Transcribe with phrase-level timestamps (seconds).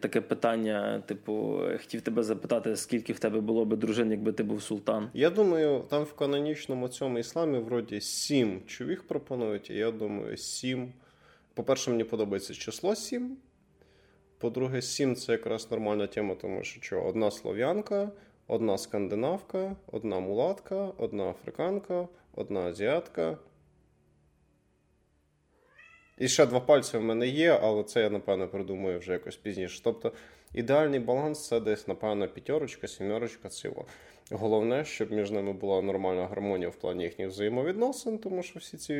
[0.00, 4.62] Таке питання, типу, хотів тебе запитати, скільки в тебе було би дружин, якби ти був
[4.62, 5.10] султан?
[5.14, 10.92] Я думаю, там в канонічному цьому ісламі вроді сім човіх пропонують, і я думаю, сім.
[11.54, 13.36] По-перше, мені подобається число сім.
[14.38, 18.10] По-друге, сім це якраз нормальна тема, тому що що одна слов'янка,
[18.46, 23.38] одна скандинавка, одна мулатка, одна африканка, одна азіатка.
[26.18, 29.80] І ще два пальці в мене є, але це я, напевно, придумаю вже якось пізніше.
[29.84, 30.12] Тобто
[30.54, 33.84] ідеальний баланс це десь, напевно, п'ятерочка, сімерочка, ціло.
[34.30, 38.94] Головне, щоб між ними була нормальна гармонія в плані їхніх взаємовідносин, тому що всі ці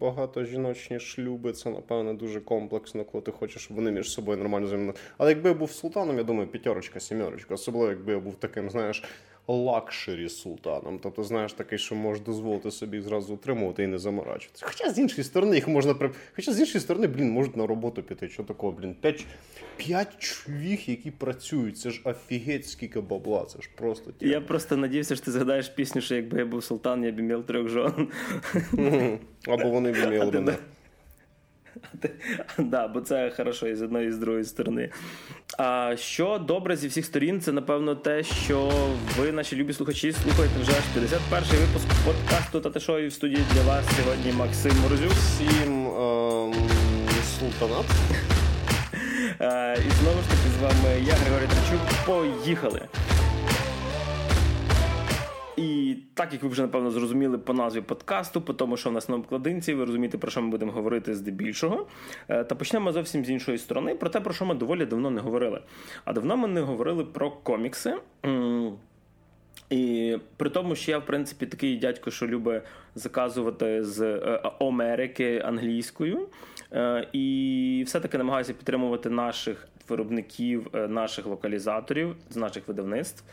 [0.00, 4.98] багатожіночні шлюби це, напевно, дуже комплексно, коли ти хочеш, щоб вони між собою нормально взаємодіяли.
[5.18, 9.04] Але якби я був султаном, я думаю, п'ятерочка, сімерочка, особливо якби я був таким, знаєш
[9.48, 10.98] лакшері султаном.
[11.02, 14.66] Тобто, знаєш, такий, що може дозволити собі зразу утримувати і не заморачуватися.
[14.66, 15.94] Хоча з іншої сторони, їх можна
[16.36, 18.28] Хоча з іншої сторони, блін, можуть на роботу піти.
[18.28, 19.26] Що такого, блін, п'ять
[19.76, 21.78] п'ять чоловік, які працюють.
[21.78, 23.44] Це ж офігеть, скільки бабла.
[23.44, 24.32] Це ж просто тема.
[24.32, 27.46] Я просто надіявся, що ти згадаєш пісню, що якби я був султан, я б мав
[27.46, 28.08] трьох жон.
[29.46, 30.56] Або вони б мали мене.
[32.58, 34.90] Да, бо це хорошо і з одної і з другої сторони.
[35.58, 38.72] А що добре зі всіх сторін, це напевно те, що
[39.18, 43.84] ви, наші любі слухачі, слухаєте вже 51-й випуск подкасту та шоу в студії для вас
[43.96, 45.12] сьогодні Максим Морозюк.
[45.12, 46.54] Всім ем,
[47.38, 47.86] султанат.
[49.40, 52.06] Е, і знову ж таки з вами я, Григорій Трачук.
[52.06, 52.80] Поїхали!
[55.56, 59.08] І так як ви вже напевно зрозуміли по назві подкасту, по тому, що в нас
[59.08, 61.86] на обкладинці, ви розумієте, про що ми будемо говорити здебільшого.
[62.28, 65.20] Е, та почнемо зовсім з іншої сторони, про те, про що ми доволі давно не
[65.20, 65.60] говорили.
[66.04, 67.94] А давно ми не говорили про комікси.
[69.70, 72.62] І при тому, що я, в принципі, такий дядько, що любить
[72.94, 76.28] заказувати з е, Америки англійською,
[76.72, 83.24] е, і все-таки намагаюся підтримувати наших виробників, наших локалізаторів з наших видавництв.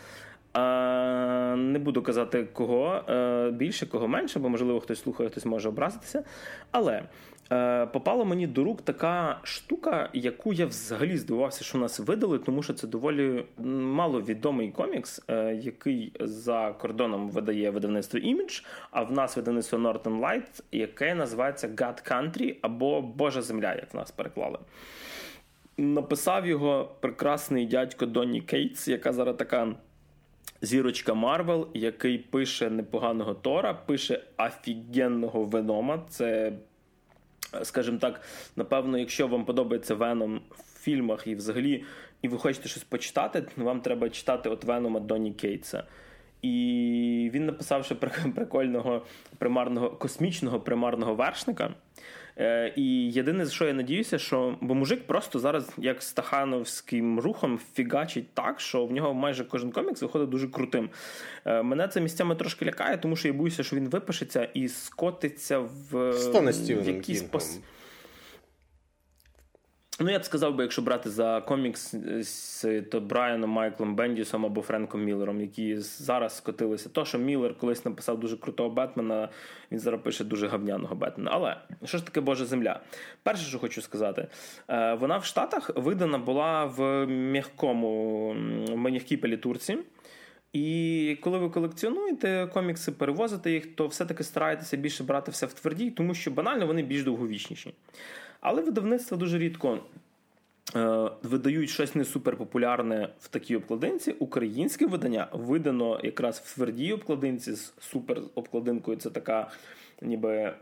[0.54, 6.24] Не буду казати кого е, більше, кого менше, бо можливо хтось слухає, хтось може образитися.
[6.72, 7.04] Але
[7.52, 12.64] е, попала мені до рук така штука, яку я взагалі здивувався, що нас видали, тому
[12.64, 19.38] що це доволі маловідомий комікс, е, який за кордоном видає видавництво Image, а в нас
[19.38, 24.60] видавництво Northern Light, яке називається God Country або Божа Земля, як в нас переклали.
[25.78, 29.76] Написав його прекрасний дядько Донні Кейтс, який зараз така
[30.62, 36.04] зірочка Марвел, який пише непоганого Тора, пише офігенного Венома.
[36.10, 36.54] Це,
[37.64, 38.22] скажімо так,
[38.56, 41.84] напевно, якщо вам подобається Веном в фільмах і взагалі,
[42.22, 45.84] і ви хочете щось почитати, вам треба читати от Венома Доні Кейтса.
[46.42, 47.96] І він написав ще
[48.36, 49.06] прикольного
[49.38, 51.74] примарного космічного примарного вершника.
[52.38, 57.60] Е, і єдине, за що я надіюся, що бо мужик просто зараз, як стахановським рухом,
[57.74, 60.90] фігачить так, що в нього майже кожен комікс виходить дуже крутим.
[61.46, 65.60] Е, мене це місцями трошки лякає, тому що я боюся, що він випишеться і скотиться
[65.60, 66.12] в,
[66.76, 67.60] в якийсь пос...
[70.04, 74.62] Ну, я б сказав би, якщо брати за комікс з то Брайаном Майклом Бендісом або
[74.62, 76.90] Френком Міллером, які зараз скотилися.
[76.90, 79.30] То, що Міллер колись написав дуже крутого Бетмена,
[79.72, 81.32] він зараз пише дуже гавняного Бетмена.
[81.34, 82.80] Але що ж таке Божа земля?
[83.24, 84.28] Перше, що хочу сказати,
[84.68, 88.34] е, вона в Штатах видана була в м'якому
[88.76, 89.78] м'якій палітурці.
[90.54, 95.92] І коли ви колекціонуєте комікси, перевозите їх, то все-таки стараєтеся більше брати все в твердій,
[95.92, 97.74] тому що банально вони більш довговічніші.
[98.42, 99.80] Але видавництва дуже рідко
[100.76, 104.12] е, видають щось не суперпопулярне в такій обкладинці.
[104.12, 108.98] Українське видання видано якраз в твердій обкладинці з супер обкладинкою.
[108.98, 109.52] Це така.
[110.04, 110.54] Ніби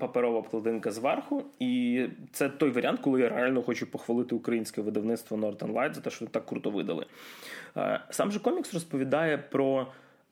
[0.00, 5.72] паперова обкладинка зверху, і це той варіант, коли я реально хочу похвалити українське видавництво Northern
[5.72, 7.06] Light за те, що так круто видали.
[7.76, 9.86] Е, сам же комікс розповідає про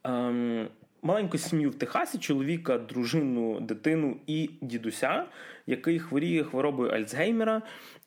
[0.04, 0.68] ем,
[1.06, 5.24] маленьку сім'ю в Техасі, чоловіка, дружину, дитину і дідуся,
[5.66, 7.62] який хворіє хворобою Альцгеймера.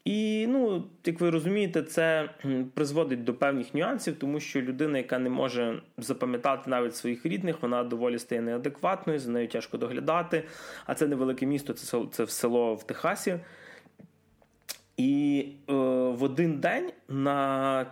[0.06, 2.30] І, ну, як ви розумієте, це
[2.74, 7.84] призводить до певних нюансів, тому що людина, яка не може запам'ятати навіть своїх рідних, вона
[7.84, 10.44] доволі стає неадекватною, за нею тяжко доглядати.
[10.86, 13.40] А це невелике місто, це це село в Техасі.
[14.98, 17.86] І е, в один день на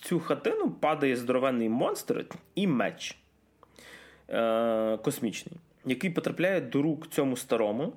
[0.00, 3.21] цю хатину падає здоровенний монстр і меч.
[4.28, 5.54] Е, космічний,
[5.86, 7.92] який потрапляє до рук цьому старому.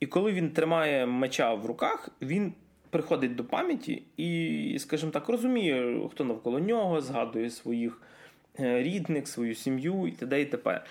[0.00, 2.52] І коли він тримає меча в руках, він
[2.90, 8.02] приходить до пам'яті і, скажімо так, розуміє, хто навколо нього, згадує своїх
[8.60, 10.40] е, рідних, свою сім'ю і т.д.
[10.40, 10.84] і т.п.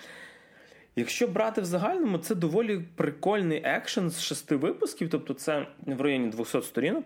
[0.96, 6.28] Якщо брати в загальному, це доволі прикольний екшен з шести випусків, тобто це в районі
[6.28, 7.06] 200 сторінок.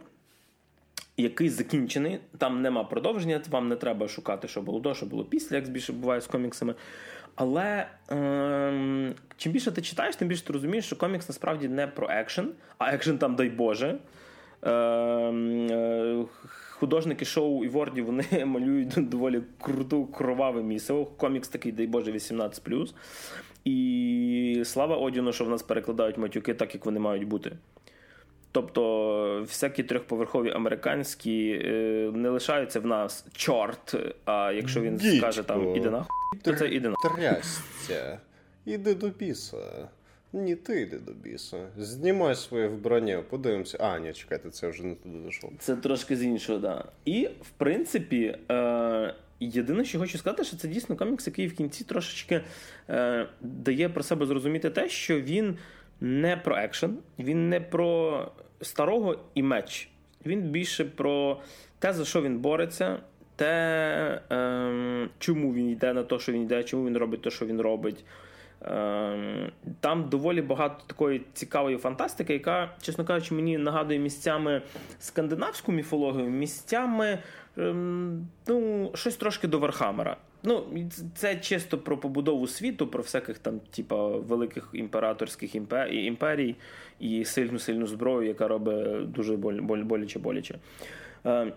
[1.18, 5.56] який закінчений, там нема продовження, вам не треба шукати, що було до, що було після,
[5.56, 6.76] як більше буває з коміксами.
[7.36, 12.08] Але е- чим більше ти читаєш, тим більше ти розумієш, що комікс насправді не про
[12.10, 13.98] екшен, а екшен там, дай Боже.
[14.64, 16.26] Ем, е-
[16.72, 21.06] Художники шоу і Ворді вони малюють доволі круту кроваве місце.
[21.18, 22.94] Комікс такий, дай Боже, 18.
[23.66, 27.52] І слава Одіну, що в нас перекладають матюки так, як вони мають бути.
[28.52, 33.96] Тобто всякі трьохповерхові американські е, не лишаються в нас чорт.
[34.26, 35.18] А якщо він Дідько.
[35.18, 37.12] скаже там іди нахуй, то це іди нахуй.
[37.22, 38.20] Трясця.
[38.66, 39.88] Іди до біса.
[40.34, 41.68] Ні, ти йди до біса.
[41.78, 43.78] Знімай своє вбрання, подивимося.
[43.82, 45.52] А, ні, чекайте, це вже не туди дійшов.
[45.60, 46.78] Це трошки з іншого, так.
[46.78, 46.86] Да.
[47.06, 51.84] І, в принципі, е, єдине, що хочу сказати, що це дійсно комікс, який в кінці
[51.84, 52.42] трошечки
[52.90, 55.58] е, дає про себе зрозуміти те, що він
[56.02, 58.28] не про екшен, він не про
[58.62, 59.90] старого і меч.
[60.26, 61.42] Він більше про
[61.80, 62.98] те, за що він бореться,
[63.36, 67.46] те, е, чому він йде на те, що він йде, чому він робить те, що
[67.46, 68.06] він робить.
[68.66, 74.62] Е, там доволі багато такої цікавої фантастики, яка, чесно кажучи, мені нагадує місцями
[75.00, 77.20] скандинавську міфологію, місцями
[77.58, 77.74] е,
[78.48, 80.18] ну, щось трошки до Вархаммера.
[80.44, 80.64] Ну,
[81.16, 85.56] це чисто про побудову світу, про всяких там, типа, великих імператорських
[85.92, 86.56] імперій
[87.00, 90.56] і сильну сильну зброю, яка робить дуже боляче боляче.
[91.26, 91.54] Е,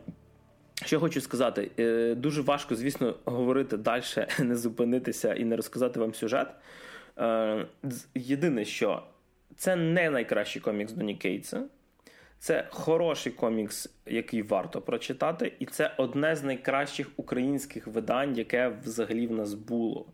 [0.84, 4.02] що хочу сказати, е, дуже важко, звісно, говорити далі,
[4.38, 6.48] не зупинитися і не розказати вам сюжет.
[7.18, 7.66] Е,
[8.14, 9.02] єдине, що
[9.56, 11.62] це не найкращий комікс Доні Кейтса.
[12.38, 19.26] Це хороший комікс, який варто прочитати, і це одне з найкращих українських видань, яке взагалі
[19.26, 20.06] в нас було.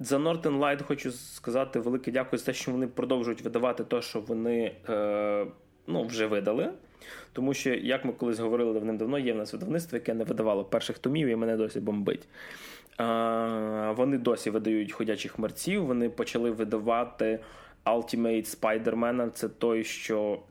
[0.00, 4.20] За Northern Light хочу сказати велике дякую за те, що вони продовжують видавати те, що
[4.20, 5.46] вони е,
[5.86, 6.70] ну, вже видали.
[7.32, 10.98] Тому що, як ми колись говорили давним-давно, є в нас видавництво, яке не видавало перших
[10.98, 12.28] томів, і мене досі бомбить.
[13.96, 17.38] Вони досі видають ходячих мерців, вони почали видавати.
[17.86, 20.42] Ultimate Spider-Man це той, що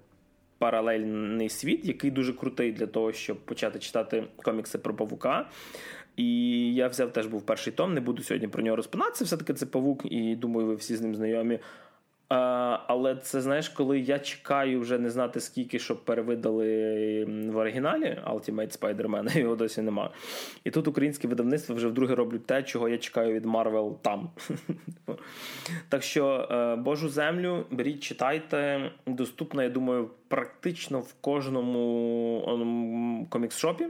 [0.58, 5.50] паралельний світ, який дуже крутий для того, щоб почати читати комікси про павука.
[6.16, 9.26] І я взяв теж був перший том, не буду сьогодні про нього розпинатися.
[9.26, 11.60] Все-таки це павук, і думаю, ви всі з ним знайомі.
[12.27, 18.80] Але це знаєш, коли я чекаю вже не знати скільки, щоб перевидали в оригіналі Ultimate
[18.80, 20.10] Spider-Man, його досі нема.
[20.63, 24.30] І тут українське видавництво вже вдруге роблять те, чого я чекаю від Marvel там.
[25.89, 28.92] Так що е, Божу землю беріть, читайте.
[29.07, 33.86] Доступно, я думаю, практично в кожному комікс-шопі.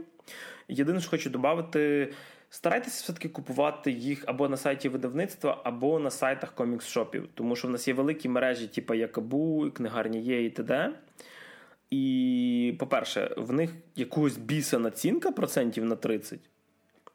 [0.68, 2.12] Єдине, що хочу додати.
[2.50, 7.28] Старайтеся все-таки купувати їх або на сайті видавництва, або на сайтах комікс-шопів.
[7.34, 10.92] Тому що в нас є великі мережі, типу Якабу, книгарні є і т.д.
[11.90, 16.40] І, по-перше, в них якогось біса націнка процентів на 30.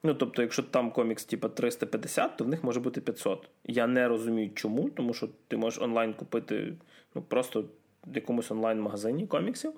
[0.04, 3.50] Ну, тобто, якщо там комікс типу 350, то в них може бути 500.
[3.64, 6.74] Я не розумію, чому, тому що ти можеш онлайн купити
[7.16, 7.66] ну, просто
[8.08, 9.74] в якомусь онлайн-магазині коміксів,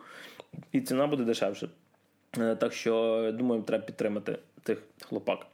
[0.72, 1.70] і ціна буде дешевше.
[2.32, 5.48] Так що, думаю, треба підтримати тих хлопак.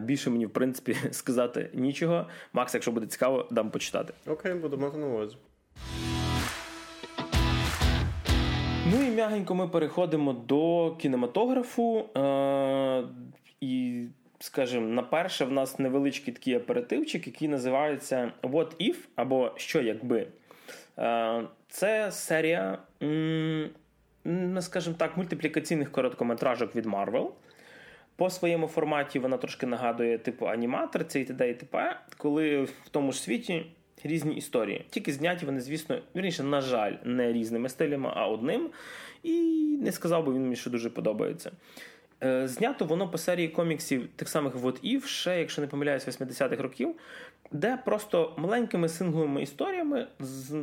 [0.00, 2.26] Більше мені, в принципі, сказати нічого.
[2.52, 4.14] Макс, якщо буде цікаво, дам почитати.
[4.26, 5.36] Окей, буду мати на увазі.
[8.90, 12.04] Ну і м'ягенько ми переходимо до кінематографу.
[12.16, 13.04] Е-
[13.60, 14.04] І,
[14.38, 20.26] скажімо, на перше, в нас невеличкий такий оперативчик, який називається What If або Що якби.
[20.98, 23.70] Е- Це серія, м-
[24.60, 27.28] скажімо так, мультиплікаційних короткометражок від Marvel.
[28.16, 31.50] По своєму форматі вона трошки нагадує типу аніматор, це і т.д.
[31.50, 33.66] і т.п., коли в тому ж світі
[34.04, 34.84] різні історії.
[34.90, 38.70] Тільки зняті вони, звісно, вірніше, на жаль, не різними стилями, а одним.
[39.22, 39.32] І
[39.82, 41.50] не сказав би він мені, що дуже подобається.
[42.24, 46.62] Е, знято воно по серії коміксів тих самих What If, ще, якщо не помиляюсь, 80-х
[46.62, 46.94] років,
[47.52, 50.06] де просто маленькими сингловими історіями,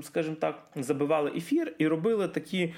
[0.01, 2.73] скажімо так, забивали ефір і робили такі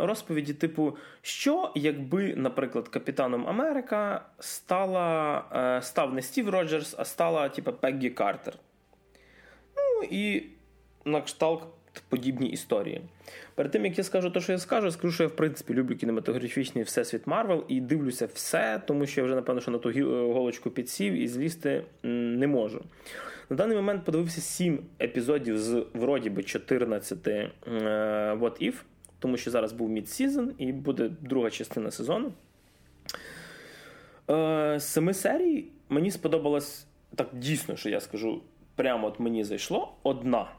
[0.00, 5.44] розповіді, типу, що якби, наприклад, Капітаном Америка стала,
[5.78, 8.54] е, став не Стів Роджерс, а стала типу, Пеггі Картер.
[9.76, 10.42] Ну і
[11.04, 11.62] на кшталт
[12.08, 13.00] подібні історії.
[13.54, 15.96] Перед тим, як я скажу те, що я скажу, скажу, що я в принципі люблю
[15.96, 19.90] кінематографічний всесвіт Марвел і дивлюся все, тому що я вже, напевно, що на ту
[20.32, 22.84] голочку підсів і злізти не можу.
[23.50, 27.50] На даний момент подивився 7 епізодів з вроді би 14 е,
[28.34, 28.74] What If
[29.20, 32.32] тому що зараз був мідсізон і буде друга частина сезону.
[34.30, 36.86] Е, з семи серій мені сподобалось
[37.16, 38.42] так дійсно, що я скажу,
[38.74, 40.50] прямо от мені зайшло одна.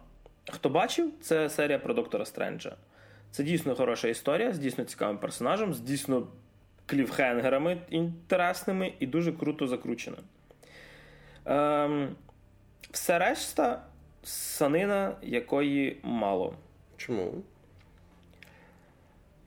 [0.52, 2.76] Хто бачив, це серія про доктора Стренджа.
[3.32, 6.28] Це дійсно хороша історія з дійсно цікавим персонажем, з дійсно
[6.86, 10.18] кліфхенгерами інтересними і дуже круто закручена.
[11.46, 12.16] Ем,
[12.92, 13.84] Все решта
[14.24, 16.54] санина, якої мало.
[16.98, 17.34] Чому?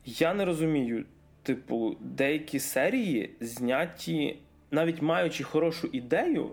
[0.05, 1.05] Я не розумію.
[1.43, 4.39] Типу, деякі серії зняті,
[4.71, 6.51] навіть маючи хорошу ідею,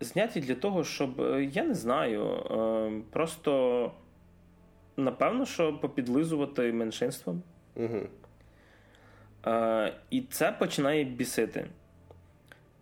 [0.00, 3.92] зняті для того, щоб, е, я не знаю, е, просто
[4.96, 7.42] напевно, що попідлизувати меншинствам.
[7.76, 8.00] Угу.
[10.10, 11.66] І це починає бісити.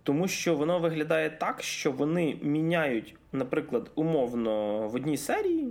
[0.03, 5.67] Тому що воно виглядає так, що вони міняють, наприклад, умовно в одній серії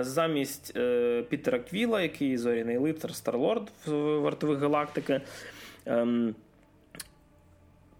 [0.00, 5.20] замість е, Пітера Квіла, який зоряний лицар Старлорд в вартових галактики.
[5.86, 6.34] Ем,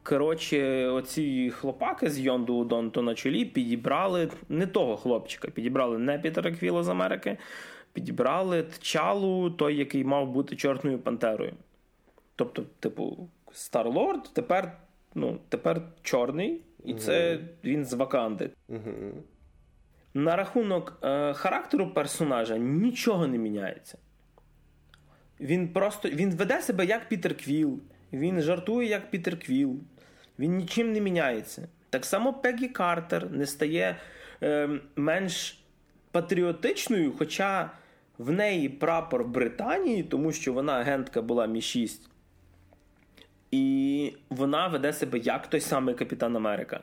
[0.02, 6.52] коротше, оці хлопаки з Йонду Удонто на чолі підібрали не того хлопчика, підібрали не Пітера
[6.52, 7.38] Квіла з Америки,
[7.92, 11.52] підібрали Тчалу, той, який мав бути Чорною Пантерою.
[12.36, 14.76] Тобто, типу, Старлорд тепер
[15.14, 18.50] ну, тепер чорний, і це він з Ваканди.
[18.68, 19.12] Mm-hmm.
[20.14, 23.98] На рахунок е, характеру персонажа нічого не міняється.
[25.40, 27.80] Він просто він веде себе як Пітер Квіл,
[28.12, 29.80] він жартує як Пітер Квіл,
[30.38, 31.68] він нічим не міняється.
[31.90, 33.96] Так само Пегі Картер не стає
[34.42, 35.64] е, менш
[36.10, 37.70] патріотичною, хоча
[38.18, 42.10] в неї прапор Британії, тому що вона агентка була Мі 6.
[43.50, 46.80] І вона веде себе як той самий Капітан Америка.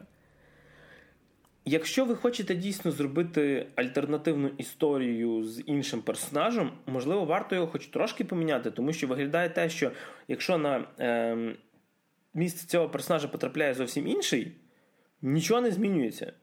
[1.69, 8.25] Якщо ви хочете дійсно зробити альтернативну історію з іншим персонажем, можливо, варто його хоч трошки
[8.25, 9.91] поміняти, тому що виглядає те, що
[10.27, 11.55] якщо на е,
[12.33, 14.51] місце цього персонажа потрапляє зовсім інший,
[15.21, 16.33] нічого не змінюється.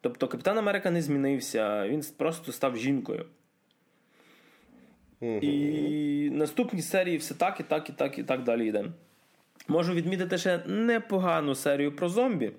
[0.00, 3.26] Тобто Капітан Америка не змінився, він просто став жінкою.
[5.20, 5.40] Mm-hmm.
[5.40, 8.84] І наступні серії все так, і так, і так, і так далі йде.
[9.68, 12.52] Можу відмітити ще непогану серію про зомбі.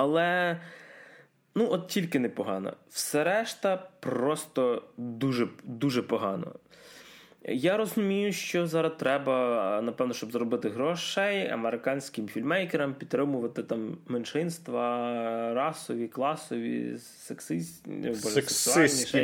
[0.00, 0.60] Але,
[1.54, 2.76] ну, от тільки непогано.
[2.90, 6.54] Все решта просто дуже дуже погано.
[7.48, 16.08] Я розумію, що зараз треба, напевно, щоб заробити грошей американським фільмейкерам підтримувати там меншинства, расові,
[16.08, 17.90] класові, сексистські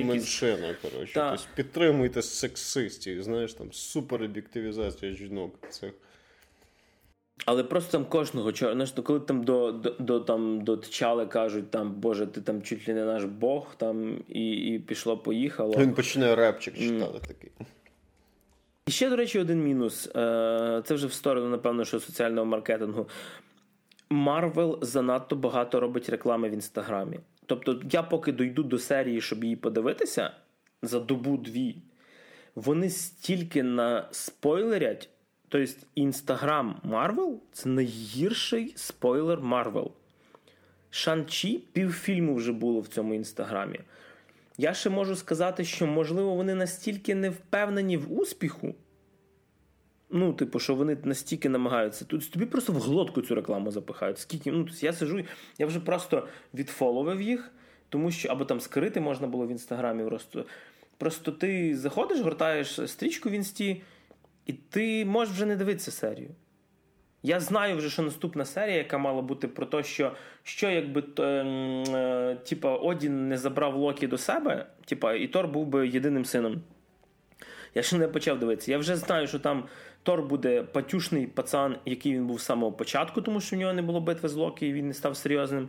[0.04, 0.76] меншини.
[0.82, 1.12] коротше.
[1.14, 5.54] Тобто підтримуйте сексистів, знаєш, там супероб'єктивізація жінок.
[5.70, 5.90] Це
[7.44, 11.92] але просто там кожного знаєш, коли там до до, до, там, до Тчали кажуть, там,
[11.92, 15.74] Боже, ти там чуть ли не наш Бог, там, і і пішло-поїхало.
[15.78, 17.28] Він починає репчик читати mm.
[17.28, 17.50] такий.
[18.86, 20.06] І ще, до речі, один мінус.
[20.16, 23.08] Е, це вже в сторону, напевно, що соціального маркетингу.
[24.10, 27.18] Марвел занадто багато робить реклами в інстаграмі.
[27.46, 30.30] Тобто, я поки дойду до серії, щоб її подивитися
[30.82, 31.76] за добу-дві,
[32.54, 35.08] вони стільки наспойлерять.
[35.48, 39.90] Тобто, Інстаграм Марвел це найгірший спойлер Марвел.
[40.90, 43.80] Шан-Чі півфільму вже було в цьому інстаграмі.
[44.58, 48.74] Я ще можу сказати, що, можливо, вони настільки не впевнені в успіху.
[50.10, 52.04] Ну, типу, що вони настільки намагаються.
[52.04, 54.18] Тут тобі просто в глотку цю рекламу запихають.
[54.18, 55.24] Скільки, ну, тобто Я сижу,
[55.58, 57.52] я вже просто відфоловив їх,
[57.88, 60.04] тому що або там скрити можна було в інстаграмі.
[60.04, 60.44] Просто
[60.98, 63.82] Просто ти заходиш, гортаєш стрічку в інсті.
[64.46, 66.30] І ти можеш вже не дивитися серію.
[67.22, 70.12] Я знаю вже, що наступна серія, яка мала бути про те, що
[70.42, 75.88] що якби е, типа, Одін не забрав Локі до себе, типа, і Тор був би
[75.88, 76.62] єдиним сином.
[77.74, 78.72] Я ще не почав дивитися.
[78.72, 79.64] Я вже знаю, що там
[80.02, 83.82] Тор буде патюшний пацан, який він був з самого початку, тому що в нього не
[83.82, 85.68] було битви з Локі, і він не став серйозним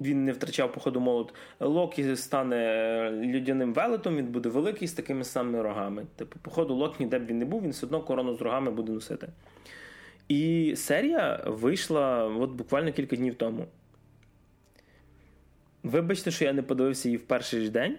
[0.00, 1.34] він не втрачав походу молот.
[1.60, 6.06] Локі стане людяним велетом, він буде великий з такими самими рогами.
[6.16, 8.92] Типу, походу, Лок ніде б він не був, він все одно корону з рогами буде
[8.92, 9.28] носити.
[10.28, 13.66] І серія вийшла от буквально кілька днів тому.
[15.82, 17.98] Вибачте, що я не подивився її в перший ж день,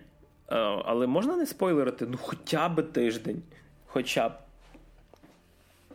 [0.85, 2.07] але можна не спойлерити?
[2.09, 3.41] Ну, хоча б тиждень.
[3.85, 4.31] Хоча б.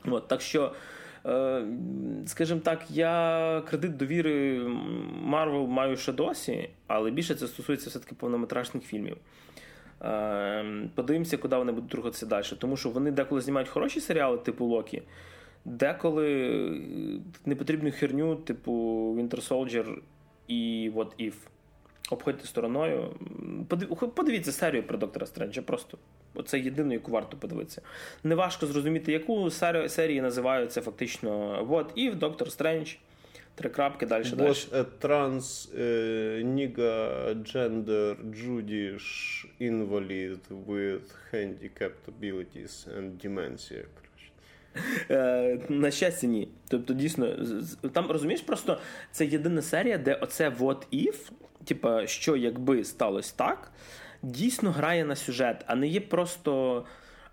[0.04, 0.93] От, Так що Е,
[2.26, 4.59] скажімо так, я кредит довіри
[5.23, 9.16] Марвел маю ще досі, але більше це стосується все-таки повнометражних фільмів.
[10.02, 10.64] Е,
[10.95, 12.45] подивимося, куди вони будуть рухатися далі.
[12.59, 15.02] Тому що вони деколи знімають хороші серіали, типу Локі,
[15.64, 16.81] деколи
[17.47, 18.73] непотрібну херню, типу
[19.19, 19.99] Winter Soldier
[20.49, 21.35] і What If.
[22.11, 23.14] Обходьте стороною.
[24.14, 25.62] Подивіться серію про доктора Стренджа.
[25.62, 25.99] Просто
[26.46, 27.82] це єдине, яку варто подивитися.
[28.25, 29.50] Неважко зрозуміти, яку
[29.88, 32.94] серію називаються фактично What If, Доктор Стрендж.
[33.54, 34.25] Три крапки далі.
[34.25, 35.68] Was a trans
[36.44, 43.84] nigga gender Jewish invalid with handicapped abilities and dementia.
[45.11, 46.49] Е, на щастя, ні.
[46.68, 47.37] Тобто, дійсно,
[47.92, 48.78] там розумієш, просто
[49.12, 51.14] це єдина серія, де оце what if,
[51.64, 53.73] типа, що якби сталося так,
[54.23, 56.85] дійсно грає на сюжет, а не є просто.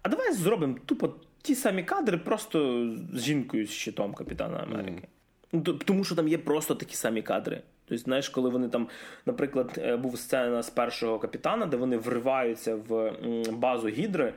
[0.01, 5.07] А давай зробимо тупо ті самі кадри, просто з жінкою з щитом Капітана Америки.
[5.53, 5.77] Mm.
[5.85, 7.61] Тому що там є просто такі самі кадри.
[7.85, 8.87] Тобто, знаєш, коли вони там,
[9.25, 13.13] наприклад, е, був сцена з першого капітана, де вони вриваються в
[13.51, 14.33] базу Гідри.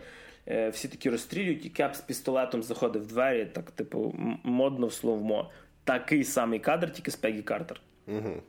[0.49, 4.93] Е, всі такі розстрілюють, і кеп з пістолетом заходить в двері, так, типу, модно в
[4.93, 5.51] словмо.
[5.85, 7.81] Такий самий кадр, тільки з Пегі Картер.
[8.07, 8.43] Угу.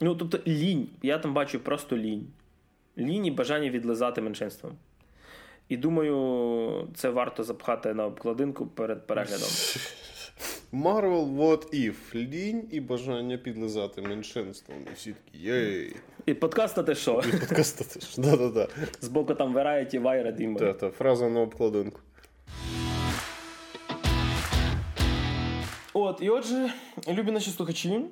[0.00, 0.88] Ну, тобто, лінь.
[1.02, 2.26] Я там бачу просто лінь.
[2.98, 4.72] Лінь і бажання відлизати меншинством.
[5.68, 9.48] І думаю, це варто запхати на обкладинку перед переглядом.
[10.72, 12.14] Marvel What If.
[12.14, 14.78] Лінь і бажання підлизати меншинством.
[14.92, 15.96] І всі такі єй.
[16.26, 17.22] І подкаст те що?
[17.28, 18.22] І подкаст те що.
[18.22, 18.68] Да-да-да.
[19.00, 20.58] Збоку там Variety, Вайра, Діма.
[20.58, 22.00] Та-та, фраза на обкладинку.
[25.92, 26.72] От, і отже,
[27.08, 28.04] любі наші слухачі.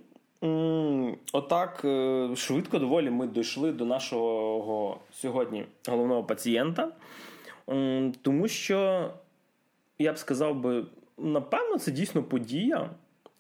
[1.32, 6.92] Отак е, швидко доволі ми дійшли до нашого сьогодні головного пацієнта.
[8.22, 9.10] Тому що,
[9.98, 10.84] я б сказав би,
[11.18, 12.90] напевно, це дійсно подія.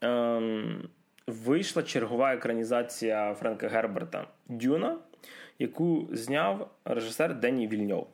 [0.00, 0.88] Ем,
[1.26, 4.98] вийшла чергова екранізація Френка Герберта Дюна,
[5.58, 8.06] яку зняв режисер Дені Вільньов.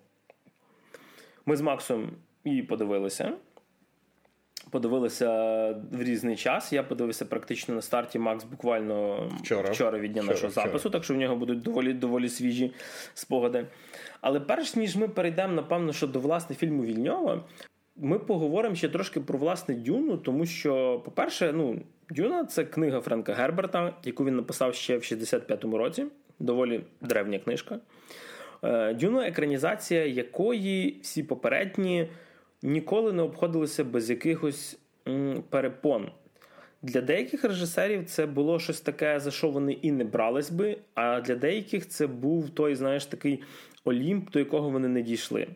[1.47, 2.11] Ми з Максом
[2.45, 3.33] її подивилися.
[4.71, 5.29] Подивилися
[5.93, 6.73] в різний час.
[6.73, 8.19] Я подивився практично на старті.
[8.19, 10.67] Макс буквально вчора вчора від дня вчора, нашого вчора.
[10.67, 12.73] запису, так що в нього будуть доволі доволі свіжі
[13.15, 13.67] спогади.
[14.21, 17.45] Але перш ніж ми перейдемо, напевно, що до власне фільму Вільньова,
[17.97, 23.35] ми поговоримо ще трошки про власне Дюну, тому що, по-перше, ну, Дюна це книга Френка
[23.35, 26.07] Герберта, яку він написав ще в 65-му році.
[26.39, 27.79] Доволі древня книжка.
[28.65, 32.09] Е, Дюна екранізація якої всі попередні
[32.63, 34.79] ніколи не обходилися без якихось
[35.51, 36.11] перепон.
[36.83, 41.21] Для деяких режисерів це було щось таке, за що вони і не брались би, а
[41.21, 43.43] для деяких це був той, знаєш, такий
[43.85, 45.47] Олімп, до якого вони не дійшли.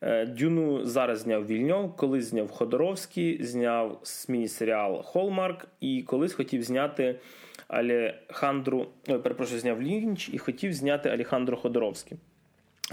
[0.00, 7.20] Е, Дюну зараз зняв Вільньов, колись зняв Ходоровський, зняв міні-серіал Холмарк і колись хотів зняти
[7.68, 12.18] Алехандру, перепрошую, зняв Лінч і хотів зняти Алехандру Ходоровський.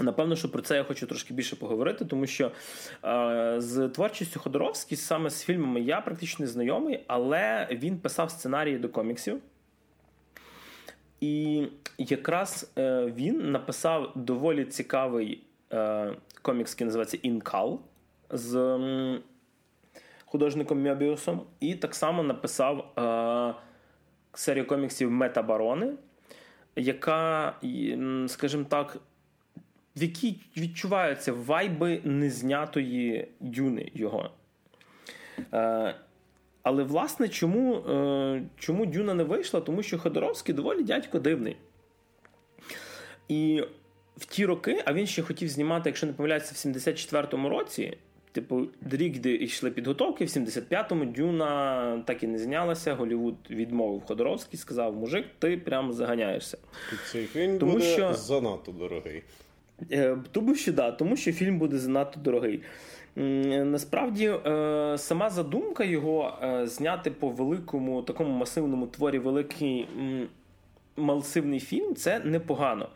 [0.00, 2.50] Напевно, що про це я хочу трошки більше поговорити, тому що
[3.04, 8.78] е, з творчістю Ходоровський, саме з фільмами, я практично не знайомий, але він писав сценарії
[8.78, 9.40] до коміксів.
[11.20, 11.66] І
[11.98, 17.80] якраз е, він написав доволі цікавий е, комікс, який називається Інкал
[18.30, 19.20] з м,
[20.24, 21.42] художником Мьобіусом.
[21.60, 23.54] І так само написав е,
[24.34, 25.92] серію коміксів Метабарони,
[26.76, 27.54] яка,
[28.26, 28.96] скажімо так,
[29.98, 34.30] в якій відчуваються вайби незнятої дюни його.
[35.52, 35.94] Е,
[36.62, 39.60] але, власне, чому е, чому Дюна не вийшла?
[39.60, 41.56] Тому що Ходоровський доволі дядько дивний.
[43.28, 43.64] І
[44.16, 47.96] в ті роки, а він ще хотів знімати, якщо не помиляється, в 74-му році.
[48.32, 52.94] Типу, рік, де йшли підготовки, в 75-му Дюна так і не знялася.
[52.94, 56.58] Голівуд відмовив Ходоровський, сказав: Мужик, ти прямо заганяєшся.
[57.12, 58.14] Цей фільм тому буде що...
[58.14, 59.22] занадто дорогий.
[59.92, 62.62] Е, тому що да, тому що фільм буде занадто дорогий.
[63.64, 69.88] Насправді, е, сама задумка його е, зняти по великому такому масивному творі великий
[70.96, 72.88] масивний фільм це непогано.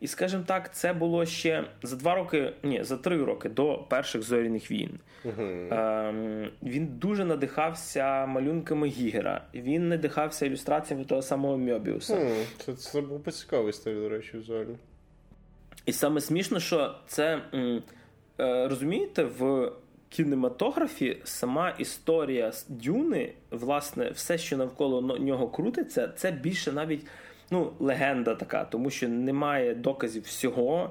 [0.00, 4.22] І, скажімо так, це було ще за два роки, ні, за три роки до перших
[4.22, 4.98] зоряних війн.
[5.24, 6.48] Uh-huh.
[6.62, 9.44] Він дуже надихався малюнками Гігера.
[9.54, 12.14] Він надихався ілюстраціями того самого Мьобіуса.
[12.14, 12.44] Uh-huh.
[12.58, 14.76] Це це був цікавий історія, до речі, взагалі.
[15.86, 19.72] І саме смішно, що це е, розумієте, в
[20.08, 27.06] кінематографі сама історія Дюни, власне, все, що навколо нього крутиться, це більше навіть
[27.50, 30.90] ну, легенда така, тому що немає доказів всього.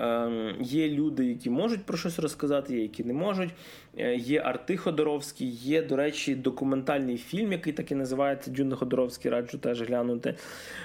[0.00, 3.50] Ем, є люди, які можуть про щось розказати, є які не можуть.
[3.98, 9.30] Е, є Арти Ходоровський, є, до речі, документальний фільм, який так і називається Дюна Ходоровський,
[9.30, 10.34] раджу теж глянути.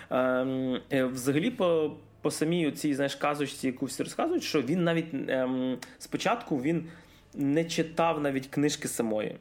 [0.10, 1.92] Ем, е, взагалі, по
[2.24, 6.86] по самій цій знаєш, казочці, яку всі розказують, що він навіть ем, спочатку він
[7.34, 9.36] не читав навіть книжки самої.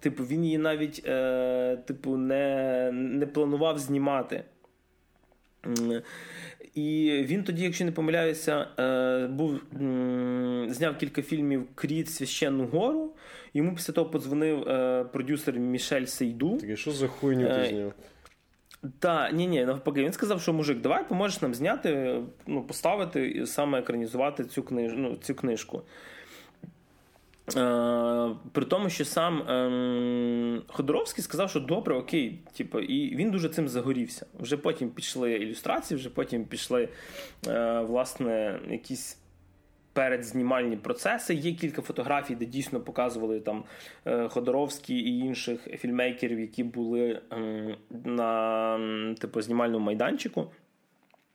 [0.00, 4.44] Типу, він її навіть е, типу, не, не планував знімати.
[6.74, 9.60] І він тоді, якщо не помиляюся, е, був
[10.74, 13.12] зняв кілька фільмів Кріт Священну Гору.
[13.54, 16.58] Йому після того подзвонив е, продюсер Мішель Сейду.
[16.58, 17.92] Так, що за хуйню ти зняв?
[18.98, 23.46] Так, ні, ні, навпаки, він сказав, що мужик, давай поможеш нам зняти, ну, поставити і
[23.46, 24.92] саме екранізувати цю книж...
[24.96, 25.82] ну, цю книжку.
[27.56, 33.48] Е, При тому, що сам е, Ходоровський сказав, що добре, окей, типу, і він дуже
[33.48, 34.26] цим загорівся.
[34.40, 36.88] Вже потім пішли ілюстрації, вже потім пішли
[37.46, 39.18] е, власне якісь
[39.94, 41.34] передзнімальні процеси.
[41.34, 43.64] Є кілька фотографій, де дійсно показували там
[44.06, 50.46] е, Ходоровський і інших фільмейкерів, які були ем, на типу знімальному майданчику.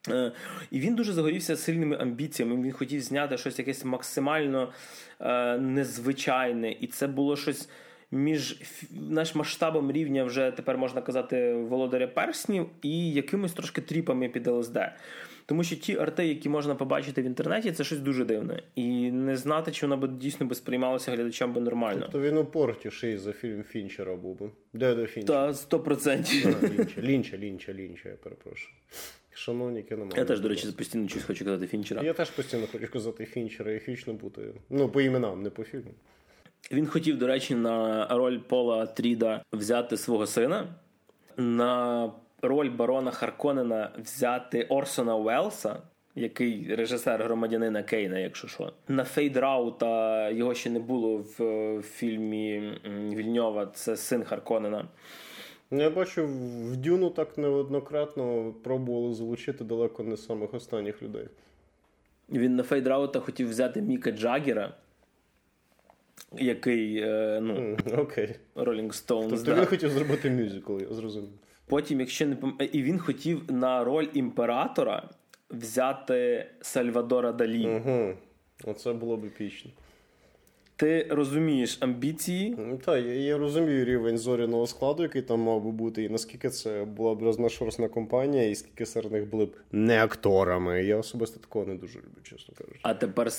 [0.10, 0.32] Е,
[0.72, 2.56] і він дуже загорівся сильними амбіціями.
[2.64, 4.74] Він хотів зняти щось якесь максимально
[5.20, 7.70] е, незвичайне, і це було щось
[8.12, 14.48] між наш масштабом рівня вже тепер можна казати володаря перснів і якимось трошки тріпами під
[14.48, 14.78] ЛСД.
[15.50, 18.64] Тому що ті арти, які можна побачити в інтернеті, це щось дуже дивне.
[18.76, 22.02] І не знати, чи воно би дійсно би сприймалося глядачам би нормально.
[22.02, 24.50] Тобто він упортіший за фільм Фінчера був би.
[24.74, 25.48] Де до Фінчера?
[25.48, 26.46] Та сто процентів.
[26.78, 28.74] Лінча, лінча, лінча, лінча, я перепрошую.
[29.32, 30.14] Шановні кіномани.
[30.18, 32.04] Я теж, до речі, постійно щось хочу казати Фінчера.
[32.04, 34.42] Я теж постійно хочу казати Фінчера і фічно бути.
[34.70, 35.92] Ну, по іменам, не по фільму.
[36.72, 40.68] Він хотів, до речі, на роль Пола Тріда взяти свого сина.
[41.38, 45.76] На роль барона Харконена взяти Орсона Уелса,
[46.16, 48.74] який режисер громадянина Кейна, якщо що.
[48.88, 52.74] На Фейдраута його ще не було в фільмі
[53.16, 53.66] Вільньова.
[53.66, 54.88] Це син Харконена.
[55.72, 56.26] Ну, я бачу,
[56.72, 61.28] в Дюну так неоднократно пробували залучити далеко не самих останніх людей.
[62.30, 64.74] Він на Фейдраута хотів взяти Міка Джаггера,
[66.38, 68.36] який е, ну, Окей.
[68.56, 69.30] Rolling Stones.
[69.30, 69.56] Тобто да.
[69.56, 71.30] він хотів зробити мюзикл, я зрозумів.
[71.70, 72.58] Потім, якщо не пом...
[72.72, 75.10] і він хотів на роль імператора
[75.50, 77.68] взяти Сальвадора Далі.
[77.68, 78.14] Угу.
[78.64, 79.72] Оце було б епічно.
[80.80, 82.58] Ти розумієш амбіції?
[82.86, 86.86] Так, я, я розумію рівень зоряного складу, який там мав би бути, і наскільки це
[86.86, 90.84] була б розношорстна компанія, і скільки серед них були б не акторами.
[90.84, 92.80] Я особисто такого не дуже люблю, чесно кажучи.
[92.82, 93.30] А тепер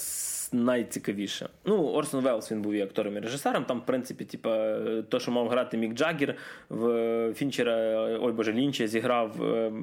[0.53, 1.49] найцікавіше.
[1.65, 3.65] Ну, Орсон Велс він був і актором і режисером.
[3.65, 6.37] Там, в принципі, типа, то, що мав грати Мік Джаггер
[6.69, 9.37] в Фінчера, ой Боже, Лінча зіграв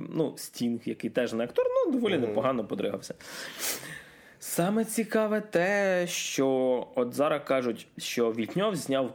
[0.10, 2.28] ну, Стінг, який теж не актор, ну доволі mm-hmm.
[2.28, 3.14] непогано подригався.
[4.48, 6.48] Саме цікаве те, що
[6.96, 9.14] от зараз кажуть, що Вільтньов зняв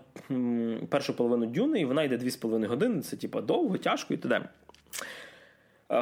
[0.88, 3.00] першу половину дюни, і вона йде 2,5 години.
[3.00, 4.48] Це типа довго, тяжко і т.д.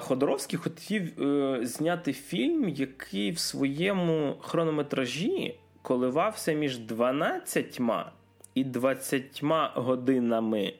[0.00, 7.80] Ходоровський хотів е, зняти фільм, який в своєму хронометражі коливався між 12
[8.54, 9.42] і 20
[9.74, 10.74] годинами.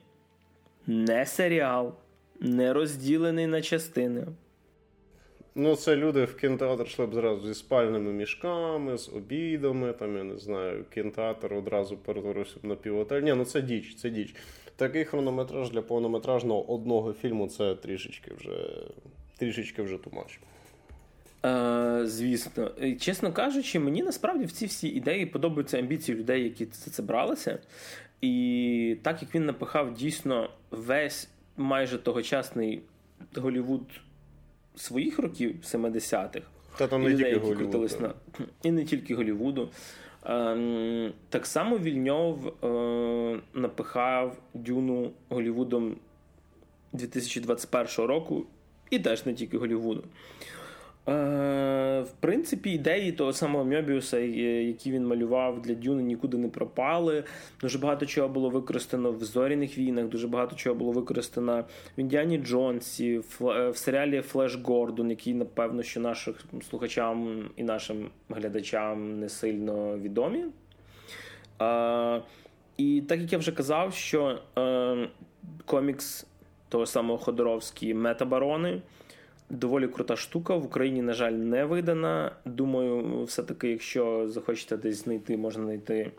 [0.86, 1.94] Не серіал,
[2.40, 4.26] не розділений на частини.
[5.54, 10.24] Ну, це люди в кінотеатр йшли б зразу зі спальними мішками, з обідами, там, я
[10.24, 13.22] не знаю, кінотеатр одразу перетворився б на півотель.
[13.22, 14.34] Ні, ну це діч, це діч.
[14.76, 18.84] Такий хронометраж для повнометражного одного фільму це трішечки вже
[19.38, 20.40] трішечки вже тумач.
[21.44, 26.90] Е, Звісно, чесно кажучи, мені насправді в ці всі ідеї подобаються амбіції людей, які це,
[26.90, 27.58] це бралися.
[28.20, 32.80] І так як він напихав дійсно весь майже тогочасний
[33.34, 33.82] Голівуд
[34.80, 38.14] своїх років 70-х, Та там не і тільки які крутились на
[38.62, 39.68] і не тільки Голівуду.
[40.24, 45.96] Ем, так само Вільньов е, напихав Дюну Голівудом
[46.92, 48.46] 2021 року,
[48.90, 50.04] і теж не тільки Голівуду.
[51.10, 57.24] Е, В принципі, ідеї того самого Мьобіуса, які він малював для Дюни, нікуди не пропали.
[57.60, 61.64] Дуже багато чого було використано в зоряних війнах, дуже багато чого було використано
[61.96, 66.34] в Індіані Джонсі, в серіалі Флеш Гордон, який, напевно, що нашим
[66.70, 70.44] слухачам і нашим глядачам не сильно відомі.
[71.62, 72.22] Е,
[72.76, 75.08] І так як я вже казав, що е,
[75.64, 76.26] комікс
[76.68, 78.82] того самого Ходоровський Метабарони.
[79.50, 80.54] Доволі крута штука.
[80.54, 82.32] В Україні, на жаль, не видана.
[82.44, 86.10] Думаю, все-таки, якщо захочете десь знайти, можна знайти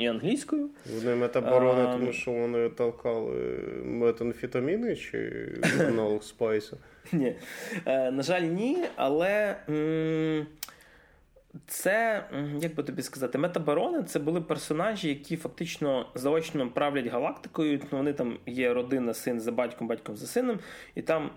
[0.00, 0.70] і англійською.
[0.94, 5.48] Вони метаборони, а, тому що вони толкали метанфітаміни чи
[5.88, 6.76] аналог спайсу?
[7.12, 7.34] Ні.
[7.86, 9.56] Е, на жаль, ні, але.
[9.68, 10.46] М-
[11.66, 12.24] це,
[12.60, 17.80] як би тобі сказати, метабарони це були персонажі, які фактично заочно правлять галактикою.
[17.90, 20.58] Вони там є родина, син за батьком, батьком за сином.
[20.94, 21.30] І там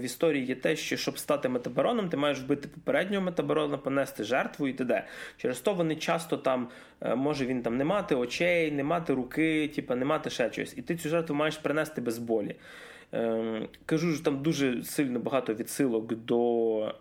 [0.00, 4.68] в історії є те, що щоб стати метабароном, ти маєш вбити попереднього метабарона, понести жертву
[4.68, 5.04] і т.д.
[5.36, 6.68] Через то вони часто там,
[7.00, 10.78] е, може він там не мати очей, не мати руки, типа не мати ще щось.
[10.78, 12.56] І ти цю жертву маєш принести без болі.
[13.12, 16.94] Ем, кажу, що там дуже сильно багато відсилок до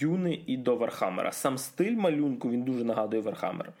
[0.00, 1.32] Дюни і до Вархаммера.
[1.32, 3.72] Сам стиль малюнку він дуже нагадує Вархаммер.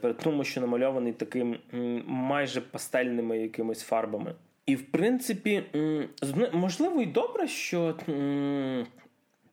[0.00, 1.58] При тому, що намальований таким
[2.06, 4.34] майже пастельними якимись фарбами.
[4.66, 5.62] І, в принципі,
[6.52, 7.94] можливо, і добре, що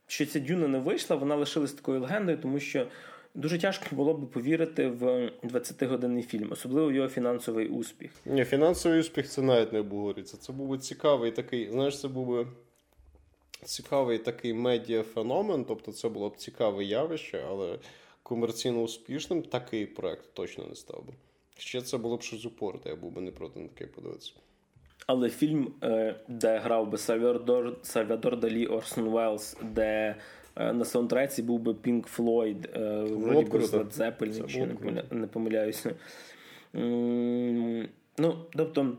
[0.08, 2.88] що ця дюна не вийшла, вона лишилась такою легендою, тому що
[3.36, 8.12] дуже тяжко було б повірити в 20-годинний фільм, особливо його фінансовий успіх.
[8.26, 10.38] Ні, фінансовий успіх це навіть не обговорюється.
[10.38, 12.48] Це був би цікавий такий, знаєш, це був би
[13.64, 17.80] цікавий такий медіафеномен, тобто це було б цікаве явище, але
[18.24, 21.14] комерційно успішним такий проект точно не став би.
[21.58, 24.34] Ще це було б щось упорте, я був би не проти на таке подивитися.
[25.08, 30.16] Але фільм, е, де грав би Сальвадор, Сальвадор Далі Орсон Уеллс, де
[30.56, 34.68] е, на саундтреці був би Пінк Флойд, е, вроді Led якщо
[35.12, 35.96] не помиляюся.
[38.18, 38.98] Ну, тобто,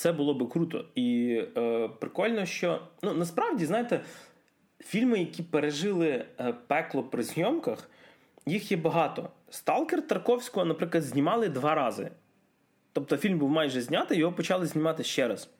[0.00, 0.84] це було би круто.
[0.94, 4.00] І е, прикольно, що ну, насправді, знаєте,
[4.78, 6.24] фільми, які пережили
[6.66, 7.90] пекло при зйомках,
[8.46, 9.30] їх є багато.
[9.50, 12.10] Сталкер Тарковського, наприклад, знімали два рази.
[12.92, 15.50] Тобто фільм був майже знятий, його почали знімати ще раз.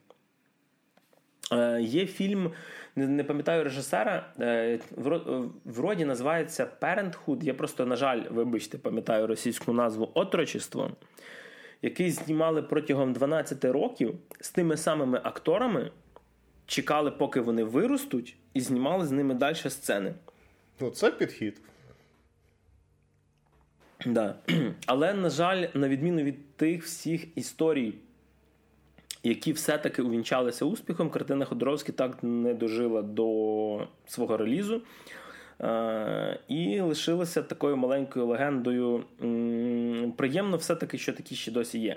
[1.52, 2.52] Е, Є фільм,
[2.96, 4.78] не, пам'ятаю режисера, е,
[5.64, 7.44] вроді називається Parenthood.
[7.44, 10.90] Я просто, на жаль, вибачте, пам'ятаю російську назву Отрочество,
[11.82, 15.90] який знімали протягом 12 років з тими самими акторами,
[16.66, 20.14] чекали, поки вони виростуть, і знімали з ними далі сцени.
[20.80, 21.60] Ну, це підхід.
[24.06, 24.34] Да.
[24.86, 27.94] Але, на жаль, на відміну від тих всіх історій,
[29.22, 34.82] які все-таки увінчалися успіхом, картина Ходоровський так не дожила до свого релізу.
[35.60, 39.04] Е, і лишилася такою маленькою легендою.
[40.16, 41.96] Приємно, все-таки, що такі ще досі є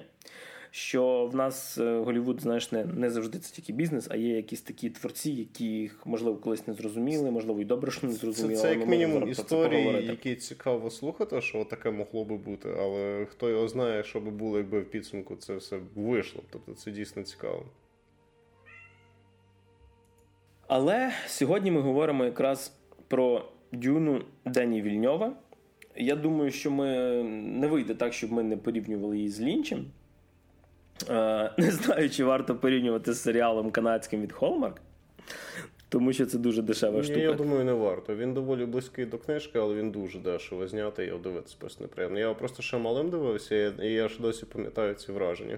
[0.76, 4.62] що в нас е, Голівуд, знаєш, не не завжди це тільки бізнес, а є якісь
[4.62, 8.56] такі творці, яких, можливо, колись не зрозуміли, можливо, і добре, що не зрозуміли.
[8.56, 13.49] Це, це як мінімум історії, які цікаво слухати, що таке могло би бути, але хто
[13.49, 16.43] його знає, що би було, якби в підсумку це все вийшло.
[16.49, 17.65] Тобто це дійсно цікаво.
[20.67, 22.76] Але сьогодні ми говоримо якраз
[23.08, 25.34] про Дюну Дені Вільньова.
[25.96, 26.88] Я думаю, що ми
[27.34, 29.86] не вийде так, щоб ми не порівнювали її з Лінчем.
[31.10, 34.76] Е, не знаю, чи варто порівнювати з серіалом канадським від Hallmark,
[35.90, 37.20] тому що це дуже дешева штука.
[37.20, 38.16] Я думаю, не варто.
[38.16, 42.20] Він доволі близький до книжки, але він дуже дешево знятий, його дивитися просто неприємно.
[42.20, 45.58] Я просто ще малим дивився, і я ж досі пам'ятаю ці враження.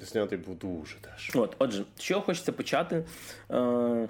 [0.00, 1.44] Знятий був дуже дешево.
[1.44, 3.04] От, Отже, що хочеться почати?
[3.50, 4.08] Е,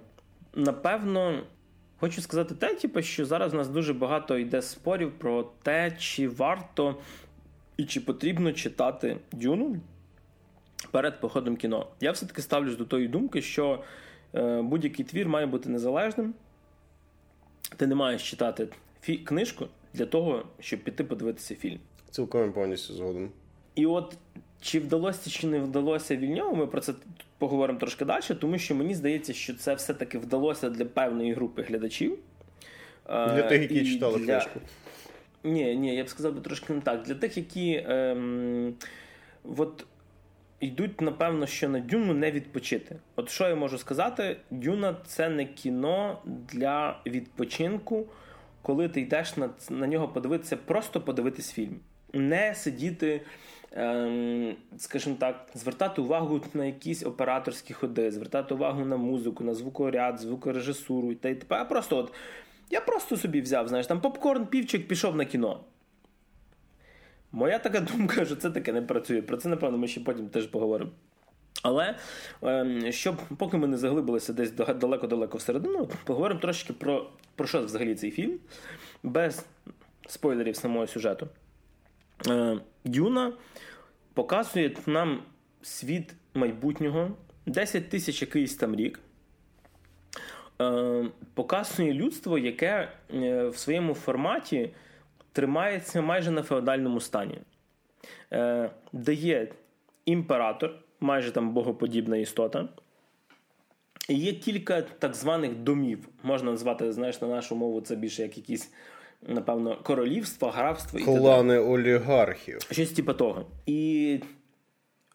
[0.54, 1.42] Напевно.
[2.02, 6.28] Хочу сказати те, типу, що зараз у нас дуже багато йде спорів про те, чи
[6.28, 6.96] варто
[7.76, 9.76] і чи потрібно читати Дюну
[10.90, 11.86] перед походом кіно.
[12.00, 13.84] Я все-таки ставлюсь до тої думки, що
[14.34, 16.34] е, будь-який твір має бути незалежним.
[17.76, 18.68] Ти не маєш читати
[19.08, 21.80] фі- книжку для того, щоб піти подивитися фільм.
[22.10, 23.30] Цілком повністю згодом.
[23.74, 24.16] І от
[24.62, 26.92] чи вдалося, чи не вдалося вільньову, ми про це
[27.38, 32.18] поговоримо трошки далі, тому що мені здається, що це все-таки вдалося для певної групи глядачів.
[33.06, 34.24] Для тих, які і читали для...
[34.24, 34.60] книжку.
[35.44, 37.02] Ні, ні, я б сказав би трошки не так.
[37.02, 38.74] Для тих, які ем,
[39.56, 39.86] от
[40.60, 42.96] йдуть, напевно, що на Дюну не відпочити.
[43.16, 44.36] От що я можу сказати?
[44.50, 46.18] Дюна це не кіно
[46.52, 48.06] для відпочинку,
[48.62, 51.80] коли ти йдеш на на нього подивитися, просто подивитись фільм.
[52.12, 53.20] Не сидіти,
[53.72, 60.18] ем, скажімо так, звертати увагу на якісь операторські ходи, звертати увагу на музику, на звукоряд,
[60.18, 61.56] звукорежисуру і т.п.
[61.56, 62.12] А просто от.
[62.70, 65.60] Я просто собі взяв, знаєш, там попкорн, півчик, пішов на кіно.
[67.32, 69.22] Моя така думка, що це таке не працює.
[69.22, 70.90] Про це, напевно, ми ще потім теж поговоримо.
[71.62, 71.96] Але
[72.42, 77.94] ем, щоб поки ми не заглибилися десь далеко-далеко всередину, поговоримо трошки про про що взагалі
[77.94, 78.38] цей фільм,
[79.02, 79.46] без
[80.08, 81.28] спойлерів самого сюжету.
[82.28, 83.32] Е, Дюна
[84.14, 85.22] показує нам
[85.62, 87.10] світ майбутнього,
[87.46, 89.00] 10 тисяч якийсь там рік.
[90.60, 91.04] Е,
[91.34, 94.70] показує людство, яке е, в своєму форматі
[95.32, 97.38] тримається майже на феодальному стані,
[98.32, 99.48] е, де є
[100.06, 102.68] імператор, майже там богоподібна істота.
[104.08, 106.08] І є кілька так званих домів.
[106.22, 108.72] Можна назвати, знаєш, на нашу мову це більше як якісь,
[109.26, 112.58] напевно, королівства, графства і Клани олігархів.
[112.70, 113.46] Щось типу того.
[113.66, 114.20] І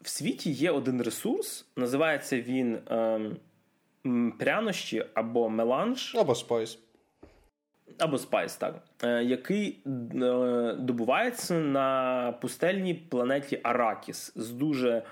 [0.02, 2.78] в світі є один ресурс, називається він.
[2.90, 3.36] Ем,
[4.38, 6.14] прянощі або меланж.
[6.18, 6.78] Або спайс.
[7.98, 8.82] Або спайс, так.
[9.02, 15.02] Е, який е, добувається на пустельній планеті Аракіс з дуже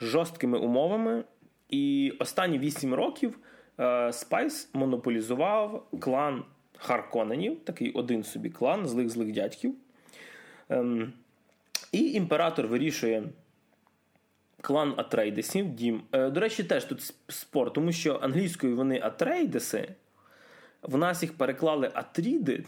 [0.00, 1.24] жорсткими умовами.
[1.68, 3.38] І останні 8 років
[3.80, 6.44] е, Спайс монополізував клан
[6.82, 9.74] Харконенів, такий один собі клан злих злих дядьків.
[10.68, 11.12] Ем,
[11.92, 13.22] і імператор вирішує
[14.60, 16.02] клан Атрейдесів, дім.
[16.12, 19.88] Е, до речі, теж тут спор, тому що англійською вони Атрейдеси,
[20.82, 22.64] в нас їх переклали Атріди,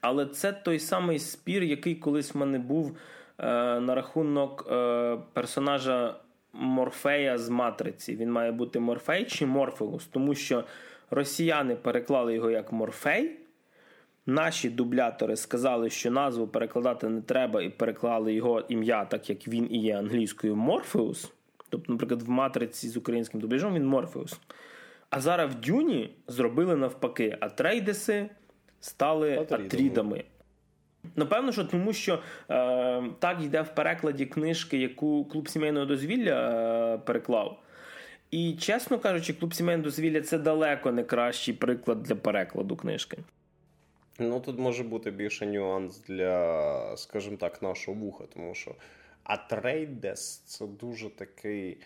[0.00, 2.96] але це той самий спір, який колись в мене був
[3.38, 3.44] е,
[3.80, 6.16] на рахунок е, персонажа
[6.52, 8.16] Морфея з Матриці.
[8.16, 10.64] Він має бути Морфей чи Морфеус, тому що
[11.10, 13.36] росіяни переклали його як Морфей.
[14.28, 19.68] Наші дублятори сказали, що назву перекладати не треба, і переклали його ім'я, так як він
[19.70, 21.32] і є англійською Морфеус.
[21.68, 24.40] Тобто, наприклад, в матриці з українським дубляжом він Морфеус.
[25.10, 28.28] А зараз в Дюні зробили навпаки, а трейдеси
[28.80, 29.64] стали Атрідами.
[29.66, 30.24] атрідами.
[31.16, 32.18] Напевно, що тому що е,
[33.18, 36.50] так йде в перекладі книжки, яку клуб сімейного дозвілля
[36.94, 37.62] е, переклав.
[38.30, 43.18] І, чесно кажучи, клуб сімейного дозвілля це далеко не кращий приклад для перекладу книжки.
[44.18, 48.74] Ну, тут може бути більше нюанс для, скажімо так, нашого вуха, тому що
[49.22, 51.78] Атрейдес це дуже такий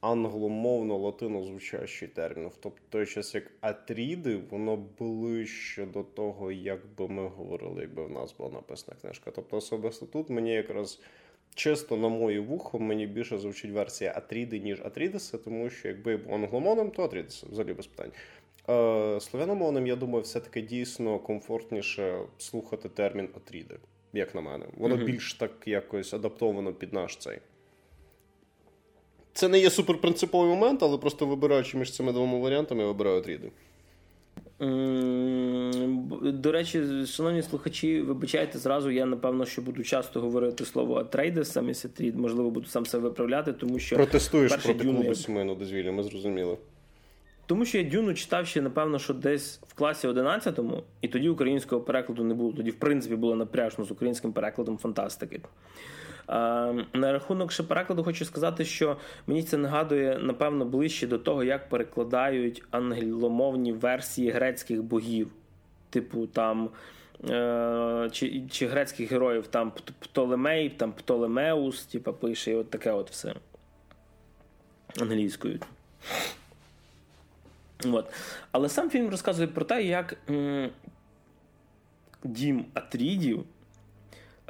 [0.00, 2.50] англомовно латино звучащий термін.
[2.60, 8.10] Тобто той час як Атріди, воно ближче до того, як би ми говорили, якби в
[8.10, 9.30] нас була написана книжка.
[9.30, 11.00] Тобто, особисто тут мені якраз.
[11.54, 16.18] Чисто на моє вухо мені більше звучить версія Атріди, ніж Атрідеса, тому що якби я
[16.18, 18.12] був англомовним, то Атрідеса, взагалі без питань.
[18.68, 23.78] Е, Слов'яномовним, я думаю, все-таки дійсно комфортніше слухати термін Атріди,
[24.12, 24.66] як на мене.
[24.76, 25.04] Воно mm-hmm.
[25.04, 27.38] більш так якось адаптовано під наш цей.
[29.32, 33.50] Це не є суперпринциповий момент, але просто вибираючи між цими двома варіантами, я вибираю Атріди.
[36.32, 38.90] До речі, шановні слухачі, вибачайте зразу.
[38.90, 43.52] Я напевно що буду часто говорити слово трейдес, самі сетрід, можливо, буду сам себе виправляти,
[43.52, 46.56] тому що протестуєш проти клубу сімейного дозвілля, ми зрозуміли.
[47.46, 51.82] Тому що я Дюну читав ще, напевно, що десь в класі 11-му, і тоді українського
[51.82, 52.52] перекладу не було.
[52.52, 55.40] Тоді, в принципі, було напряжно з українським перекладом фантастики.
[56.28, 61.68] На рахунок ще перекладу хочу сказати, що мені це нагадує, напевно, ближче до того, як
[61.68, 65.30] перекладають англомовні версії грецьких богів.
[65.90, 66.70] Типу, там.
[67.30, 73.10] Е, чи чи грецьких героїв там Птолемей, там Птолемеус, типу, пише, і от таке от
[73.10, 73.34] все
[75.00, 75.58] англійською.
[77.84, 78.12] От.
[78.52, 80.70] Але сам фільм розказує про те, як м-
[82.24, 83.44] дім Атрідів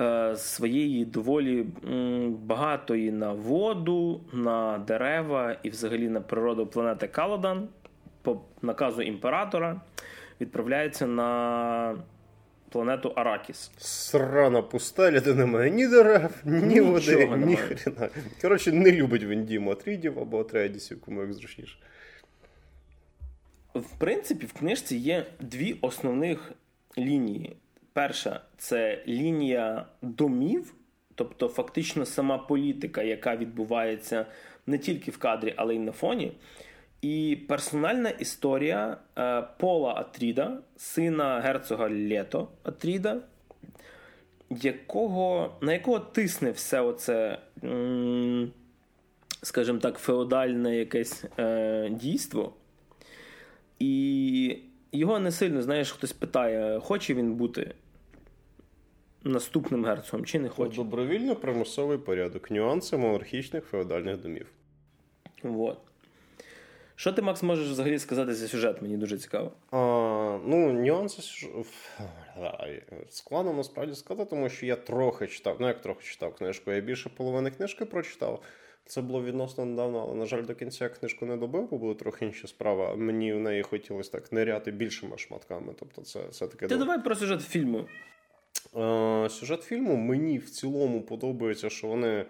[0.00, 7.68] е, своєї доволі м- багатої на воду, на дерева і взагалі на природу планети Каладан
[8.22, 9.80] по наказу імператора
[10.40, 11.96] відправляється на.
[12.68, 13.70] Планету Аракіс.
[13.78, 18.08] Срана пустеля, де немає ні дерев, ні води, ні хрена.
[18.42, 21.78] Коротше, не любить він Діму Атрідів або Атрейдісів, кому як зручніше
[23.78, 26.52] в принципі, в книжці є дві основних
[26.98, 27.56] лінії.
[27.92, 30.74] Перша це лінія домів,
[31.14, 34.26] тобто фактично сама політика, яка відбувається
[34.66, 36.32] не тільки в кадрі, але й на фоні.
[37.02, 43.20] І персональна історія е, Пола Атріда, сина герцога Лето Атріда,
[44.50, 47.38] якого, на якого тисне все оце,
[49.42, 52.52] скажімо так, феодальне якесь е, дійство.
[53.78, 54.58] І
[54.92, 57.74] його не сильно, знаєш, хтось питає, хоче він бути
[59.24, 60.76] наступним герцогом чи не хоче.
[60.76, 64.46] Добровільно примусовий порядок, нюанси монархічних феодальних домів.
[65.42, 65.78] Вот.
[66.98, 68.82] Що ти, Макс, можеш взагалі сказати за сюжет?
[68.82, 69.52] Мені дуже цікаво.
[69.70, 71.22] А, Ну, нюанси
[73.08, 75.56] складно насправді сказати, тому що я трохи читав.
[75.60, 78.42] Ну, як трохи читав книжку, я більше половини книжки прочитав.
[78.86, 82.24] Це було відносно недавно, але, на жаль, до кінця книжку не добив, бо були трохи
[82.24, 82.96] інші справи.
[82.96, 85.74] Мені в неї хотілося так ниряти більшими шматками.
[85.78, 86.66] Тобто, це все таки.
[86.66, 87.86] Ти давай про сюжет фільму.
[88.76, 92.24] Е, Сюжет фільму мені в цілому подобається, що вони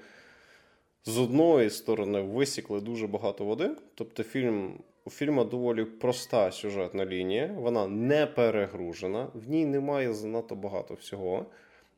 [1.05, 3.71] з одної сторони висікли дуже багато води.
[3.95, 4.79] Тобто, фільм.
[5.05, 11.47] У фільму доволі проста сюжетна лінія, вона не перегружена, в ній немає занадто багато всього.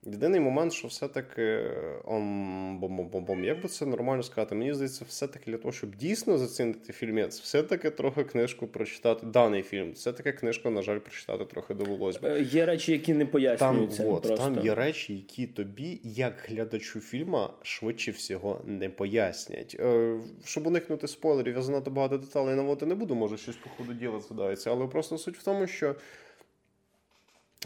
[0.07, 1.71] Єдиний момент, що все-таки
[2.05, 7.41] бом-бом-бом-бом, як би це нормально сказати, мені здається, все-таки для того, щоб дійсно зацінити фільмець,
[7.41, 9.27] все-таки трохи книжку прочитати.
[9.27, 12.29] Даний фільм, все-таки книжку, на жаль, прочитати трохи довелось би.
[12.29, 14.03] Е, є речі, які не пояснюються.
[14.03, 14.45] Там, от, просто.
[14.45, 19.77] там є речі, які тобі, як глядачу фільму, швидше всього не пояснять.
[19.81, 23.93] Е, щоб уникнути спойлерів, я занадто багато деталей наводити не буду, може щось по ходу
[23.93, 25.95] діла згадається, але просто суть в тому, що.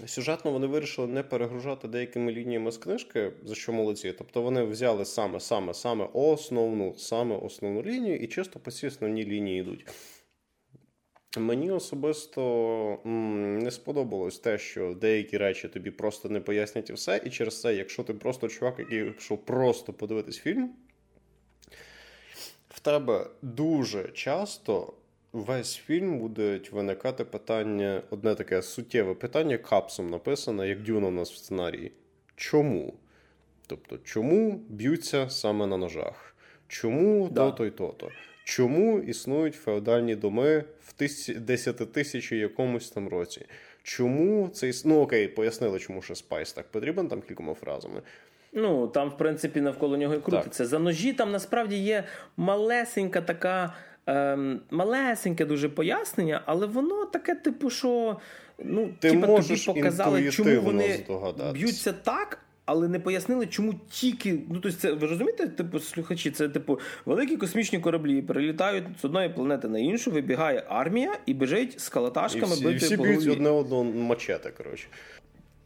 [0.06, 4.14] Сюжетно вони вирішили не перегружати деякими лініями з книжки, за що молодці.
[4.18, 9.24] Тобто вони взяли саме саме саме основну саме основну лінію і чисто по цій основній
[9.24, 9.86] лінії йдуть.
[11.38, 17.22] Мені особисто не сподобалось те, що деякі речі тобі просто не пояснять і все.
[17.24, 20.70] І через це, якщо ти просто чувак, який пішов просто подивитись фільм,
[22.68, 24.94] в тебе дуже часто
[25.32, 31.32] весь фільм будуть виникати питання, одне таке суттєве питання, капсом написане, як дюна у нас
[31.32, 31.92] в сценарії.
[32.36, 32.94] Чому?
[33.66, 36.34] Тобто, чому б'ються саме на ножах?
[36.68, 37.50] Чому да.
[37.50, 38.10] то-то і то-то?
[38.44, 40.94] Чому існують феодальні доми в
[41.38, 43.46] десятитисячі якомусь там році?
[43.82, 48.02] Чому це Ну окей, пояснили, чому ще спайс так потрібен там кількома фразами.
[48.52, 50.58] Ну там, в принципі, навколо нього і крутиться.
[50.58, 50.66] Так.
[50.66, 52.04] За ножі там насправді є
[52.36, 53.74] малесенька така.
[54.06, 58.16] Ем, малесеньке дуже пояснення, але воно таке, типу, що
[58.58, 61.04] ну, Ти типу, тобі показали, чому вони
[61.52, 64.32] б'ються так, але не пояснили, чому тільки.
[64.32, 69.28] Ну, тобто це ви розумієте, типу, слухачі, це типу великі космічні кораблі перелітають з одної
[69.28, 72.72] планети на іншу, вибігає армія і біжить з калаташками бити.
[72.72, 74.86] І всі б'ють одне одного мачете, коротше.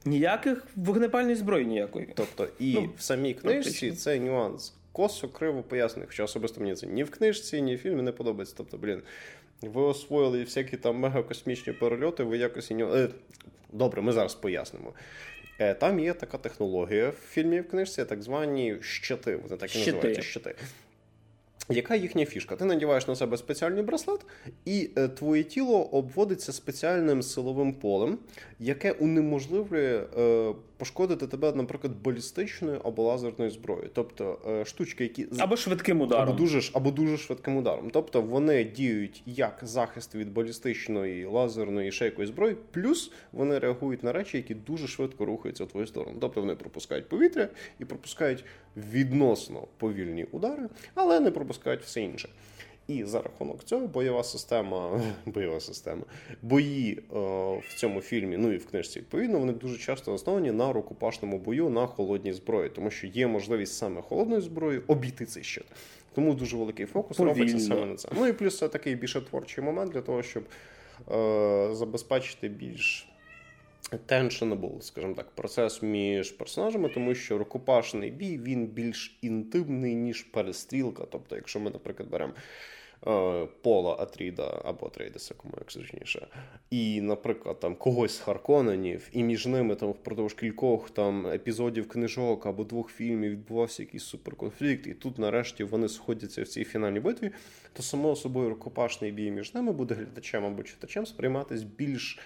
[0.05, 2.09] Ніяких вогнепальної зброї ніякої.
[2.15, 6.07] Тобто, і ну, в самій книжці цей нюанс косо криво пояснений.
[6.07, 8.55] Хоча особисто мені це ні в книжці, ні в фільмі не подобається.
[8.59, 9.03] Тобто, блін,
[9.63, 13.09] ви освоїли всякі там мегакосмічні перельоти, ви якось е,
[13.73, 14.93] Добре, ми зараз пояснимо.
[15.59, 19.37] Е, там є така технологія в фільмі в книжці, так звані щити.
[19.37, 19.93] Вони так і щити.
[19.93, 20.55] називаються щити.
[21.69, 22.57] Яка їхня фішка?
[22.57, 24.21] Ти надіваєш на себе спеціальний браслет,
[24.65, 28.19] і е, твоє тіло обводиться спеціальним силовим полем,
[28.59, 33.91] яке унеможливлює е, пошкодити тебе, наприклад, балістичною або лазерною зброєю.
[33.93, 37.91] Тобто е, штучки, які або швидким ударом, або дуже або дуже швидким ударом.
[37.91, 44.13] Тобто вони діють як захист від балістичної, лазерної ще якоїсь зброї, плюс вони реагують на
[44.13, 46.17] речі, які дуже швидко рухаються в твою сторону.
[46.21, 47.49] Тобто вони пропускають повітря
[47.81, 48.45] і пропускають
[48.77, 52.29] відносно повільні удари, але не пропускають все інше.
[52.89, 56.03] І за рахунок цього бойова система, бойова система,
[56.43, 57.19] бої е,
[57.69, 61.71] в цьому фільмі, ну і в книжці, відповідно, вони дуже часто основані на рукопашному бою
[61.71, 65.65] на холодній зброї, тому що є можливість саме холодною зброєю обійти цей щит.
[66.15, 67.35] Тому дуже великий фокус Повільно.
[67.35, 68.09] робиться саме на це.
[68.17, 70.43] Ну і плюс це такий більше творчий момент для того, щоб
[71.13, 73.09] е, забезпечити більш
[73.93, 81.05] tensionable, скажімо так, процес між персонажами, тому що рукопашний бій він більш інтимний, ніж перестрілка.
[81.11, 82.33] Тобто, якщо ми, наприклад, беремо.
[83.07, 86.27] Е, Пола Атріда або Атрейдеса, кому як зручніше,
[86.71, 92.47] і, наприклад, там когось з Харконенів, і між ними там впродовж кількох там епізодів книжок
[92.47, 97.31] або двох фільмів відбувався якийсь суперконфлікт, і тут, нарешті, вони сходяться в цій фінальній битві,
[97.73, 102.19] то само собою рукопашний бій між ними буде глядачем або читачем сприйматись більш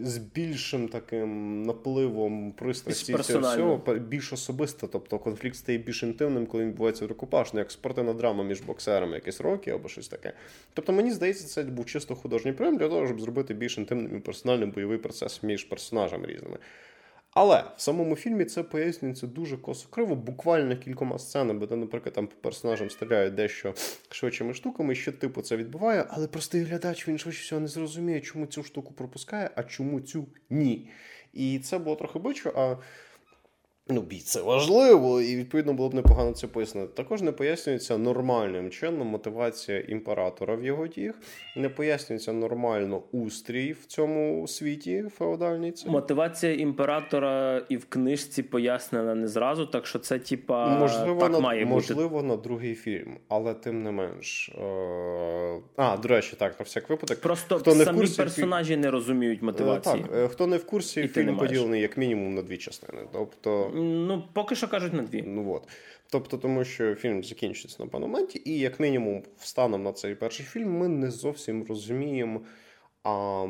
[0.00, 6.70] з більшим таким напливом пристрасті цього більш особисто, тобто конфлікт стає більш інтимним, коли він
[6.70, 10.32] відбувається рукопашно, як спортивна драма між боксерами, якісь роки або щось таке.
[10.74, 14.20] Тобто, мені здається, це був чисто художній прийом для того, щоб зробити більш інтимним і
[14.20, 16.58] персональним бойовий процес між персонажами різними.
[17.34, 22.34] Але в самому фільмі це пояснюється дуже косо-криво, буквально кількома сценами, де, наприклад, там по
[22.36, 23.74] персонажам стріляють дещо
[24.10, 28.46] швидшими штуками, що типу це відбуває, але простий глядач він швидше всього не зрозуміє, чому
[28.46, 30.90] цю штуку пропускає, а чому цю ні.
[31.32, 32.76] І це було трохи бичо, а
[33.92, 36.88] Ну, бій це важливо, і відповідно було б непогано це пояснити.
[36.94, 41.14] Також не пояснюється нормальним чином мотивація імператора в його діях,
[41.56, 45.74] не пояснюється нормально устрій в цьому світі феодальній.
[45.86, 51.40] Мотивація імператора і в книжці пояснена не зразу, так що це типа можливо так на
[51.40, 52.26] має можливо бути.
[52.26, 54.48] на другий фільм, але тим не менш.
[54.48, 55.60] Е...
[55.76, 57.20] А, до речі, так, на всяк випадок.
[57.20, 60.02] Просто хто не самі в курсі, персонажі не розуміють мотивації.
[60.02, 63.02] Так, е, хто не в курсі, і фільм поділений як мінімум на дві частини.
[63.12, 63.70] Тобто.
[63.82, 65.24] Ну, поки що кажуть на дві.
[65.26, 65.68] Ну от.
[66.10, 70.78] Тобто, тому що фільм закінчиться на певному і як мінімум, станом на цей перший фільм,
[70.78, 72.40] ми не зовсім розуміємо
[73.02, 73.44] а,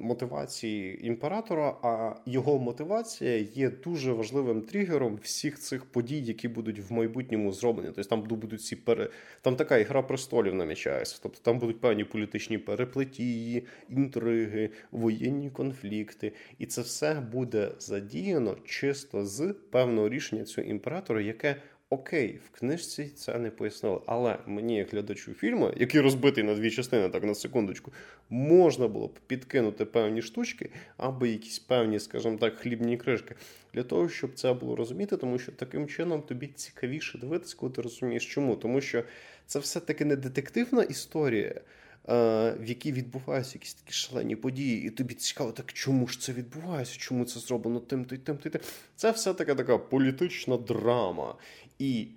[0.00, 6.92] мотивації імператора, а його мотивація є дуже важливим тригером всіх цих подій, які будуть в
[6.92, 7.92] майбутньому зроблені.
[7.94, 9.10] Тобто там будуть ці пере...
[9.42, 11.18] там така ігра престолів намічається.
[11.22, 19.26] Тобто там будуть певні політичні переплетії, інтриги, воєнні конфлікти, і це все буде задіяно чисто
[19.26, 21.56] з певного рішення цього імператора, яке
[21.90, 26.70] Окей, в книжці це не пояснили, але мені, як глядачу фільму, який розбитий на дві
[26.70, 27.92] частини, так на секундочку,
[28.30, 33.34] можна було б підкинути певні штучки або якісь певні, скажімо так, хлібні кришки
[33.74, 37.82] для того, щоб це було розуміти, тому що таким чином тобі цікавіше дивитися, коли ти
[37.82, 38.56] розумієш, чому.
[38.56, 39.04] Тому що
[39.46, 41.60] це все-таки не детективна історія.
[42.08, 46.32] Е, в якій відбуваються якісь такі шалені події, і тобі цікаво, так чому ж це
[46.32, 46.98] відбувається?
[46.98, 48.60] Чому це зроблено тим, то й тим, то й тим.
[48.96, 51.34] Це все таки така політична драма.
[51.78, 52.08] І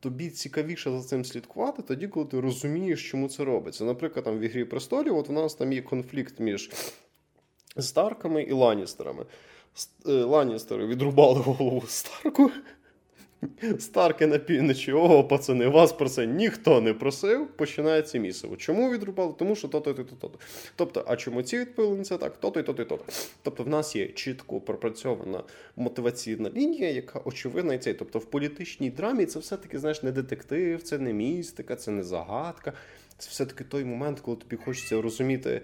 [0.00, 3.84] тобі цікавіше за цим слідкувати, тоді, коли ти розумієш, чому це робиться.
[3.84, 6.70] Наприклад, там в Ігрі престолів, от у нас там є конфлікт між
[7.78, 9.26] Старками і Ланістерами.
[10.06, 12.50] Е, Ланістери відрубали голову Старку.
[13.78, 17.46] Старки на півночі, о, пацани, вас про це ніхто не просив.
[17.46, 18.56] Починається місиво.
[18.56, 19.34] Чому відрубали?
[19.38, 20.38] Тому що то-то, то-то, то-то.
[20.76, 22.36] Тобто, а чому ці відповіли це так?
[22.36, 23.04] То-то і то-то то-то.
[23.42, 25.42] Тобто, в нас є чітко пропрацьована
[25.76, 27.94] мотиваційна лінія, яка очевидна і цей.
[27.94, 32.72] Тобто, в політичній драмі це все-таки, знаєш, не детектив, це не містика, це не загадка.
[33.18, 35.62] Це все-таки той момент, коли тобі хочеться розуміти.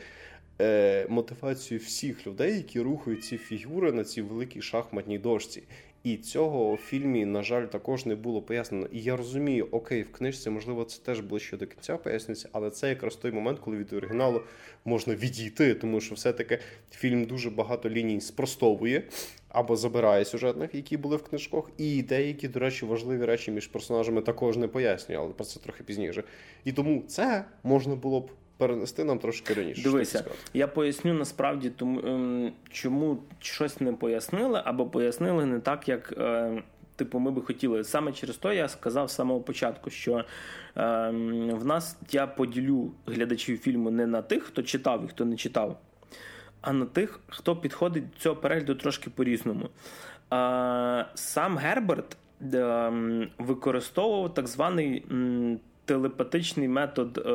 [0.61, 5.63] Е, мотивацію всіх людей, які рухають ці фігури на цій великій шахматній дошці.
[6.05, 8.87] І цього в фільмі, на жаль, також не було пояснено.
[8.93, 12.89] І я розумію, окей, в книжці, можливо, це теж ближче до кінця пояснюється, але це
[12.89, 14.43] якраз той момент, коли від оригіналу
[14.85, 16.59] можна відійти, тому що все-таки
[16.91, 19.03] фільм дуже багато ліній спростовує
[19.49, 24.23] або забирає сюжетних, які були в книжках, і деякі, до речі, важливі речі між персонажами
[24.23, 26.25] також не пояснює, але про це трохи пізніше.
[26.65, 29.83] І тому це можна було б перенести нам трошки раніше.
[29.83, 36.15] Дивися, я поясню насправді, тому ем, чому щось не пояснили, або пояснили не так, як.
[36.19, 36.63] Ем,
[36.97, 37.85] типу, ми би хотіли.
[37.85, 40.25] Саме через то я сказав з самого початку, що е,
[41.53, 45.81] в нас я поділю глядачів фільму не на тих, хто читав і хто не читав,
[46.61, 49.69] а на тих, хто підходить до цього перегляду трошки по-різному.
[50.33, 52.17] Е, сам Герберт
[52.55, 52.93] е,
[53.39, 55.05] використовував так званий
[55.89, 57.31] телепатичний метод е,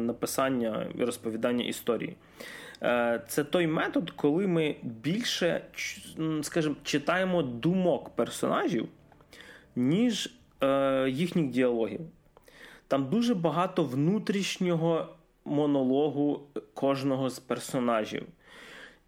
[0.00, 2.16] написання і розповідання історії.
[2.82, 5.64] Е, це той метод, коли ми більше,
[6.42, 8.88] скажімо, читаємо думок персонажів,
[9.76, 12.00] ніж е, їхніх діалогів.
[12.88, 15.08] Там дуже багато внутрішнього
[15.44, 16.40] монологу
[16.74, 18.22] кожного з персонажів.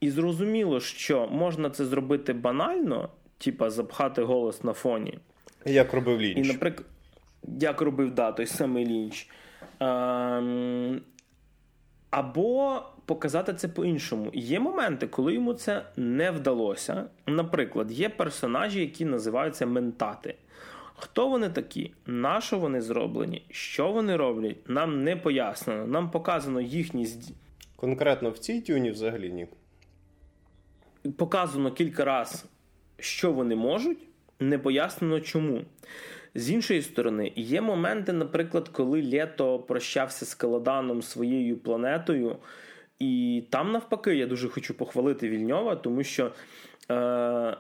[0.00, 5.18] І зрозуміло, що можна це зробити банально, типа запхати голос на фоні.
[5.66, 6.38] Як робив Лінч.
[6.48, 6.86] І, наприклад,
[7.42, 9.30] як робив да, той самий Лінч.
[9.80, 11.00] Ем,
[12.10, 14.30] або показати це по-іншому.
[14.34, 17.04] Є моменти, коли йому це не вдалося.
[17.26, 20.34] Наприклад, є персонажі, які називаються ментати.
[21.00, 21.92] Хто вони такі?
[22.06, 23.46] На що вони зроблені?
[23.50, 24.68] Що вони роблять?
[24.68, 25.86] Нам не пояснено.
[25.86, 27.08] Нам показано їхні
[27.76, 29.46] Конкретно в цій тюні взагалі ні.
[31.12, 32.44] Показано кілька разів,
[32.98, 33.98] що вони можуть,
[34.40, 35.64] не пояснено чому.
[36.34, 42.36] З іншої сторони, є моменти, наприклад, коли Лето прощався з Каладаном своєю планетою,
[42.98, 46.32] і там, навпаки, я дуже хочу похвалити Вільньова, тому що
[46.90, 47.56] е,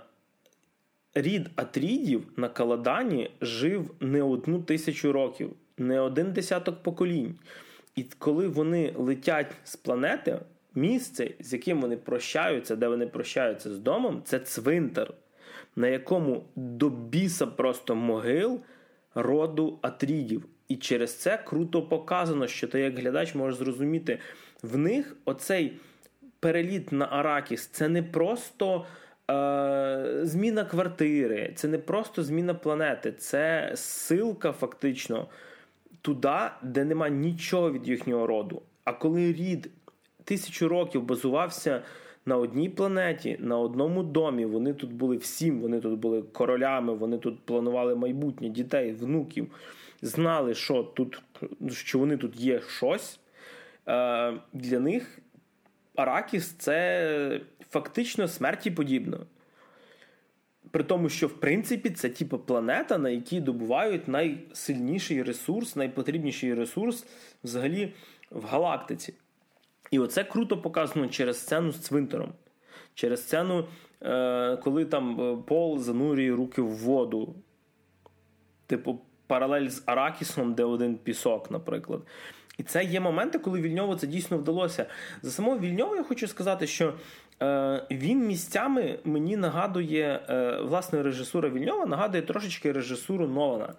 [1.14, 7.38] рід Атрідів на Каладані жив не одну тисячу років, не один десяток поколінь.
[7.96, 10.38] І коли вони летять з планети,
[10.74, 15.14] місце, з яким вони прощаються, де вони прощаються з домом, це цвинтар
[15.78, 18.60] на якому до біса просто могил
[19.14, 20.46] роду Атрідів.
[20.68, 24.18] І через це круто показано, що ти як глядач можеш зрозуміти,
[24.62, 25.72] в них оцей
[26.40, 28.86] переліт на Аракіс це не просто
[29.30, 35.26] е, зміна квартири, це не просто зміна планети, це силка фактично
[36.02, 38.62] туди, де нема нічого від їхнього роду.
[38.84, 39.70] А коли рід
[40.24, 41.82] тисячу років базувався
[42.26, 44.44] на одній планеті, на одному домі.
[44.44, 49.52] Вони тут були всім, вони тут були королями, вони тут планували майбутнє дітей, внуків,
[50.02, 51.22] знали, що тут,
[51.70, 53.20] що вони тут є щось.
[53.88, 55.18] Е, Для них
[55.96, 57.40] Аракіс це
[57.70, 59.26] фактично смерті подібно.
[60.70, 67.06] При тому, що в принципі це типу планета, на якій добувають найсильніший ресурс, найпотрібніший ресурс
[67.44, 67.94] взагалі
[68.30, 69.14] в галактиці.
[69.90, 72.32] І оце круто показано через сцену з цвинтаром.
[72.94, 73.68] Через сцену,
[74.02, 77.34] е, коли там е, Пол занурює руки в воду.
[78.66, 82.02] Типу, паралель з Аракісом, де один пісок, наприклад.
[82.58, 84.86] І це є моменти, коли Вільньову це дійсно вдалося.
[85.22, 86.94] За самого Вільньова я хочу сказати, що
[87.42, 93.74] е, він місцями мені нагадує, е, власне, режисура Вільньова нагадує трошечки режисуру Нолана.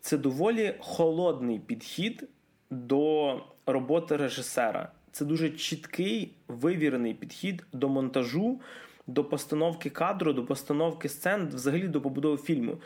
[0.00, 2.28] Це доволі холодний підхід
[2.70, 4.88] до роботи режисера.
[5.12, 8.60] Це дуже чіткий вивірений підхід до монтажу,
[9.06, 12.78] до постановки кадру, до постановки сцен, взагалі до побудови фільму.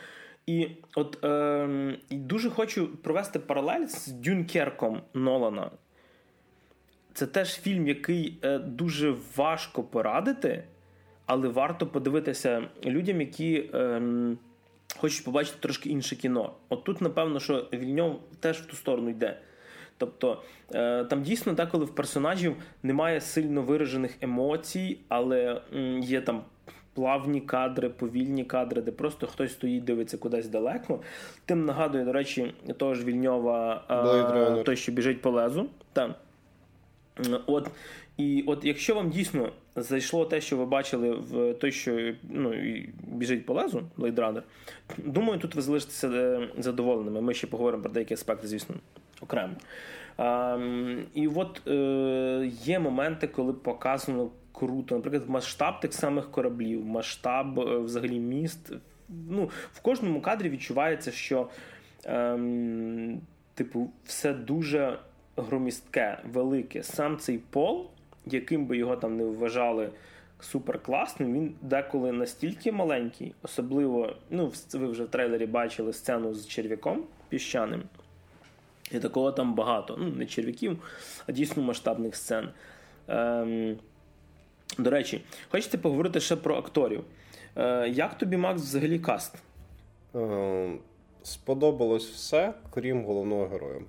[0.47, 5.71] І от е, дуже хочу провести паралель з Дюнкерком Нолана.
[7.13, 10.63] Це теж фільм, який е, дуже важко порадити,
[11.25, 14.01] але варто подивитися людям, які е,
[14.97, 16.53] хочуть побачити трошки інше кіно.
[16.69, 19.39] От тут, напевно, що Вільньов теж в ту сторону йде.
[19.97, 20.41] Тобто
[20.73, 25.61] е, там дійсно деколи в персонажів немає сильно виражених емоцій, але
[26.01, 26.41] є там
[26.97, 30.99] плавні кадри, повільні кадри, де просто хтось стоїть, дивиться кудись далеко.
[31.45, 35.67] Тим нагадує, до речі, того ж Вільньова, а, той, що біжить по лезу.
[35.93, 36.15] Та.
[37.45, 37.69] От,
[38.17, 42.53] І от якщо вам дійсно зайшло те, що ви бачили в той, що ну,
[43.03, 44.41] біжить по лезу, Blade Runner,
[44.97, 47.21] думаю, тут ви залишитеся е, задоволеними.
[47.21, 48.75] Ми ще поговоримо про деякі аспекти, звісно,
[49.21, 49.53] окремо.
[50.17, 50.57] А,
[51.13, 54.95] І от е, є моменти, коли показано круто.
[54.95, 58.73] Наприклад, масштаб тих самих кораблів, масштаб е, взагалі міст.
[59.29, 61.49] Ну, В кожному кадрі відчувається, що
[62.05, 63.21] ем,
[63.53, 64.99] типу, все дуже
[65.37, 66.83] громістке, велике.
[66.83, 67.89] Сам цей пол,
[68.25, 69.89] яким би його там не вважали
[70.39, 77.03] суперкласним, він деколи настільки маленький, особливо, ну, ви вже в трейлері бачили сцену з черв'яком
[77.29, 77.83] піщаним.
[78.91, 79.95] І такого там багато.
[79.99, 80.77] Ну, не черв'яків,
[81.27, 82.49] а дійсно масштабних сцен.
[83.07, 83.77] Ем,
[84.77, 87.03] До речі, хочете поговорити ще про акторів.
[87.55, 89.35] Е, Як тобі Макс взагалі каст?
[90.15, 90.71] Е,
[91.23, 93.81] сподобалось все, крім головного героя.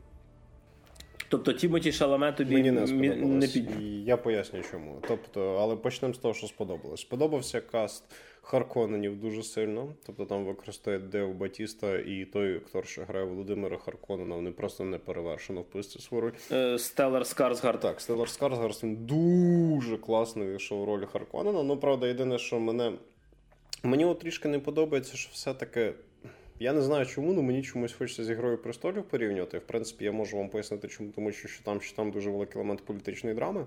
[1.29, 3.23] Тобто Тімоті Шаламе тобі Мені не сподобалось.
[3.23, 3.71] Не під...
[4.07, 5.03] Я поясню чому.
[5.09, 7.01] Тобто, але почнемо з того, що сподобалось.
[7.01, 8.05] Сподобався каст
[8.51, 9.95] Харконенів дуже сильно.
[10.07, 14.99] Тобто там використовує Дейв Батіста і той актор, що грає Володимира Харконена, вони просто неперевершено
[14.99, 16.79] вписались в свою роль.
[16.79, 17.81] Стеллар Скарсгард.
[17.81, 21.63] Так, Стеллар Скарсгард він дуже класно вийшов в роль Харконена.
[21.63, 22.93] Ну, правда, єдине, що мене.
[23.83, 25.93] Мені от трішки не подобається, що все-таки
[26.61, 29.59] я не знаю чому, але мені чомусь хочеться з ігрою престолів порівнювати.
[29.59, 32.55] В принципі, я можу вам пояснити, чому, тому що, що там що там дуже великий
[32.55, 33.65] елемент політичної драми,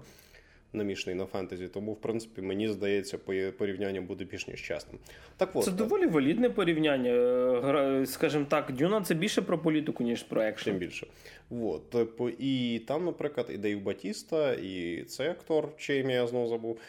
[0.74, 1.68] намішаний на фентезі.
[1.68, 3.18] Тому, в принципі, мені здається,
[3.58, 5.00] порівняння буде більш ніж чесним.
[5.38, 7.10] Так от, Це доволі валідне порівняння.
[7.10, 10.74] Е, скажімо так, Дюна це більше про політику, ніж про екшен.
[10.74, 11.08] Тим більше.
[11.50, 11.96] От,
[12.40, 16.80] і там, наприклад, і Дейв Батіста, і цей актор, чий ім'я я знову забув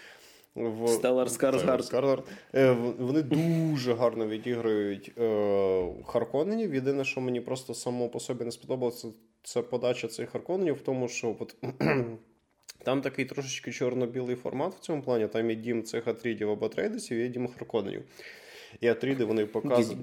[0.54, 2.24] в Стеллар Скарсгард.
[2.98, 6.74] Вони дуже гарно відіграють е, Харконенів.
[6.74, 9.08] Єдине, що мені просто само по собі не сподобалося,
[9.42, 11.56] це подача цих Харконенів в тому, що от,
[12.84, 15.28] там такий трошечки чорно-білий формат в цьому плані.
[15.28, 18.02] Там є дім цих атрідів або трейдесів, є дім Харконенів.
[18.80, 19.94] І Атріди вони показані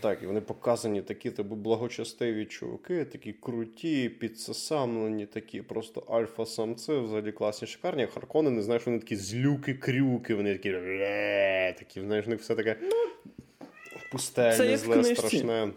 [0.00, 7.32] Так, і вони показані такі тобі благочестиві чуваки, такі круті, підсосамлені, такі просто альфа-самці, взагалі
[7.32, 8.06] класні шикарні.
[8.06, 10.72] Харкони, не знаєш, вони такі злюки-крюки, вони такі
[11.78, 12.90] такі, знаєш, в них все таке ну,
[14.12, 15.72] пустельне, зле, страшне.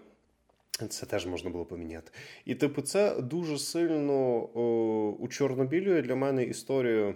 [0.89, 2.11] Це теж можна було поміняти.
[2.45, 4.39] І, типу, це дуже сильно
[5.19, 7.15] учорнобілює для мене історію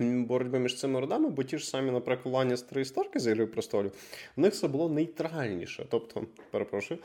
[0.00, 3.92] боротьби між цими родами, бо ті ж самі, наприклад, Ланністери і Старки з Ігри престолів,
[4.36, 5.86] в них все було нейтральніше.
[5.90, 7.00] Тобто, перепрошую,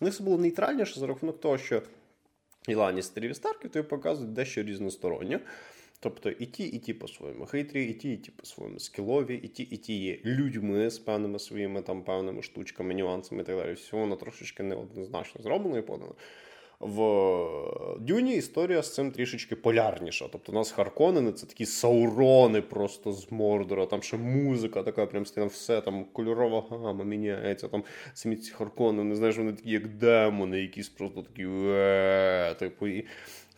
[0.00, 1.82] в них все було нейтральніше за рахунок того, що
[2.68, 5.40] і Ланністерів, і Старків тобі показують дещо різностороннє.
[6.04, 9.62] Тобто і ті, і ті по-своєму хитрі, і ті, і ті по-своєму скілові, і ті,
[9.62, 13.72] і ті є людьми з певними своїми там певними штучками, нюансами і так далі.
[13.72, 16.14] Всього воно трошечки неоднозначно зроблено і подано.
[16.80, 20.28] В Дюні історія з цим трішечки полярніша.
[20.32, 23.86] Тобто у нас Харконени це такі саурони просто з Мордора.
[23.86, 27.68] Там ще музика така, прям там все там кольорова гама міняється.
[27.68, 27.84] Там
[28.14, 31.46] самі ці Харконени, знаєш, вони такі, як демони, якісь просто такі
[32.58, 33.04] типу, і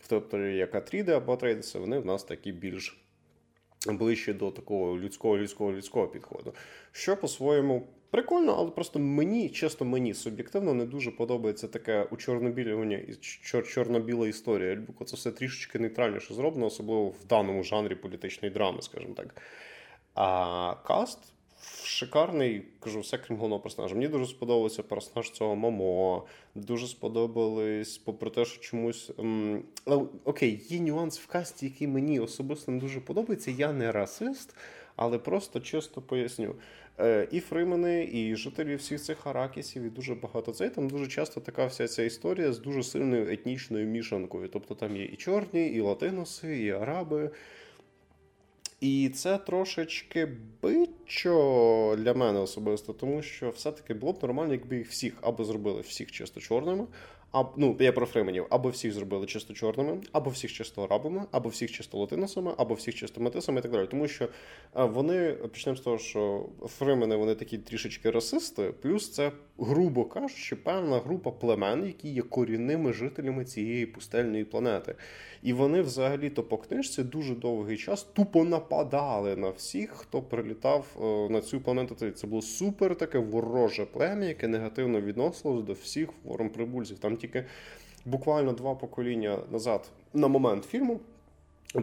[0.07, 2.97] тобто, як Атріди або Трейдеси, вони в нас такі більш
[3.87, 6.53] ближче до такого людського, людського, людського підходу.
[6.91, 12.97] Що по-своєму прикольно, але просто мені, чесно, мені суб'єктивно не дуже подобається таке у чорнобілювання
[12.97, 13.15] і
[13.63, 14.71] чорно-біла історія.
[14.71, 19.41] Ельбуко це все трішечки нейтральніше зроблено, особливо в даному жанрі політичної драми, скажімо так.
[20.13, 21.19] А каст.
[21.83, 23.95] Шикарний, кажу, все крім головного персонажа.
[23.95, 26.25] Мені дуже сподобався персонаж цього Момо.
[26.55, 29.11] Дуже сподобались, попри те, що чомусь.
[29.19, 29.63] Ем,
[30.23, 33.51] окей, є нюанс в касті, який мені особисто не дуже подобається.
[33.51, 34.55] Я не расист,
[34.95, 36.55] але просто чисто поясню.
[36.99, 40.69] Е, і Фримени, і жителі всіх цих аракісів, і дуже багато цей.
[40.69, 44.47] Там дуже часто така вся ця історія з дуже сильною етнічною мішанкою.
[44.47, 47.31] Тобто там є і чорні, і латиноси, і араби.
[48.79, 50.27] І це трошечки
[50.61, 55.81] бичо для мене особисто, тому що все-таки було б нормально, якби їх всіх або зробили
[55.81, 56.87] всіх чисто чорними,
[57.31, 61.49] а, ну, я про фременів, або всіх зробили чисто чорними, або всіх чисто арабами, або
[61.49, 63.87] всіх чисто латиносами, або всіх чисто метисами і так далі.
[63.87, 64.27] Тому що
[64.73, 70.99] вони почнемо з того, що фремени вони такі трішечки расисти, плюс це, грубо кажучи, певна
[70.99, 74.95] група племен, які є корінними жителями цієї пустельної планети.
[75.43, 81.33] І вони взагалі-то по книжці дуже довгий час тупо нападали на всіх, хто прилітав е,
[81.33, 82.11] на цю планету.
[82.11, 86.99] Це було супер таке вороже плем'я, яке негативно відносилось до всіх форм прибульців.
[86.99, 87.45] Там тільки
[88.05, 90.99] буквально два покоління назад, на момент фільму,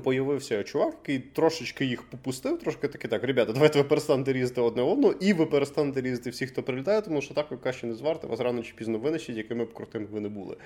[0.02, 4.82] Появився чувак, який трошечки їх попустив, трошки таки так, ребята, давайте ви перестанете різати одне
[4.82, 8.26] одного, і ви перестанете різати всіх, хто прилітає, тому що так ви краще не зварте,
[8.26, 10.56] вас рано чи пізно винищить, якими б крутими ви не були.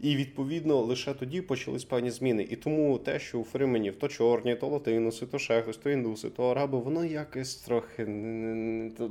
[0.00, 2.46] І відповідно лише тоді почались певні зміни.
[2.50, 6.30] І тому те, що у Фрименів то чорні, то латинуси, то ще хтось, то індуси,
[6.30, 8.04] то араби, воно якось трохи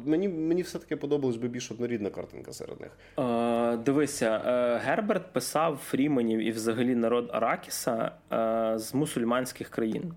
[0.05, 2.97] мені мені все таки подобалась би більш однорідна картинка серед них.
[3.19, 10.13] Е, Дивися, е, Герберт писав Фріменів і взагалі народ Аракіса е, з мусульманських країн.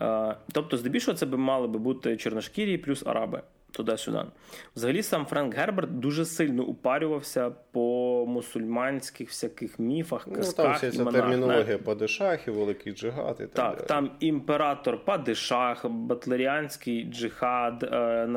[0.00, 4.18] Е, тобто, здебільшого, це би мали би бути чорношкірі плюс араби туди-сюди.
[4.76, 11.04] Взагалі, сам Френк Герберт дуже сильно упарювався по мусульманських всяких міфах, казках, Ну, там вся
[11.04, 13.50] ця термінологія падишахів, великий джихад і так.
[13.52, 13.86] Так, далі.
[13.88, 18.28] там імператор Падишах, Батлеріанський джихад, е,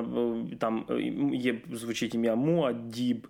[0.60, 0.86] там
[1.34, 3.28] є звучить ім'я Муаддіб,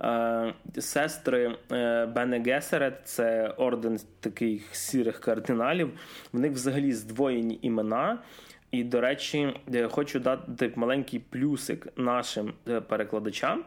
[0.00, 5.90] е, сестри е, Бене Гесерет, це орден таких сірих кардиналів.
[6.32, 8.18] В них взагалі здвоєні імена.
[8.72, 9.54] І, до речі,
[9.90, 12.52] хочу дати маленький плюсик нашим
[12.88, 13.64] перекладачам,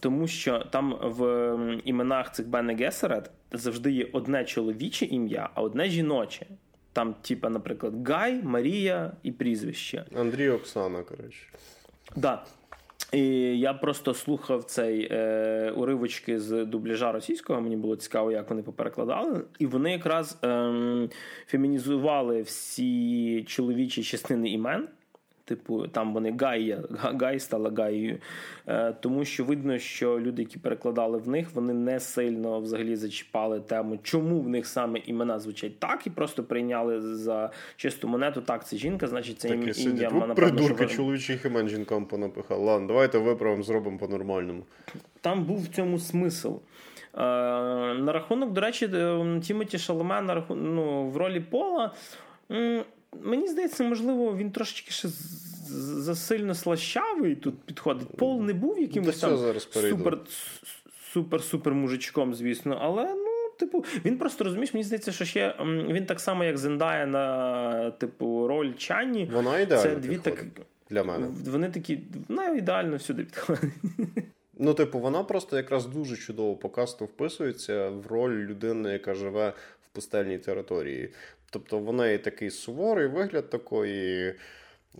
[0.00, 5.88] тому що там в іменах цих Бене Гесерет завжди є одне чоловіче ім'я, а одне
[5.88, 6.46] жіноче.
[6.92, 10.04] Там, типа, наприклад, Гай, Марія і прізвище.
[10.16, 11.46] Андрій Оксана, коротше.
[12.16, 12.44] Да.
[13.16, 17.60] І я просто слухав цей е, уривочки з дубляжа російського.
[17.60, 19.44] Мені було цікаво, як вони поперекладали.
[19.58, 21.08] І вони якраз е,
[21.46, 24.88] фемінізували всі чоловічі частини імен.
[25.46, 28.18] Типу, там вони Гайя, Гай стала Гаєю.
[28.68, 33.60] Е, тому що видно, що люди, які перекладали в них, вони не сильно взагалі зачіпали
[33.60, 38.40] тему, чому в них саме імена звучать так, і просто прийняли за чисту монету.
[38.40, 40.96] Так, це жінка, значить, це ім'я напевно, придурки що...
[40.96, 42.64] чоловічих імен жінкам понапихали.
[42.64, 44.62] Ладно, давайте виправимо, зробимо по-нормальному.
[45.20, 46.48] Там був в цьому смисл.
[47.14, 47.20] Е,
[47.94, 51.92] на рахунок, до речі, е, Тімоті Шаломе на рахунок, ну, в ролі Пола.
[53.22, 55.08] Мені здається, можливо, він трошечки ще
[55.68, 58.16] засильно слащавий тут підходить.
[58.16, 60.18] Пол не був якимось там супер
[61.12, 63.32] супер супер мужичком, звісно, але ну.
[63.58, 65.54] Типу, він просто розумієш, мені здається, що ще
[65.88, 69.30] він так само, як Зендая на типу роль Чанні.
[69.32, 70.44] Вона ідеально Це дві так
[70.90, 71.28] для мене.
[71.46, 73.72] Вони такі вона ідеально всюди підходить.
[74.58, 79.52] Ну, типу, вона просто якраз дуже чудово по касту вписується в роль людини, яка живе
[79.82, 81.12] в пустельній території.
[81.50, 84.34] Тобто в неї такий суворий вигляд такої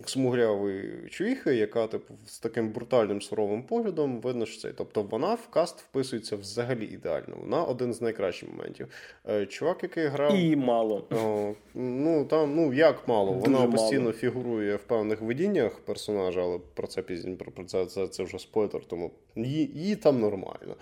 [0.05, 4.73] смуглявої чвіхи, яка типу, з таким брутальним суровим поглядом видно, що це.
[4.73, 7.35] Тобто вона в каст вписується взагалі ідеально.
[7.41, 8.87] Вона один з найкращих моментів.
[9.29, 10.35] Е, чувак, який грав.
[10.35, 11.07] І мало.
[11.11, 13.33] О, ну там, ну як мало.
[13.33, 14.13] Дуже вона постійно мало.
[14.13, 18.85] фігурує в певних видіннях персонажа, але про це пізніше про це, це, це вже спойлер,
[18.87, 20.75] тому її, її там нормально.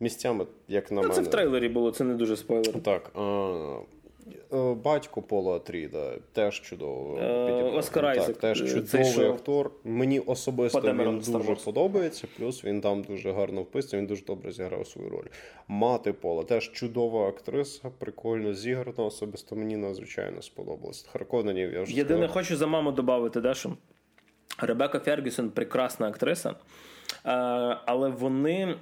[0.00, 1.14] Місцями, як на ну, мене.
[1.14, 2.82] Це в трейлері було, це не дуже спойлер.
[2.82, 3.10] Так.
[3.14, 3.78] А,
[4.84, 7.18] батько Пола Атріда теж чудово.
[7.18, 8.36] Е, Оскар Айзек.
[8.36, 9.70] теж е, чудовий актор.
[9.84, 12.26] Мені особисто він дуже подобається.
[12.36, 15.26] Плюс він там дуже гарно вписаний, він дуже добре зіграв свою роль.
[15.68, 19.04] Мати Пола теж чудова актриса, прикольно зіграна.
[19.04, 21.06] Особисто мені надзвичайно сподобалось.
[21.12, 23.76] Харконенів я вже єдине, хочу за маму додати, Дешу.
[24.58, 26.54] Ребека Фергюсон прекрасна актриса.
[27.86, 28.76] Але вони,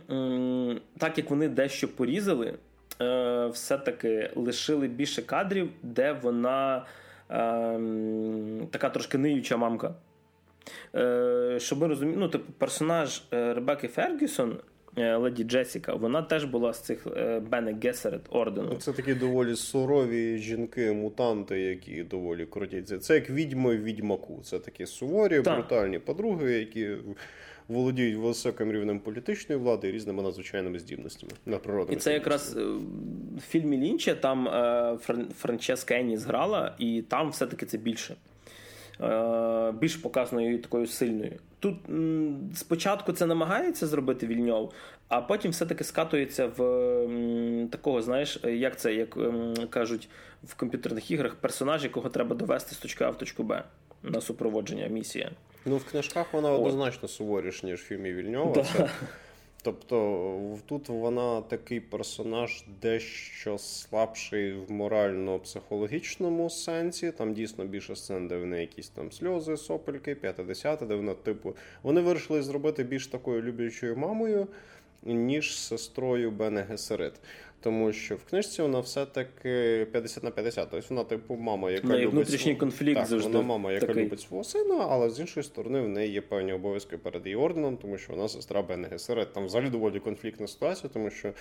[0.99, 2.55] так як вони дещо порізали,
[3.01, 6.77] е, все-таки лишили більше кадрів, де вона
[7.31, 7.81] е,
[8.71, 9.95] така трошки ниюча мамка.
[10.95, 14.59] Е, Щоб ми розуміли, ну, типу, персонаж е, Ребекки Фергюсон.
[14.99, 17.07] Е, леді Джесіка, вона теж була з цих
[17.51, 18.75] Бене Гесерет ордену.
[18.75, 22.99] Це такі доволі сурові жінки-мутанти, які доволі крутяться.
[22.99, 24.41] Це як відьми в відьмаку.
[24.45, 25.55] Це такі суворі, так.
[25.55, 26.91] брутальні подруги, які
[27.69, 31.97] володіють високим рівнем політичної влади і різними надзвичайними здібностями на природними.
[31.97, 32.65] І це якраз е,
[33.37, 34.99] в фільмі Лінча там е,
[35.39, 38.17] Франческа Енні зграла, і там все-таки це більше.
[39.01, 41.33] Е, більш показаною такою сильною.
[41.59, 41.77] Тут
[42.55, 44.73] спочатку це намагається зробити вільньов,
[45.09, 46.59] а потім все-таки скатується в
[47.71, 49.19] такого, знаєш, як це, як
[49.71, 50.09] кажуть
[50.45, 53.63] в комп'ютерних іграх, персонаж, якого треба довести з точки А в точку Б
[54.03, 55.31] на супроводження місія.
[55.65, 58.53] Ну, в книжках вона однозначно суворіш, ніж в фільмі Вільньова.
[58.55, 58.65] Да.
[58.65, 58.91] Це,
[59.63, 67.13] тобто тут вона такий персонаж дещо слабший в морально-психологічному сенсі.
[67.13, 71.57] Там дійсно більше сцен, де в неї якісь там сльози, сопельки, 50 де вона, типу,
[71.83, 74.47] вони вирішили зробити більш такою люблячою мамою,
[75.03, 77.13] ніж сестрою Бене Гесерит.
[77.63, 80.69] Тому що в книжці вона все-таки 50 на 50.
[80.71, 83.33] Тобто вона, типу, мама, яка ну, любить внутрішній конфлікт так, завжди.
[83.33, 84.05] Вона мама, яка такий.
[84.05, 87.77] любить свого сина, але з іншої сторони в неї є певні обов'язки перед її орденом,
[87.77, 89.33] тому що вона сестра Бене Гесерет.
[89.33, 91.33] Там взагалі доволі конфліктна ситуація, тому що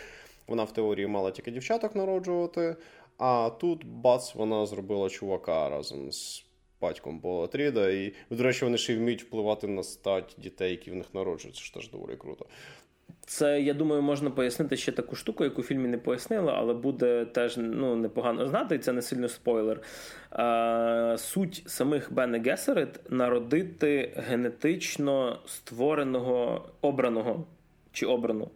[0.48, 2.76] вона в теорії мала тільки дівчаток народжувати.
[3.18, 6.46] А тут бац, вона зробила чувака разом з
[6.82, 7.90] батьком Пола Тріда.
[7.90, 11.62] І, до речі, вони ще й вміють впливати на стать дітей, які в них народжуються,
[11.62, 12.46] що теж доволі круто.
[13.26, 17.26] Це, я думаю, можна пояснити ще таку штуку, яку в фільмі не пояснили, але буде
[17.26, 19.82] теж ну, непогано знати, і це не сильно спойлер.
[20.30, 27.46] А, Суть самих Бене Гесерит народити генетично створеного обраного
[27.92, 28.50] чи обрану,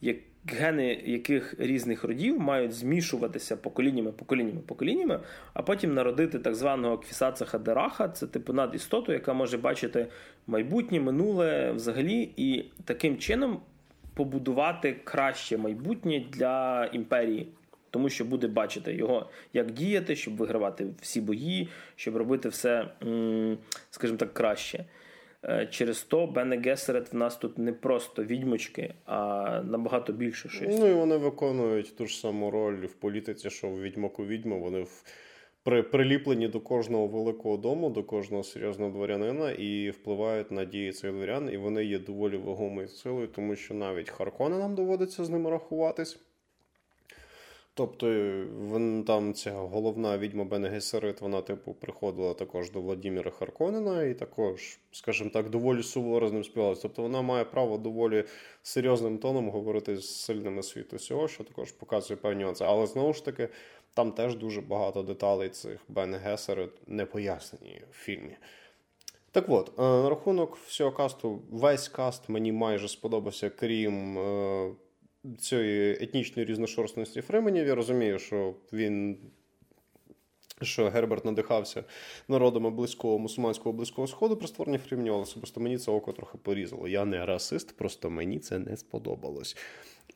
[0.00, 0.16] як
[0.46, 5.20] гени яких різних родів мають змішуватися поколіннями, поколіннями, поколіннями,
[5.54, 10.06] а потім народити так званого квісаца хадераха, це типу надістоту, яка може бачити
[10.46, 13.60] майбутнє, минуле взагалі, і таким чином
[14.18, 17.48] побудувати краще майбутнє для імперії.
[17.90, 22.88] Тому що буде бачити його, як діяти, щоб вигравати всі бої, щоб робити все,
[23.90, 24.84] скажімо так, краще.
[25.44, 30.78] Е, через то Бене Гесерет в нас тут не просто відьмочки, а набагато більше щось.
[30.78, 34.58] Ну і вони виконують ту ж саму роль в політиці, що в відьмаку відьми.
[34.58, 35.04] Вони в
[35.68, 41.12] при, приліплені до кожного великого дому, до кожного серйозного дворянина і впливають на дії цих
[41.12, 45.50] дворян, і вони є доволі вагомою силою, тому що навіть Харкони нам доводиться з ними
[45.50, 46.18] рахуватись.
[47.78, 48.06] Тобто
[48.58, 54.78] вон, там ця головна відьма Бенегесерит, вона, типу, приходила також до Владіміра Харконена і також,
[54.92, 56.82] скажімо так, доволі суворо з ним співалася.
[56.82, 58.24] Тобто вона має право доволі
[58.62, 62.64] серйозним тоном говорити з сильними світу всього, що також показує певні нюанси.
[62.64, 63.48] Але знову ж таки,
[63.94, 68.36] там теж дуже багато деталей цих Бенегесерит не пояснені в фільмі.
[69.30, 74.18] Так от, е, на рахунок всього касту, весь каст мені майже сподобався, крім.
[74.18, 74.70] Е,
[75.38, 77.66] цієї етнічної різношорстності Фременів.
[77.66, 79.18] Я розумію, що він.
[80.62, 81.84] Що Герберт надихався
[82.28, 86.88] народами близького мусульманського близького сходу при створенні фрімню, але особисто мені це око трохи порізало.
[86.88, 89.56] Я не расист, просто мені це не сподобалось.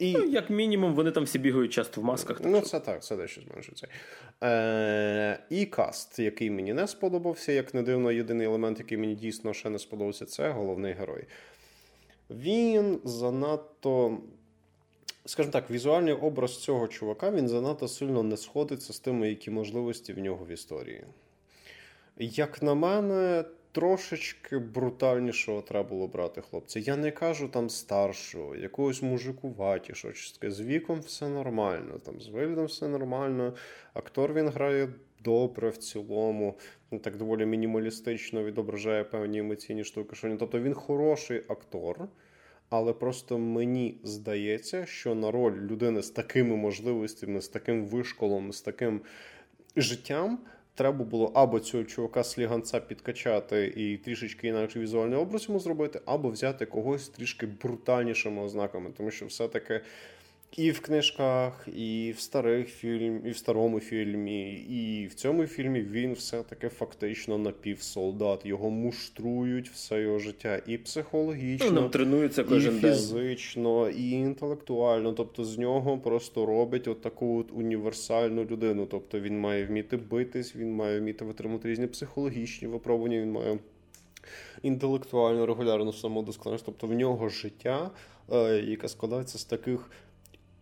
[0.03, 0.13] І...
[0.13, 2.41] Ну, Як мінімум, вони там всі бігають часто в масках.
[2.41, 2.67] Так ну, що...
[2.67, 3.89] це так, це дещо зменшується.
[4.43, 9.53] Е, І каст, який мені не сподобався, як не дивно, єдиний елемент, який мені дійсно
[9.53, 11.25] ще не сподобався, це головний герой.
[12.31, 14.19] Він занадто
[15.25, 20.13] скажімо так, візуальний образ цього чувака він занадто сильно не сходиться з тими, які можливості
[20.13, 21.05] в нього в історії.
[22.19, 26.81] Як на мене, трошечки брутальнішого треба було брати хлопця.
[26.81, 30.15] Я не кажу там старшого, якогось мужикуватішого.
[30.43, 33.55] З віком все нормально, там з виглядом все нормально.
[33.95, 34.89] Актор він грає
[35.25, 36.59] добре в цілому,
[37.03, 40.17] так доволі мінімалістично відображає певні емоційні штуки.
[40.17, 42.09] Що він, Тобто він хороший актор.
[42.71, 48.63] Але просто мені здається, що на роль людини з такими можливостями, з таким вишколом, з
[48.63, 49.01] таким
[49.77, 50.39] життям.
[50.75, 56.29] Треба було або цього чувака сліганця підкачати і трішечки інакше візуальний образ йому зробити, або
[56.29, 59.81] взяти когось трішки брутальнішими ознаками, тому що все-таки
[60.57, 65.81] і в книжках, і в старих фільм, і в старому фільмі, і в цьому фільмі
[65.81, 68.47] він все-таки фактично напівсолдат.
[68.47, 73.95] Його муштрують все його життя і психологічно, ну, тренується кожен і фізично, день.
[73.99, 75.13] і інтелектуально.
[75.13, 78.87] Тобто з нього просто робить от таку от універсальну людину.
[78.87, 83.59] Тобто він має вміти битись, він має вміти витримати різні психологічні випробування, він має.
[84.63, 87.91] Інтелектуально регулярно самодосконалість, тобто в нього життя,
[88.33, 89.91] е, яке складається з таких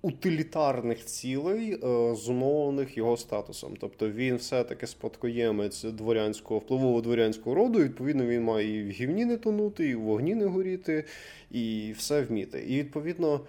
[0.03, 3.77] утилітарних цілей, е, зумовлених його статусом.
[3.81, 7.81] Тобто він все-таки спадкоємець дворянського впливового дворянського роду.
[7.81, 11.05] І, відповідно, він має і в гівні не тонути, і в вогні не горіти,
[11.51, 12.65] і все вміти.
[12.69, 13.41] І відповідно.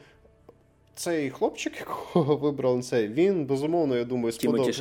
[0.95, 4.71] Цей хлопчик, якого вибрав цей, він безумовно, я думаю, сподобається.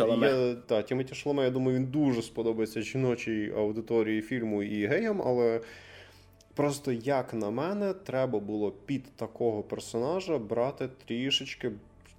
[0.83, 5.61] Тімоті Шаламе, я думаю, він дуже сподобається жіночій аудиторії фільму і геям, але
[6.55, 11.71] Просто, як на мене, треба було під такого персонажа брати трішечки.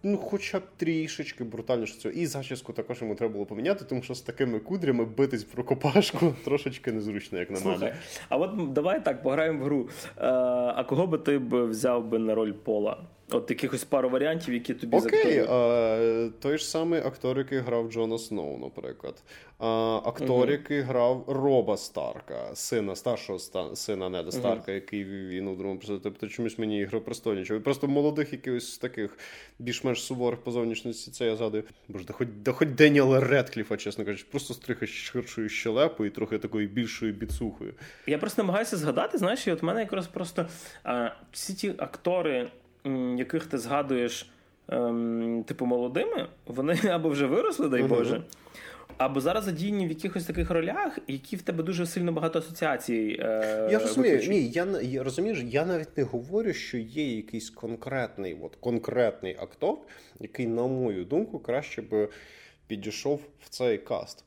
[0.03, 2.13] Ну, хоча б трішечки брутальніше цього.
[2.13, 6.33] І зачіску також йому треба було поміняти, тому що з такими кудрями битись про копашку
[6.43, 7.95] трошечки незручно, як на Слухай, мене.
[8.29, 9.89] А от давай так пограємо в гру.
[10.17, 10.27] Е,
[10.75, 12.97] а кого би ти б взяв би на роль Пола?
[13.31, 18.17] От якихось пару варіантів, які тобі Окей, а, той ж самий актор, який грав Джона
[18.17, 19.15] Сноу, наприклад.
[19.59, 25.03] А, Актор, uh який грав Роба Старка, сина старшого ста, сина Неда Старка, uh який
[25.03, 27.61] він у другому Тобто чомусь мені ігри престольничав.
[27.61, 29.17] Просто молодих якихось таких
[29.59, 31.63] більш-менш суворих по зовнішності, це я згадую.
[31.87, 36.37] Боже, да хоч да хоч Деніела Редкліфа, чесно кажучи, просто стрихи ширшою щелепою і трохи
[36.37, 37.73] такою більшою біцухою.
[38.07, 40.47] Я просто намагаюся згадати, знаєш, і от мене якраз просто
[40.83, 42.49] а, всі ті актори
[43.17, 44.29] яких ти згадуєш,
[44.69, 48.23] ем, типу, молодими, вони або вже виросли, дай Боже.
[48.97, 53.17] Або зараз задіяні в якихось таких ролях, які в тебе дуже сильно багато асоціацій.
[53.19, 58.37] Е, Я розумію, ні, я я розумієш, я навіть не говорю, що є якийсь конкретний
[58.41, 59.77] от, конкретний актор,
[60.19, 62.09] який, на мою думку, краще би
[62.67, 64.23] підійшов в цей каст.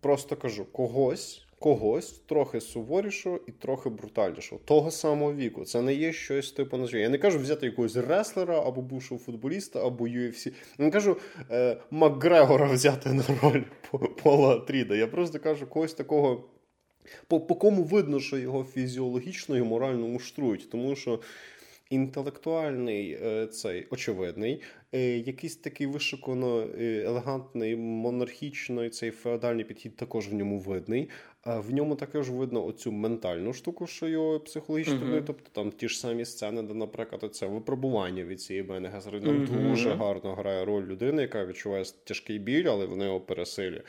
[0.00, 1.45] Просто кажу, когось.
[1.58, 5.64] Когось трохи суворішого і трохи брутальнішого, того самого віку.
[5.64, 9.86] Це не є щось типу на Я не кажу взяти якогось реслера або бувшого футболіста,
[9.86, 10.52] або UFC.
[10.78, 11.16] Я не кажу
[11.50, 13.62] е, Макгрегора взяти на роль
[14.22, 14.96] Пола Тріда.
[14.96, 16.44] Я просто кажу когось такого,
[17.28, 20.70] по, по кому видно, що його фізіологічно і морально муштрують.
[20.70, 21.20] Тому що
[21.90, 24.62] інтелектуальний е, цей очевидний,
[24.92, 31.08] е, якийсь такий вишукано е, елегантний, монархічний цей феодальний підхід також в ньому видний.
[31.46, 35.22] В ньому також видно оцю ментальну штуку, що його психологічно, uh-huh.
[35.26, 39.68] тобто там ті ж самі сцени, де, наприклад, це випробування від цієї Гезерина uh-huh.
[39.70, 43.82] дуже гарно грає роль людини, яка відчуває тяжкий біль, але в його пересилює.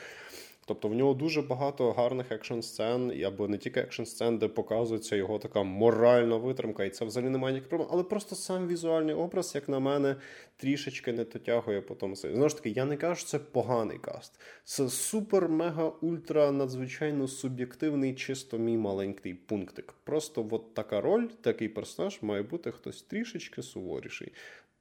[0.67, 5.15] Тобто в нього дуже багато гарних екшн сцен, або не тільки екшн сцен, де показується
[5.15, 7.89] його така моральна витримка, і це взагалі немає ніяких проблем.
[7.91, 10.15] Але просто сам візуальний образ, як на мене,
[10.57, 12.15] трішечки не дотягує по тому.
[12.15, 14.39] Знову ж таки, я не кажу, що це поганий каст.
[14.63, 19.93] Це супер, мега, ультра, надзвичайно суб'єктивний, чисто мій маленький пунктик.
[20.03, 24.33] Просто от така роль, такий персонаж має бути хтось трішечки суворіший.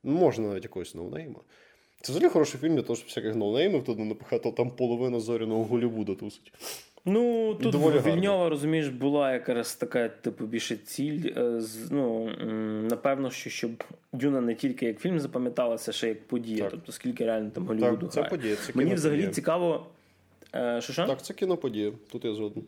[0.02, 1.40] Можна навіть якогось ноунейма.
[2.06, 6.14] Це взагалі хороший фільм, для того, щоб всяких ноунеймів туди напихати, там половина зоряного Голлівуда
[6.14, 6.52] тусить.
[7.04, 7.74] Ну, тут
[8.06, 11.20] Вільньова, розумієш, була якраз така, типу, більше ціль.
[11.36, 12.30] Е, ну,
[12.90, 13.70] Напевно, що щоб
[14.12, 16.62] Дюна не тільки як фільм запам'яталася, ще як подія.
[16.62, 16.70] Так.
[16.70, 18.56] Тобто, скільки реально там Голлівуду Так, це подія.
[18.56, 19.86] Це Мені взагалі цікаво.
[20.54, 21.06] Е, що, що?
[21.06, 22.62] Так, це кіноподія, тут я згоден.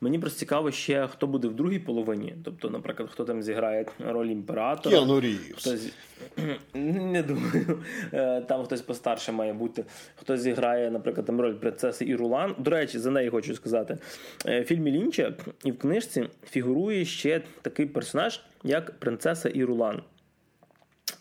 [0.00, 2.34] Мені просто цікаво ще, хто буде в другій половині.
[2.44, 4.96] Тобто, наприклад, хто там зіграє роль імператора.
[4.96, 5.52] Кіану Рівз.
[5.56, 5.92] Хтось...
[6.74, 7.82] Не думаю.
[8.12, 9.84] Е, там хтось постарше має бути.
[10.16, 12.54] Хто зіграє, наприклад, там роль принцеси Ірулан.
[12.58, 13.98] До речі, за неї хочу сказати.
[14.46, 20.02] Е, в фільмі Лінча і в книжці фігурує ще такий персонаж, як принцеса Ірулан.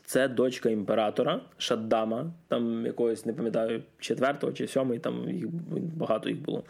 [0.05, 5.45] Це дочка імператора Шаддама, там якогось, не пам'ятаю, четвертого чи сьомий, там їх
[5.95, 6.63] багато їх було.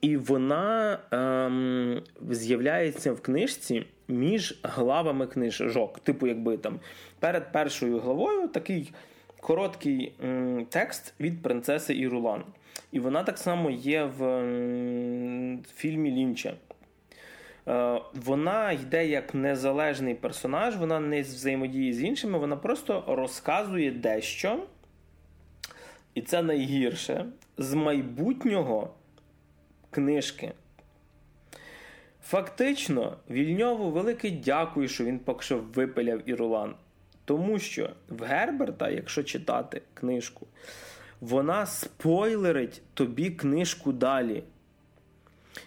[0.00, 6.00] І вона ем, з'являється в книжці між главами книжок.
[6.00, 6.80] Типу, якби там
[7.20, 8.92] перед першою главою такий
[9.40, 12.44] короткий ем, текст від принцеси Ірулан.
[12.92, 16.54] І вона так само є в ем, фільмі Лінча.
[17.68, 24.58] Е, вона йде як незалежний персонаж, вона не взаємодіє з іншими, вона просто розказує дещо.
[26.14, 27.26] І це найгірше
[27.58, 28.94] з майбутнього
[29.94, 30.52] книжки.
[32.22, 36.74] Фактично, Вільньову велике дякую, що він поки що випиляв Ірулан.
[37.24, 40.46] Тому що в Герберта, якщо читати книжку,
[41.20, 44.42] вона спойлерить тобі книжку далі.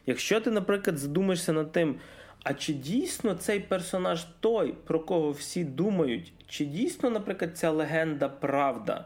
[0.06, 1.96] Якщо ти, наприклад, задумаєшся над тим,
[2.44, 8.30] а чи дійсно цей персонаж той, про кого всі думають, чи дійсно, наприклад, ця легенда
[8.30, 9.06] правда?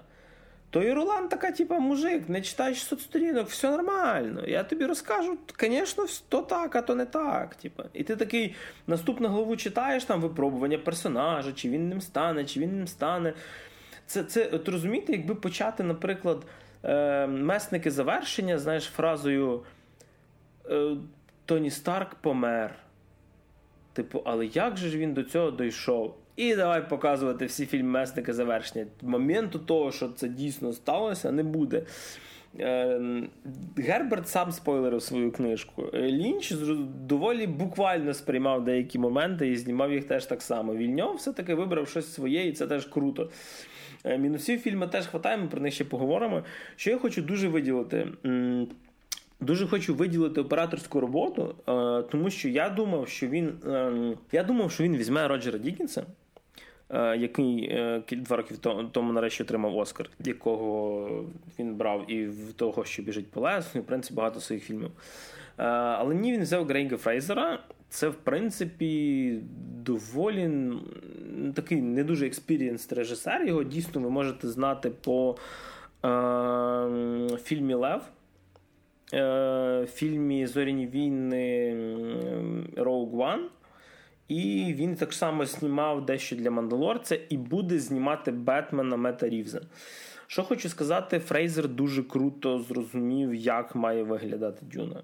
[0.71, 4.43] То і Ролан така, типа, мужик, не читаєш соцсторінок, все нормально.
[4.47, 7.55] Я тобі розкажу, звісно, то так, а то не так.
[7.55, 7.83] Типа.
[7.93, 8.55] І ти такий
[8.87, 13.33] наступну главу читаєш там випробування персонажа, чи він ним стане, чи він ним стане.
[14.05, 16.45] Це, це от розумієте, якби почати, наприклад,
[16.83, 19.63] е, месники завершення, знаєш, фразою
[20.69, 20.95] е,
[21.45, 22.75] Тоні Старк помер.
[23.93, 26.15] Типу, але як же ж він до цього дійшов?
[26.35, 28.85] І давай показувати всі фільми месника завершення.
[29.01, 31.83] Моменту того, що це дійсно сталося, не буде.
[32.59, 33.29] Ем,
[33.77, 35.83] Герберт сам спойлерив свою книжку.
[35.93, 36.51] Лінч
[37.07, 40.75] доволі буквально сприймав деякі моменти і знімав їх теж так само.
[40.75, 43.29] Вільньов все-таки вибрав щось своє, і це теж круто.
[44.05, 46.43] Мінусів фільму теж хватає, ми про них ще поговоримо.
[46.75, 48.07] Що я хочу дуже виділити.
[49.41, 54.71] Дуже хочу виділити операторську роботу, е, тому що я думав, що він ем, я думав,
[54.71, 56.05] що він візьме Роджера Дікінса,
[56.93, 58.55] який е, два роки
[58.91, 61.25] тому нарешті отримав Оскар, якого
[61.59, 64.91] він брав і в того, що біжить по лезу, і в принципі багато своїх фільмів.
[65.57, 67.59] Але ні, він взяв Грейга Фрейзера.
[67.89, 69.39] Це, в принципі,
[69.85, 70.71] доволі
[71.53, 73.43] такий не дуже experience режисер.
[73.43, 75.35] Його дійсно ви можете знати по
[76.05, 78.01] е, фільмі Лев.
[79.13, 81.75] Е, фільмі Зоряні війни
[82.75, 83.43] Rogue One.
[84.31, 89.61] І він так само знімав дещо для Мандалорця і буде знімати Бетмена Мета Рівза.
[90.27, 95.03] Що хочу сказати, Фрейзер дуже круто зрозумів, як має виглядати Дюна.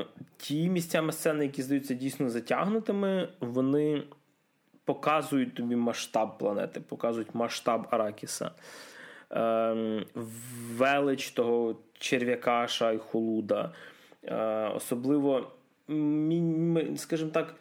[0.00, 0.06] Е,
[0.36, 4.02] ті місцями сцени, які здаються дійсно затягнутими, вони
[4.84, 8.50] показують тобі масштаб планети, показують масштаб Аракіса.
[9.30, 10.04] Ем,
[10.76, 13.72] велич того черв'яка Шайхолуда.
[14.24, 15.52] Е, особливо,
[16.96, 17.54] скажімо так,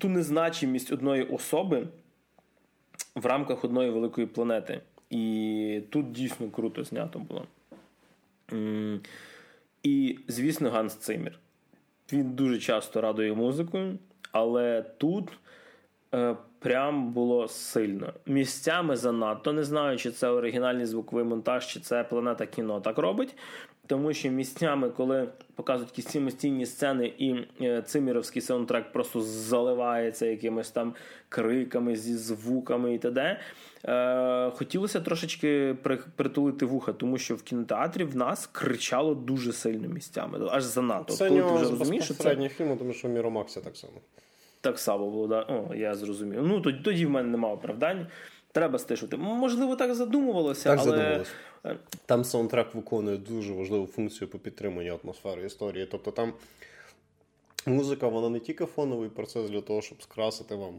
[0.00, 1.88] ту незначимість одної особи
[3.14, 4.80] в рамках одної великої планети.
[5.10, 7.46] І тут дійсно круто знято було.
[9.82, 11.38] І, звісно, Ганс Циммер.
[12.12, 13.98] Він дуже часто радує музикою,
[14.32, 15.28] але тут
[16.14, 18.12] е, прям було сильно.
[18.26, 19.52] Місцями занадто.
[19.52, 23.36] Не знаю, чи це оригінальний звуковий монтаж, чи це планета кіно так робить.
[23.86, 30.70] Тому що місцями, коли показують якісь самостійні сцени, і е, циміровський саундтрек просто заливається якимись
[30.70, 30.94] там
[31.28, 33.40] криками зі звуками і т.д.,
[33.84, 35.76] е, хотілося трошечки
[36.16, 41.14] притулити вуха, тому що в кінотеатрі в нас кричало дуже сильно місцями, аж занадто.
[41.14, 43.92] Це коли ти вже розумієш, що це фільму, тому що Міромаксі так само.
[44.60, 45.42] Так само було, да.
[45.42, 46.42] О, я зрозумів.
[46.46, 48.06] Ну тоді, тоді в мене немає оправдань.
[48.54, 49.16] Треба стишити.
[49.16, 50.90] Можливо, так задумувалося, так але.
[50.90, 51.30] Задумувалося.
[52.06, 55.88] Там саундтрек виконує дуже важливу функцію по підтриманню атмосфери історії.
[55.90, 56.32] Тобто там
[57.66, 60.74] музика, вона не тільки фоновий процес для того, щоб скрасити вам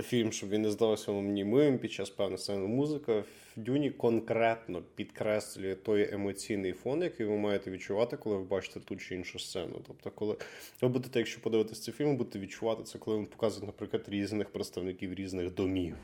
[0.00, 2.66] фільм, щоб він не здався вам німим під час певної сцени.
[2.66, 3.24] Музика
[3.56, 8.96] в Дюні конкретно підкреслює той емоційний фон, який ви маєте відчувати, коли ви бачите ту
[8.96, 9.80] чи іншу сцену.
[9.86, 10.36] Тобто, коли
[10.80, 15.14] ви будете, якщо подивитися цей фільм, будете відчувати це, коли вам показують, наприклад, різних представників
[15.14, 15.96] різних домів.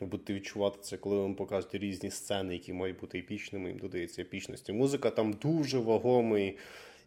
[0.00, 4.22] Ви будете відчувати це, коли вам показують різні сцени, які мають бути епічними, їм додається
[4.22, 4.72] епічності.
[4.72, 6.56] Музика там дуже вагомий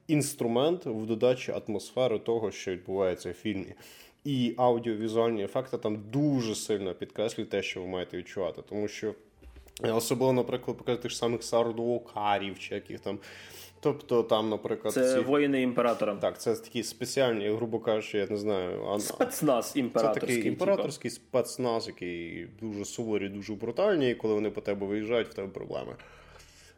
[0.07, 3.73] інструмент в додачі атмосфери того, що відбувається в фільмі
[4.27, 8.61] і аудіовізуальні ефекти там дуже сильно підкреслюють те, що ви маєте відчувати.
[8.69, 9.13] Тому що
[9.83, 13.19] е, особливо, наприклад, показати тих самих сардуокарів чи яких там.
[13.79, 15.19] Тобто там, наприклад, це ці...
[15.19, 16.15] воїни імператора.
[16.15, 18.99] Так, це такі спеціальні, грубо кажучи, я не знаю, а...
[18.99, 20.29] спецназ імператорський.
[20.29, 25.27] Це такий імператорський спецназ, який дуже суворі, дуже брутальні, і коли вони по тебе виїжджають,
[25.27, 25.95] в тебе проблеми.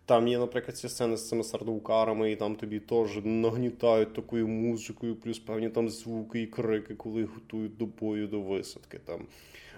[0.09, 5.15] Там є, наприклад, ці сцени з цими сардовкарами, і там тобі теж нагнітають такою музикою,
[5.15, 8.99] плюс певні там звуки і крики, коли готують до бою, до висадки.
[9.05, 9.27] Там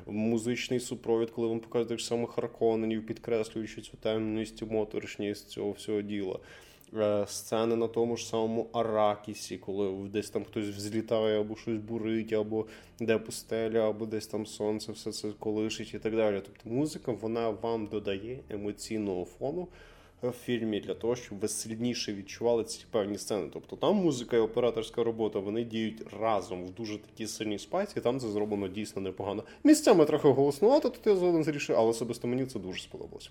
[0.07, 6.39] Музичний супровід, коли вам показують тих самих Харконенів, підкреслюючи цю темність, моторшність цього всього діла.
[6.97, 12.33] Е, сцени на тому ж самому Аракісі, коли десь там хтось взлітає, або щось бурить,
[12.33, 12.65] або
[12.99, 16.41] де пустеля, або десь там сонце, все це колишить і так далі.
[16.45, 19.67] Тобто музика вона вам додає емоційного фону
[20.29, 23.49] в фільмі для того, щоб ви сильніше відчували ці певні сцени.
[23.53, 28.19] Тобто там музика і операторська робота вони діють разом в дуже такій сильній спайці, там
[28.19, 29.43] це зроблено дійсно непогано.
[29.63, 33.29] Місцями трохи голоснувато, тут я згодом зрішив, але особисто мені це дуже сподобалося.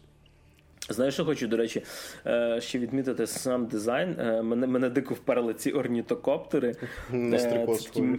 [0.88, 1.82] Знаєш, що хочу, до речі,
[2.26, 4.16] е, ще відмітити сам дизайн.
[4.20, 6.74] Е, мене мене дико вперли ці орнітокоптери.
[7.10, 7.66] На е,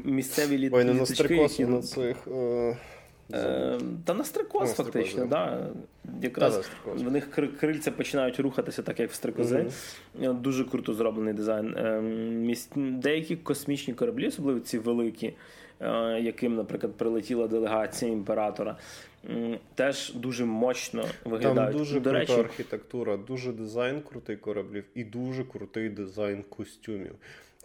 [0.04, 2.28] місцеві літ, Ой, не на стрикоси, на цих.
[2.28, 2.78] Е,
[4.06, 5.26] та на стрикоз, на фактично.
[5.26, 5.68] Да.
[6.22, 9.66] Якраз та, в них крильця починають рухатися, так як в стрикози.
[10.20, 10.42] Mm-hmm.
[10.42, 11.78] Дуже круто зроблений дизайн.
[11.78, 15.34] Ем, деякі космічні кораблі, особливо ці великі,
[15.80, 18.78] е, яким, наприклад, прилетіла делегація імператора.
[19.76, 21.72] Теж дуже мощно виглядають.
[21.72, 22.34] Там дуже До крута речі...
[22.34, 27.16] архітектура, дуже дизайн крутий кораблів і дуже крутий дизайн костюмів.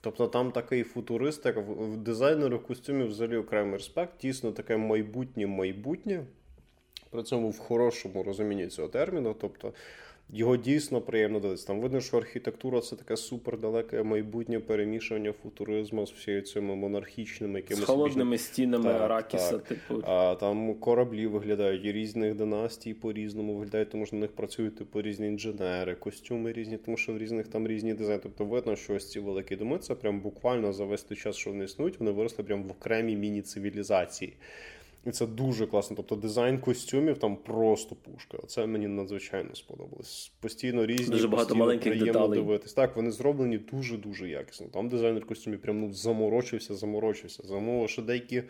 [0.07, 6.25] Тобто там такий футурист, як в дизайнеру костюмів взагалі окремий респект, тісно таке майбутнє майбутнє.
[7.11, 9.37] При цьому в хорошому розумінні цього терміну.
[9.41, 9.73] Тобто
[10.31, 11.66] його дійсно приємно дивитися.
[11.66, 17.83] Там видно, що архітектура це таке супердалеке майбутнє перемішання футуризму з всією цими монархічними якимись
[17.83, 18.41] З холодними більш...
[18.41, 19.51] стінами так, Аракіса.
[19.51, 19.62] Так.
[19.62, 20.03] Типу.
[20.05, 25.27] А там кораблі виглядають різних династій по-різному виглядають, тому що на них працюють типу різні
[25.27, 28.20] інженери, костюми різні, тому що в різних там різні дизайни.
[28.22, 31.51] Тобто видно, що ось ці великі доми це прям буквально за весь той час, що
[31.51, 34.37] вони існують, вони виросли прям в окремій міні-цивілізації.
[35.07, 35.97] І це дуже класно.
[35.97, 38.39] Тобто дизайн костюмів там просто пушка.
[38.47, 40.33] Це мені надзвичайно сподобалось.
[40.41, 42.41] Постійно різні дуже багато постійно маленьких деталей.
[42.41, 42.73] дивитись.
[42.73, 44.67] Так, вони зроблені дуже-дуже якісно.
[44.67, 47.43] Там дизайнер костюмів прям ну, заморочився, заморочився.
[47.47, 48.43] Замовив, що деякі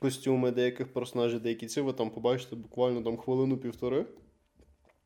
[0.00, 4.06] костюми, деяких персонажів, деякі ці ви там побачите буквально там хвилину-півтори.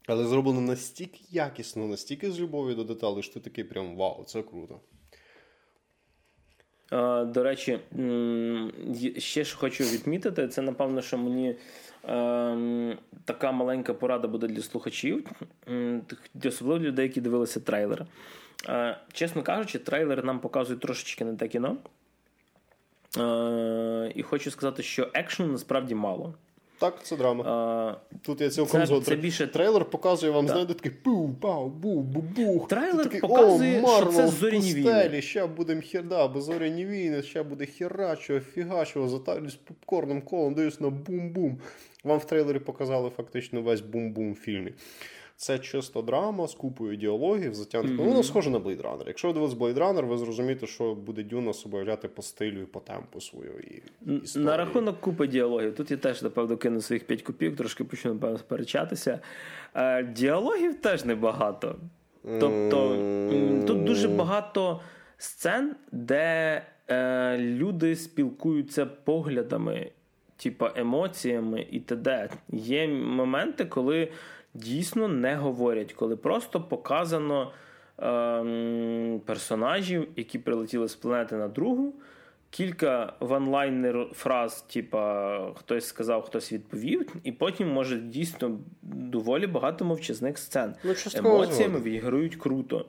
[0.06, 4.42] Але зроблено настільки якісно, настільки з любов'ю до деталей, що ти такий прям вау, це
[4.42, 4.80] круто.
[7.26, 7.78] До речі,
[9.18, 11.54] ще ж хочу відмітити, це напевно, що мені
[12.08, 15.26] ем, така маленька порада буде для слухачів,
[16.44, 18.06] особливо людей, які дивилися трейлер.
[18.68, 21.76] Е, чесно кажучи, трейлер нам показує трошечки не те кіно.
[23.18, 26.34] Е, і хочу сказати, що екшену насправді мало.
[26.78, 27.44] Так, це драма.
[27.44, 29.46] А, Тут я цілком це, Це більше...
[29.46, 34.06] Трейлер показує вам, знаєте, такий пу пау бу бу бух Трейлер такий, показує, О, що
[34.06, 35.22] це зоряні війни.
[35.22, 40.90] Ще будемо херда, бо зоряні війни, ще буде херачо, фігачо, затарюсь попкорном, колою, дивлюсь на
[40.90, 41.58] бум-бум.
[42.04, 44.72] Вам в трейлері показали фактично весь бум-бум в фільмі.
[45.40, 47.94] Це чисто драма з купою діалогів, затягнуто.
[47.94, 48.04] Mm-hmm.
[48.04, 49.02] Ну, воно схоже на Blade Runner.
[49.06, 52.80] Якщо ви дивились Blade Runner, ви зрозумієте, що буде Дюна собою по стилю і по
[52.80, 53.82] темпу своєї
[54.22, 54.46] історії.
[54.46, 55.74] На рахунок купи діалогів.
[55.74, 59.20] Тут я теж, напевно, кину своїх 5 копійок, трошки почну, напевно, сперечатися.
[59.74, 61.76] Е, діалогів теж небагато.
[62.22, 63.64] Тобто mm-hmm.
[63.64, 64.80] тут дуже багато
[65.18, 69.90] сцен, де е, люди спілкуються поглядами,
[70.36, 72.30] типа емоціями і т.д.
[72.48, 74.08] Є моменти, коли
[74.54, 77.52] дійсно не говорять, коли просто показано
[78.02, 81.94] е, персонажів, які прилетіли з планети на другу.
[82.50, 90.38] Кілька ванлайнер фраз, типа хтось сказав, хтось відповів, і потім може дійсно доволі багато мовчазних
[90.38, 90.74] сцен.
[90.84, 92.86] Ну, Емоціями відіграють круто.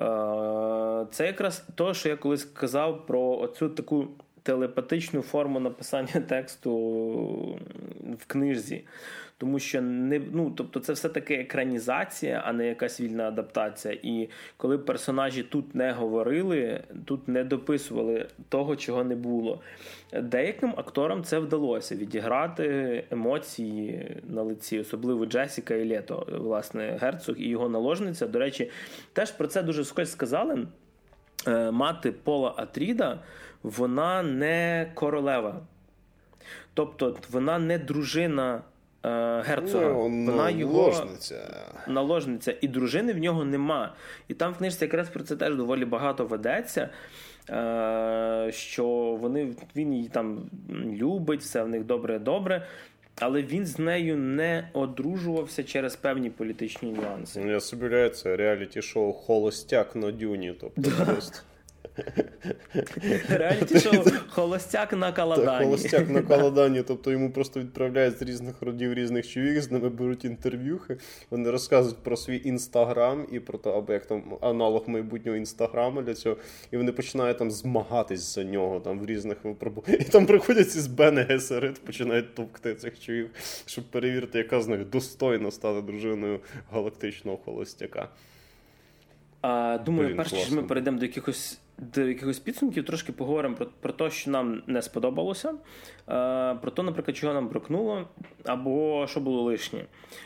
[0.00, 4.08] Е, це якраз то, що я колись казав про оцю таку
[4.48, 6.72] телепатичну форму написання тексту
[8.18, 8.84] в книжці.
[9.38, 13.98] Тому що не ну, тобто це все-таки екранізація, а не якась вільна адаптація.
[14.02, 19.60] І коли персонажі тут не говорили, тут не дописували того, чого не було.
[20.22, 27.48] Деяким акторам це вдалося відіграти емоції на лиці, особливо Джесіка і Лето, власне, герцог і
[27.48, 28.26] його наложниця.
[28.26, 28.70] До речі,
[29.12, 30.66] теж про це дуже скось сказали.
[31.46, 33.18] Е, мати Пола Атріда,
[33.62, 35.60] вона не королева.
[36.74, 38.62] Тобто вона не дружина
[39.04, 39.88] е, герцога.
[39.88, 41.64] Ну, вона його наложниця.
[41.86, 42.54] наложниця.
[42.60, 43.94] І дружини в нього нема.
[44.28, 46.88] І там в книжці якраз про це теж доволі багато ведеться.
[47.50, 48.86] Е, що
[49.20, 50.50] вони він її там
[50.86, 52.66] любить, все в них добре-добре.
[53.20, 57.40] Але він з нею не одружувався через певні політичні нюанси.
[57.40, 60.54] Я собі це реаліті-шоу Холостяк на дюні.
[60.60, 61.38] Тобто просто.
[63.28, 65.64] Реаліті шоу Холостяк на Каладані.
[65.64, 66.82] Холостяк на Каладані.
[66.82, 70.96] Тобто йому просто відправляють з різних родів різних чоловік, з ними беруть інтерв'юхи.
[71.30, 76.14] Вони розказують про свій інстаграм і про те, або як там аналог майбутнього інстаграму для
[76.14, 76.36] цього.
[76.70, 80.00] І вони починають там змагатись за нього там в різних випробуваннях.
[80.00, 83.30] І там приходять із Бене Гесерит, починають товкти цих чоловік,
[83.66, 86.40] щоб перевірити, яка з них достойна стати дружиною
[86.72, 88.08] галактичного холостяка.
[89.40, 93.92] А, Думаю, перш ніж ми перейдемо до якихось до якихось підсумків, трошки поговоримо про про
[93.92, 95.54] те, що нам не сподобалося,
[96.06, 98.08] а, про те, наприклад, чого нам бракнуло,
[98.44, 99.84] або що було лишнє.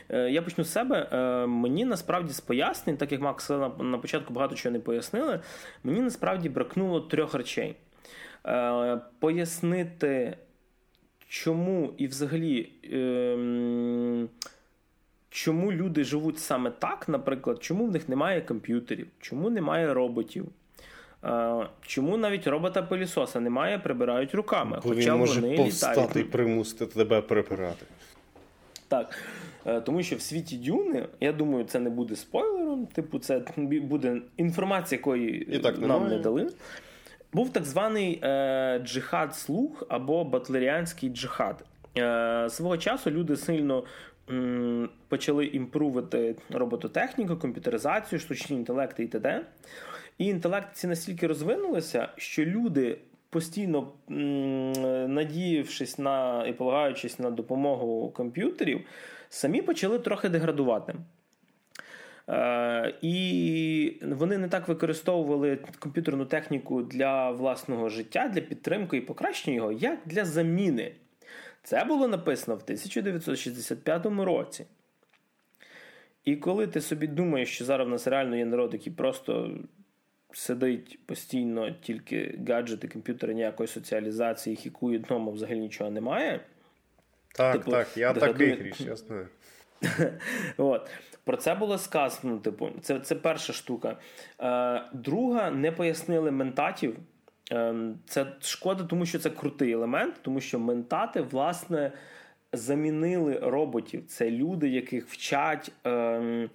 [0.08, 1.08] Е, я почну з себе.
[1.12, 5.40] Е, мені насправді з пояснень, так як Макс на початку багато чого не пояснили,
[5.84, 7.76] мені насправді бракнуло трьох речей.
[8.46, 10.36] Е, пояснити,
[11.28, 12.72] чому і взагалі.
[12.92, 14.28] Ем,
[15.30, 20.48] чому люди живуть саме так, наприклад, чому в них немає комп'ютерів, чому немає роботів?
[21.86, 24.81] Чому навіть робота пилісоса немає, прибирають руками?
[24.85, 26.16] Бо хоча він може вони повстати літають.
[26.16, 27.86] і примусити тебе прибирати.
[28.89, 29.19] Так.
[29.66, 32.86] Е, тому що в світі Дюни, я думаю, це не буде спойлером.
[32.86, 36.09] Типу, це буде інформація, якої і так нам немає.
[36.09, 36.49] не дали.
[37.32, 41.65] Був так званий е, джихад слух або батлеріанський джихад.
[41.99, 43.85] Е, Свого часу люди сильно
[45.09, 49.40] почали імпрувати робототехніку, комп'ютеризацію, штучні інтелекти і т.д.
[50.18, 52.98] І інтелекції настільки розвинулися, що люди.
[53.30, 53.93] Постійно
[55.09, 58.80] надіявшись на і полагаючись на допомогу комп'ютерів,
[59.28, 60.94] самі почали трохи деградувати.
[62.28, 69.56] Е, і вони не так використовували комп'ютерну техніку для власного життя, для підтримки і покращення
[69.56, 70.94] його, як для заміни.
[71.62, 74.66] Це було написано в 1965 році.
[76.24, 79.59] І коли ти собі думаєш, що зараз в нас реально є народ, який просто
[80.32, 86.40] сидить постійно, тільки гаджети, комп'ютери, ніякої соціалізації, хікує вдома, взагалі нічого немає.
[87.34, 89.28] Так, типу, так, я такий гріш, я знаю.
[90.56, 90.90] От.
[91.24, 92.38] Про це було сказано.
[92.38, 93.96] Типу, це це перша штука.
[94.40, 96.96] Е, Друга, не пояснили ментатів.
[97.52, 97.74] Е,
[98.06, 101.92] Це шкода, тому що це крутий елемент, тому що ментати, власне,
[102.52, 104.04] замінили роботів.
[104.09, 105.72] Це люди, яких вчать.
[105.86, 106.48] Е,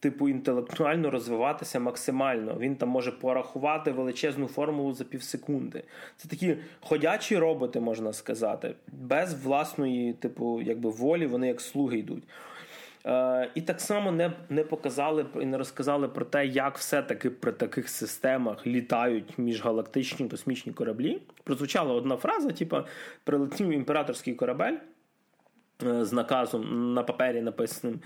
[0.00, 2.56] типу, інтелектуально розвиватися максимально.
[2.58, 5.82] Він там може порахувати величезну формулу за півсекунди.
[6.16, 12.24] Це такі ходячі роботи, можна сказати, без власної, типу, якби волі, вони як слуги йдуть.
[13.06, 17.52] Е, І так само не не показали і не розказали про те, як все-таки при
[17.52, 21.22] таких системах літають міжгалактичні космічні кораблі.
[21.44, 22.76] Прозвучала одна фраза: типу,
[23.24, 24.76] прилетів імператорський корабель
[25.82, 28.00] е, з наказом на папері написаним.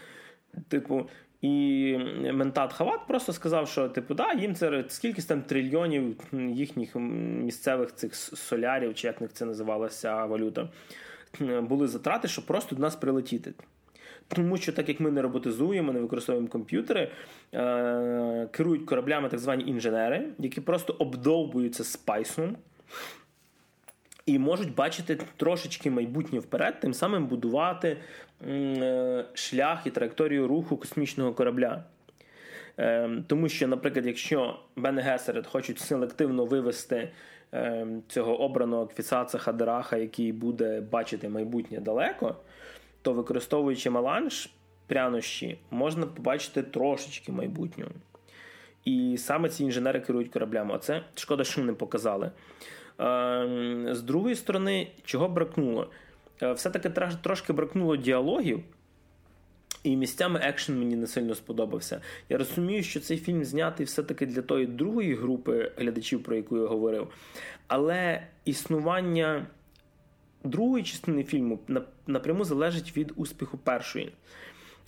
[0.68, 1.09] Типу,
[1.43, 1.97] і
[2.33, 8.15] Ментат Хават просто сказав, що типу, да, їм це скільки там трильйонів їхніх місцевих цих
[8.15, 10.69] солярів, чи як них це називалася валюта,
[11.41, 13.53] були затрати, щоб просто до нас прилетіти.
[14.29, 17.11] Тому що, так як ми не роботизуємо, не використовуємо комп'ютери,
[17.55, 22.57] е- керують кораблями так звані інженери, які просто обдовбуються спайсом.
[24.31, 27.97] І можуть бачити трошечки майбутнє вперед, тим самим будувати
[28.47, 31.85] е, шлях і траєкторію руху космічного корабля.
[32.78, 37.12] Е, тому що, наприклад, якщо Бене Гесерет хочуть селективно вивести
[37.55, 42.36] е, цього обраного квісаца Хадераха, який буде бачити майбутнє далеко,
[43.02, 44.51] то використовуючи маланж
[44.86, 47.90] прянощі, можна побачити трошечки майбутнього.
[48.85, 50.74] І саме ці інженери керують кораблями.
[50.74, 52.31] Оце шкода, що не показали.
[53.01, 55.90] Ем, з другої сторони, чого бракнуло?
[56.43, 56.90] Е, все-таки
[57.22, 58.62] трошки бракнуло діалогів.
[59.82, 62.01] І місцями екшен мені не сильно сподобався.
[62.28, 66.66] Я розумію, що цей фільм знятий все-таки для тої другої групи глядачів, про яку я
[66.66, 67.09] говорив.
[67.66, 69.47] Але існування
[70.44, 71.59] другої частини фільму
[72.06, 74.12] напряму залежить від успіху першої.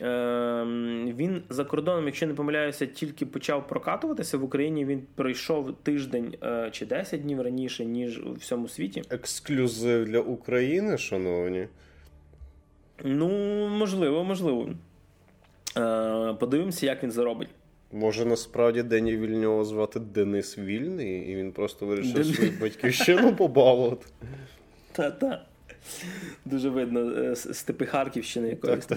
[0.00, 4.84] Ем, він за кордоном, якщо не помиляюся, тільки почав прокатуватися в Україні.
[4.84, 9.02] Він пройшов тиждень е, чи 10 днів раніше, ніж у всьому світі.
[9.10, 11.66] Ексклюзив для України, шановні.
[13.04, 13.28] Ну,
[13.68, 14.68] можливо, можливо.
[15.76, 17.48] Е, подивимося, як він заробить.
[17.92, 22.24] Може, насправді Дені Вільнього звати Денис Вільний, і він просто вирішив Ден...
[22.24, 24.06] свою батьківщину побалувати.
[24.92, 25.44] Та-та.
[26.44, 28.88] Дуже видно е, степи Харківщини якоїсь.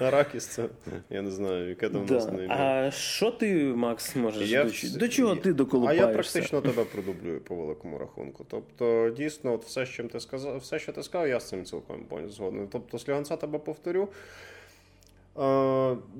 [0.00, 0.64] Аракіс це.
[1.10, 2.30] Я не знаю, яке там да.
[2.30, 4.92] не А що ти, Макс, можеш?
[4.96, 6.06] До, чого ти доколупаєшся?
[6.06, 8.46] А я практично тебе продублюю по великому рахунку.
[8.50, 12.06] Тобто, дійсно, от все, що ти сказав, все, що ти сказав, я з цим цілком
[12.28, 12.68] згоден.
[12.72, 14.08] Тобто, сліганця тебе повторю.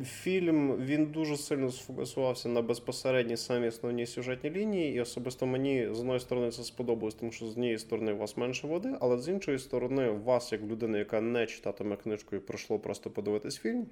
[0.04, 6.00] Фільм він дуже сильно сфокусувався на безпосередній самій основній сюжетній лінії, і особисто мені з
[6.00, 9.28] одної сторони це сподобалось, тому що з однієї сторони у вас менше води, але з
[9.28, 13.86] іншої сторони, у вас, як людина, яка не читатиме книжку і пройшло просто подивитись фільм,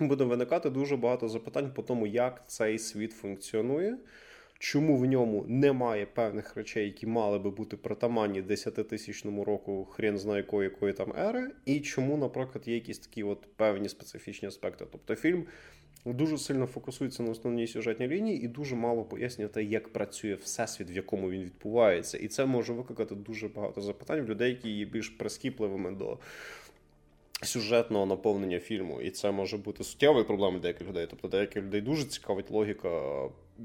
[0.00, 3.98] буде виникати дуже багато запитань по тому, як цей світ функціонує
[4.64, 10.36] чому в ньому немає певних речей, які мали би бути притаманні 10-тисячному року, хрен знає
[10.36, 14.86] якої, якої там ери, і чому, наприклад, є якісь такі от певні специфічні аспекти.
[14.92, 15.44] Тобто фільм.
[16.06, 20.90] Дуже сильно фокусується на основній сюжетній лінії і дуже мало пояснює те, як працює всесвіт,
[20.90, 22.18] в якому він відбувається.
[22.18, 26.18] І це може викликати дуже багато запитань в людей, які є більш прискіпливими до
[27.42, 29.00] сюжетного наповнення фільму.
[29.00, 31.06] І це може бути суттєвою проблемою деяких людей.
[31.10, 32.90] Тобто деяких людей дуже цікавить логіка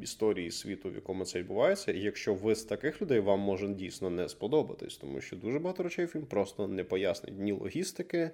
[0.01, 1.91] історії світу, в якому це відбувається.
[1.91, 5.83] І якщо ви з таких людей, вам може дійсно не сподобатись, тому що дуже багато
[5.83, 8.31] речей фільм просто не пояснить ні логістики,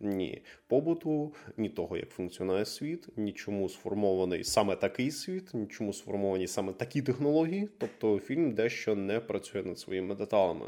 [0.00, 5.92] ні побуту, ні того, як функціонує світ, ні чому сформований саме такий світ, ні чому
[5.92, 7.68] сформовані саме такі технології.
[7.78, 10.66] Тобто фільм дещо не працює над своїми деталями.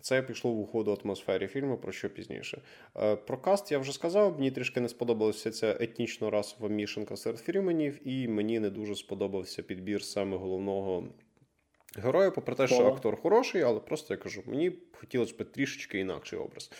[0.00, 2.62] Це пішло в уходу атмосфері фільму, про що пізніше.
[2.96, 7.40] Е, про каст я вже сказав, мені трішки не сподобалася ця етнічно расова мішанка серед
[7.40, 11.08] фільменів, і мені не дуже сподобався підбір саме головного
[11.96, 16.38] героя, попри те, що актор хороший, але просто я кажу, мені хотілося б трішечки інакший
[16.38, 16.70] образ.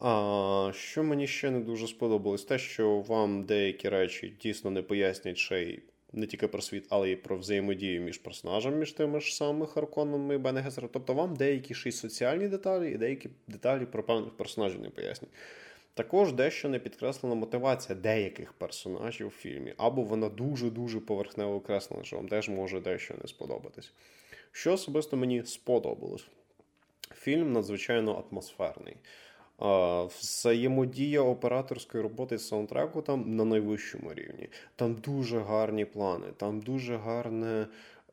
[0.00, 5.36] А що мені ще не дуже сподобалось, те, що вам деякі речі дійсно не пояснять
[5.38, 5.82] ще й
[6.12, 10.34] не тільки про світ, але й про взаємодію між персонажами, між тими ж самими Харконами
[10.34, 14.80] і Бене Тобто вам деякі ще й соціальні деталі, і деякі деталі про певних персонажів
[14.80, 15.34] не пояснюють.
[15.94, 22.16] Також дещо не підкреслена мотивація деяких персонажів у фільмі, або вона дуже-дуже поверхнево окреслена, що
[22.16, 23.92] вам теж може дещо не сподобатись.
[24.52, 26.26] Що особисто мені сподобалось?
[27.14, 28.96] Фільм надзвичайно атмосферний.
[29.58, 34.48] Взаємодія операторської роботи з саундтреку там на найвищому рівні.
[34.76, 37.66] Там дуже гарні плани, там дуже гарне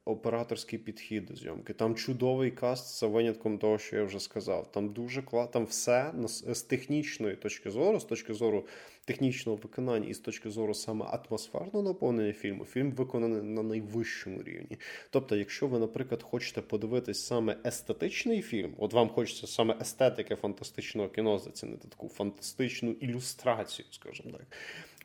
[0.10, 1.74] операторський підхід до зйомки.
[1.74, 4.72] Там чудовий каст за винятком того, що я вже сказав.
[4.72, 6.14] Там дуже там все
[6.48, 8.66] з технічної точки зору, з точки зору
[9.06, 14.78] технічного виконання і з точки зору саме атмосферного наповнення фільму, фільм виконаний на найвищому рівні.
[15.10, 21.10] Тобто, якщо ви, наприклад, хочете подивитись саме естетичний фільм, от вам хочеться саме естетики фантастичного
[21.10, 24.48] кіно зацінити таку фантастичну ілюстрацію, скажімо так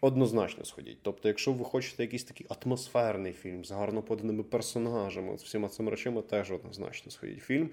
[0.01, 0.99] однозначно сходіть.
[1.03, 5.91] Тобто, якщо ви хочете якийсь такий атмосферний фільм з гарно поданими персонажами, з всіма цими
[5.91, 7.43] речами, теж однозначно сходіть.
[7.43, 7.71] Фільм.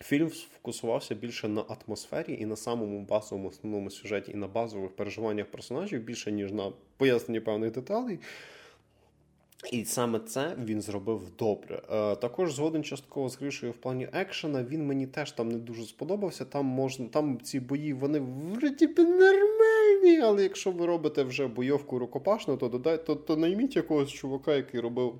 [0.00, 5.46] Фільм сфокусувався більше на атмосфері і на самому базовому основному сюжеті, і на базових переживаннях
[5.46, 8.18] персонажів більше, ніж на поясненні певних деталей.
[9.72, 11.82] І саме це він зробив добре.
[11.90, 14.64] Е, також згоден частково з Гришою в плані екшена.
[14.64, 16.44] Він мені теж там не дуже сподобався.
[16.44, 22.56] Там можна, там ці бої вони вроді нормальні, але якщо ви робите вже бойовку рукопашну,
[22.56, 25.14] то додай, то, то найміть якогось чувака, який робив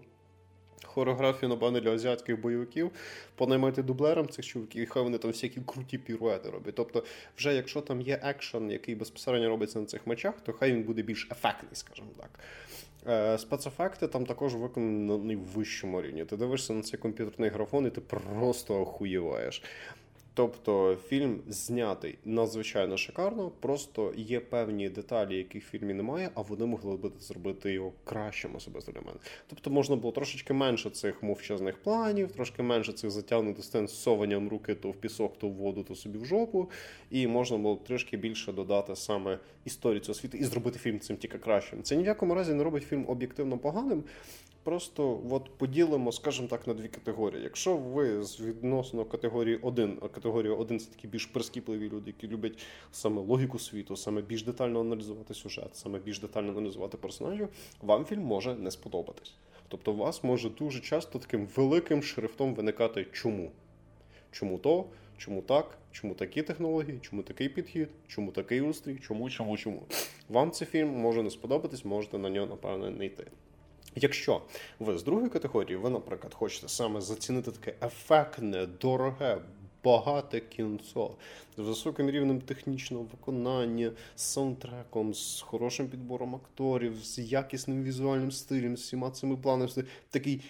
[0.87, 2.91] хореографію на панелі азіатських бойовиків,
[3.35, 6.75] понаймати дублерам цих чуваків, і хай вони там всякі круті піруети роблять.
[6.75, 7.05] Тобто,
[7.39, 11.03] вже якщо там є екшен, який безпосередньо робиться на цих мечах, то хай він буде
[11.03, 12.31] більш ефектний, скажімо так.
[13.09, 16.25] Е, спецефекти там також виконані на найвищому рівні.
[16.25, 19.63] Ти дивишся на цей комп'ютерний графон, і ти просто охуєваєш.
[20.37, 26.67] Тобто фільм знятий надзвичайно шикарно, просто є певні деталі, яких в фільмі немає, а вони
[26.67, 29.19] могли б зробити його кращим особисто для мене.
[29.47, 34.49] Тобто можна було трошечки менше цих мовчазних планів, трошки менше цих затягнутих сцен з сованням
[34.49, 36.71] руки то в пісок, то в воду, то собі в жопу.
[37.11, 41.39] І можна було трішки більше додати саме історію цього світу і зробити фільм цим тільки
[41.39, 41.83] кращим.
[41.83, 44.05] Це ні в якому разі не робить фільм об'єктивно поганим.
[44.65, 47.43] Просто от поділимо, скажімо так, на дві категорії.
[47.43, 52.29] Якщо ви з відносно категорії 1, а категорія 1 це такі більш прискіпливі люди, які
[52.29, 52.59] люблять
[52.93, 57.49] саме логіку світу, саме більш детально аналізувати сюжет, саме більш детально аналізувати персонажів,
[57.83, 59.35] вам фільм може не сподобатись.
[59.69, 63.51] Тобто, у вас може дуже часто таким великим шрифтом виникати чому?
[64.31, 64.85] Чому то,
[65.19, 69.83] чому так, чому такі технології, чому такий підхід, чому такий устрій, чому, чому, чому.
[70.29, 73.27] Вам цей фільм може не сподобатись, можете на нього, напевно, не йти.
[73.97, 74.43] Якщо
[74.79, 79.39] ви з другої категорії, ви, наприклад, хочете саме зацінити таке ефектне, дороге,
[79.85, 81.11] багате кінцо
[81.57, 88.77] з високим рівнем технічного виконання, з саундтреком, з хорошим підбором акторів, з якісним візуальним стилем,
[88.77, 89.71] з всіма цими планами,
[90.11, 90.41] такий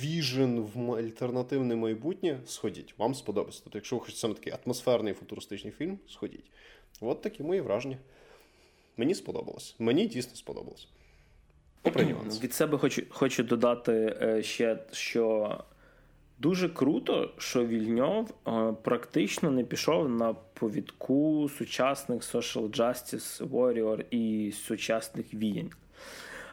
[0.00, 3.60] віжен в альтернативне майбутнє, сходіть, вам сподобається.
[3.64, 6.50] Тобто, якщо ви хочете саме такий атмосферний футуристичний фільм, сходіть.
[7.00, 7.98] От такі мої враження.
[8.96, 9.74] Мені сподобалось.
[9.78, 10.88] Мені дійсно сподобалось.
[12.42, 15.56] Від себе хочу хочу додати е, ще, що
[16.38, 24.52] дуже круто, що Вільньов е, практично не пішов на повідку сучасних social justice warrior і
[24.52, 25.70] сучасних віянь.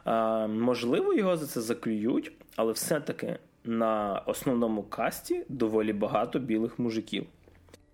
[0.06, 7.26] Е, можливо, його за це заклюють, але все-таки на основному касті доволі багато білих мужиків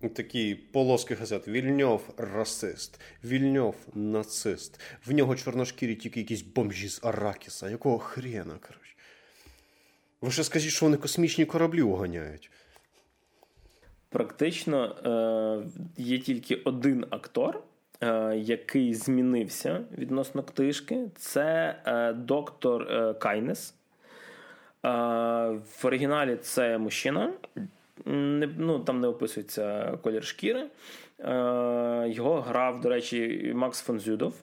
[0.09, 1.47] такі полоски газет.
[1.47, 4.79] Вільньов расист, Вільньов нацист.
[5.05, 7.69] В нього чорношкірі тільки якісь бомжі з Аракіса.
[7.69, 8.95] Якого хрена, коротше?
[10.21, 12.51] Ви ще скажіть, що вони космічні кораблі уганяють.
[14.09, 17.63] Практично е, є тільки один актор,
[18.01, 21.09] е, який змінився відносно книжки.
[21.15, 23.73] Це е, доктор е, Кайнес.
[24.85, 24.89] Е,
[25.49, 27.33] в оригіналі це мужчина,
[28.05, 30.67] не, ну, Там не описується колір шкіри.
[31.19, 34.33] Е, Його грав, до речі, Макс фон Зюдов.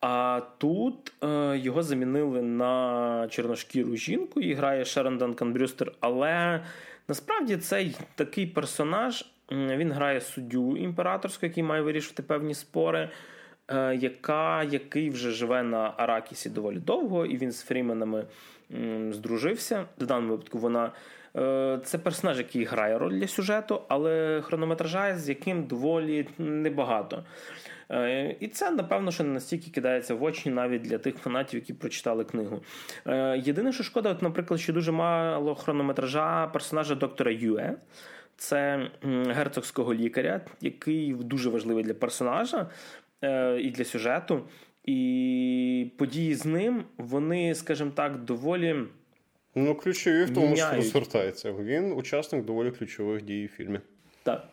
[0.00, 5.92] А тут е, його замінили на чорношкіру жінку і грає Шерон Данкан Брюстер.
[6.00, 6.60] Але
[7.08, 13.10] насправді цей такий персонаж він грає суддю імператорську, який має вирішувати певні спори,
[13.98, 18.24] яка, який вже живе на Аракісі доволі довго, і він з Фріменами
[19.10, 19.84] здружився.
[19.98, 20.92] В даному випадку вона
[21.36, 27.24] Е, це персонаж, який грає роль для сюжету, але хронометража, з яким доволі небагато.
[27.90, 31.74] Е, і це, напевно, що не настільки кидається в очі навіть для тих фанатів, які
[31.74, 32.62] прочитали книгу.
[33.06, 37.74] Е, єдине, що шкода, от, наприклад, що дуже мало хронометража персонажа доктора Юе.
[38.38, 38.90] Це
[39.26, 42.66] герцогського лікаря, який дуже важливий для персонажа
[43.60, 44.42] і для сюжету.
[44.84, 48.76] І події з ним, вони, скажімо так, доволі.
[49.54, 51.52] Ну, ключові в тому, що розвертається.
[51.52, 53.80] Він учасник доволі ключових дій у фільмі.
[54.22, 54.48] Так.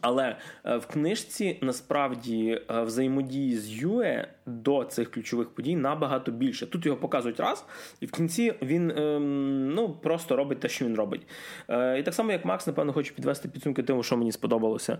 [0.00, 6.66] Але е, в книжці насправді е, взаємодії з Юе до цих ключових подій набагато більше.
[6.66, 7.64] Тут його показують раз,
[8.00, 11.26] і в кінці він ем, ну, просто робить те, що він робить.
[11.68, 14.98] Е, і так само, як Макс, напевно, хочу підвести підсумки тому, що мені сподобалося.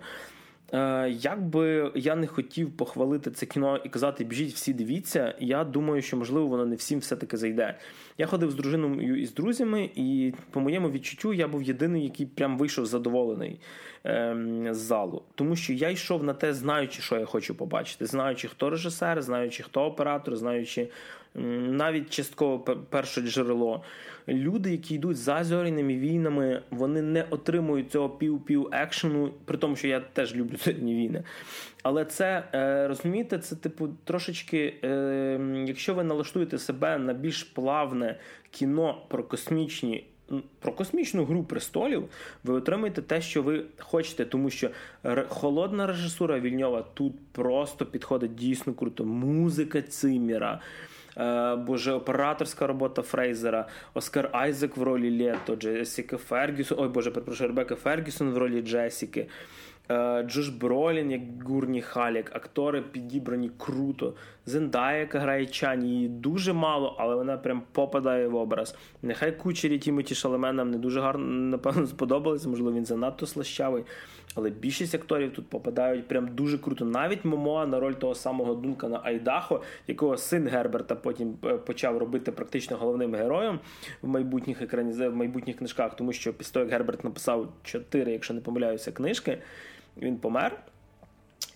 [0.74, 5.64] Е, як би я не хотів похвалити це кіно і казати, біжіть, всі дивіться, я
[5.64, 7.78] думаю, що можливо воно не всім все-таки зайде.
[8.18, 12.26] Я ходив з дружиною і з друзями, і по моєму відчуттю я був єдиний, який
[12.26, 13.60] прям вийшов задоволений
[14.04, 15.22] ем, з залу.
[15.34, 19.62] Тому що я йшов на те, знаючи, що я хочу побачити, знаючи, хто режисер, знаючи,
[19.62, 20.88] хто оператор, знаючи
[21.34, 22.58] навіть частково
[22.90, 23.82] перше джерело.
[24.28, 29.88] Люди, які йдуть за зоряними війнами, вони не отримують цього пів-пів екшену, при тому, що
[29.88, 31.24] я теж люблю зоряні війни.
[31.82, 38.18] Але це е, розумієте, це типу трошечки, е, якщо ви налаштуєте себе на більш плавне
[38.50, 40.06] кіно про космічні.
[40.60, 42.08] Про космічну гру престолів
[42.44, 44.70] ви отримаєте те, що ви хочете, тому що
[45.28, 49.04] холодна режисура Вільньова тут просто підходить дійсно круто.
[49.04, 50.60] Музика Циміра,
[51.56, 57.74] боже, операторська робота Фрейзера, Оскар Айзек в ролі Лето, Джесіка Фергюсон, ой Боже, перепрошую, Ребека
[57.74, 59.26] Фергюсон в ролі Джесіки.
[59.90, 64.14] Е, Джош Бролін, як Гурні Халік, актори підібрані круто.
[64.46, 68.76] Зендая, яка грає Чані, її дуже мало, але вона прям попадає в образ.
[69.02, 73.84] Нехай кучері Тімоті Шалеменам не дуже гарно, напевно, сподобалися, можливо, він занадто слащавий.
[74.34, 76.84] Але більшість акторів тут попадають прям дуже круто.
[76.84, 82.32] Навіть Момоа на роль того самого Дункана Айдахо, якого син Герберта потім е, почав робити
[82.32, 83.60] практично головним героєм
[84.02, 84.92] в майбутніх екрані...
[84.92, 89.38] в майбутніх книжках, тому що після того, як Герберт написав чотири, якщо не помиляюся, книжки,
[89.96, 90.58] він помер.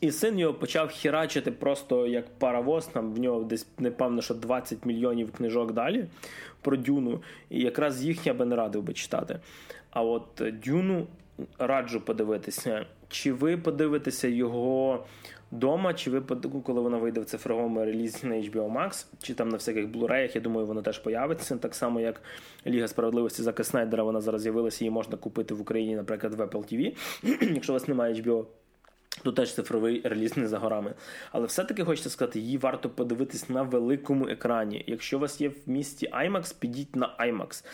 [0.01, 2.87] І син його почав хірачити просто як паровоз.
[2.87, 6.07] Там в нього десь непевно, що 20 мільйонів книжок далі
[6.63, 7.23] про Дюну.
[7.51, 9.41] І якраз їх я би не радив би читати.
[9.91, 11.07] А от Дюну
[11.59, 12.87] раджу подивитися.
[13.09, 15.05] Чи ви подивитеся його
[15.51, 16.21] дома, чи ви
[16.65, 20.41] коли вона вийде в цифровому релізі на HBO Max, чи там на всяких Blu-ray, я
[20.41, 21.57] думаю, воно теж появиться.
[21.57, 22.23] Так само, як
[22.67, 26.75] Ліга справедливості Зака Снайдера, вона зараз з'явилася, її можна купити в Україні, наприклад, в Apple
[26.75, 26.97] TV,
[27.55, 28.45] якщо у вас немає HBO.
[29.29, 30.95] Тут теж цифровий реліз не за горами.
[31.33, 34.85] Але все-таки хочеться сказати, її варто подивитись на великому екрані.
[34.87, 37.65] Якщо у вас є в місті IMAX, підіть на IMAX.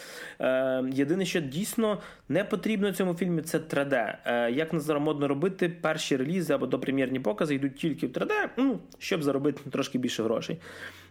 [0.40, 4.16] Е, Єдине, що дійсно не потрібно цьому фільмі, це 3D.
[4.24, 8.80] Е, Як не модно робити, перші релізи або допрем'єрні покази йдуть тільки в 3D, ну,
[8.98, 10.58] щоб заробити трошки більше грошей.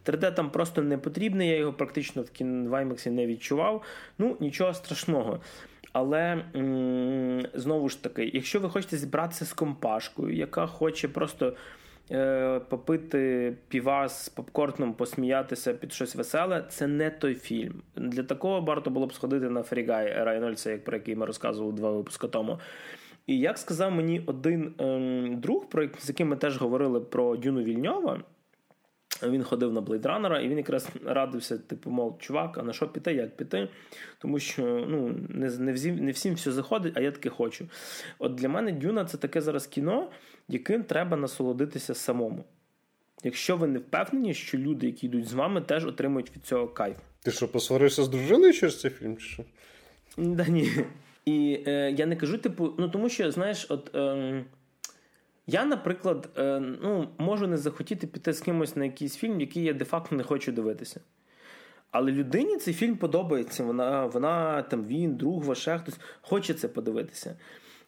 [0.05, 2.25] 3D там просто не потрібне, я його практично в
[2.67, 3.83] в IMAX не відчував.
[4.17, 5.39] Ну, нічого страшного.
[5.93, 6.45] Але
[7.53, 11.53] знову ж таки, якщо ви хочете зібратися з компашкою, яка хоче просто
[12.11, 17.81] е, попити піва з попкорном, посміятися під щось веселе, це не той фільм.
[17.95, 21.91] Для такого варто було б сходити на Фрігай Райнольдса, як про який ми розказували два
[21.91, 22.59] випуски тому.
[23.27, 27.63] І як сказав мені один ем, друг, про з яким ми теж говорили про Дюну
[27.63, 28.23] Вільньова.
[29.23, 33.13] Він ходив на блейдранера, і він якраз радився, типу, мов, чувак, а на що піти,
[33.13, 33.67] як піти?
[34.19, 37.67] Тому що ну, не не, всім, не всім все заходить, а я таки хочу.
[38.19, 40.11] От для мене Дюна це таке зараз кіно,
[40.47, 42.43] яким треба насолодитися самому.
[43.23, 46.97] Якщо ви не впевнені, що люди, які йдуть з вами, теж отримують від цього кайф.
[47.23, 49.17] Ти що, посварився з дружиною через цей фільм?
[49.17, 49.43] чи що?
[50.17, 50.71] Да ні.
[51.25, 53.95] І е, я не кажу, типу, ну тому що, знаєш, от.
[53.95, 54.43] Е,
[55.47, 59.73] я, наприклад, е, ну, можу не захотіти піти з кимось на якийсь фільм, який я
[59.73, 61.01] де-факто не хочу дивитися.
[61.91, 63.63] Але людині цей фільм подобається.
[63.63, 67.35] Вона, вона там, він, друг, ваше хтось хоче це подивитися.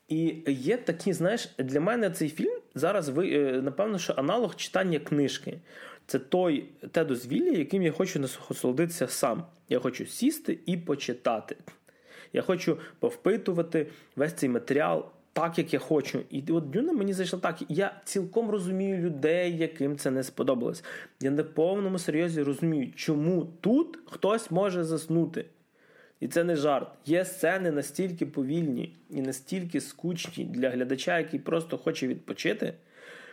[0.07, 4.99] І є такі, знаєш, для мене цей фільм зараз ви, е, напевно, що аналог читання
[4.99, 5.59] книжки.
[6.07, 9.45] Це той те дозвілля, яким я хочу насолодитися сам.
[9.69, 11.57] Я хочу сісти і почитати.
[12.33, 15.05] Я хочу повпитувати весь цей матеріал
[15.35, 16.19] так, як я хочу.
[16.29, 17.57] І от Дюна мені зайшла так.
[17.69, 20.83] Я цілком розумію людей, яким це не сподобалось.
[21.21, 25.45] Я на повному серйозі розумію, чому тут хтось може заснути.
[26.19, 26.87] І це не жарт.
[27.05, 32.73] Є сцени настільки повільні і настільки скучні для глядача, який просто хоче відпочити,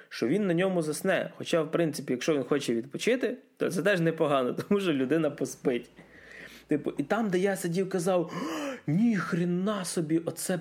[0.08, 1.30] що він на ньому засне.
[1.36, 5.90] Хоча, в принципі, якщо він хоче відпочити, то це теж непогано, тому що людина поспить.
[6.66, 8.32] Типу, і там, де я сидів, казав:
[8.86, 10.60] ні хрена собі, оце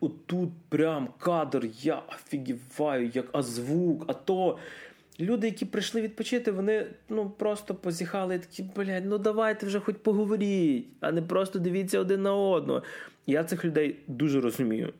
[0.00, 4.58] отут прям кадр, я офігіваю, як а звук, а то.
[5.20, 10.86] Люди, які прийшли відпочити, вони ну просто позіхали такі, блядь, ну давайте вже хоч поговоріть,
[11.00, 12.82] а не просто дивіться один на одного.
[13.26, 14.92] Я цих людей дуже розумію.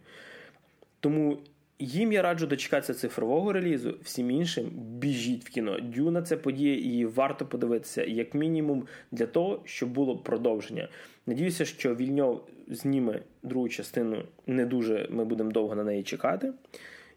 [1.00, 1.38] Тому
[1.84, 5.80] їм я раджу дочекатися цифрового релізу, всім іншим біжіть в кіно.
[5.80, 10.88] Дюна це подія, і варто подивитися, як мінімум, для того, щоб було продовження.
[11.26, 16.52] Надіюся, що Вільньов зніме другу частину не дуже ми будемо довго на неї чекати.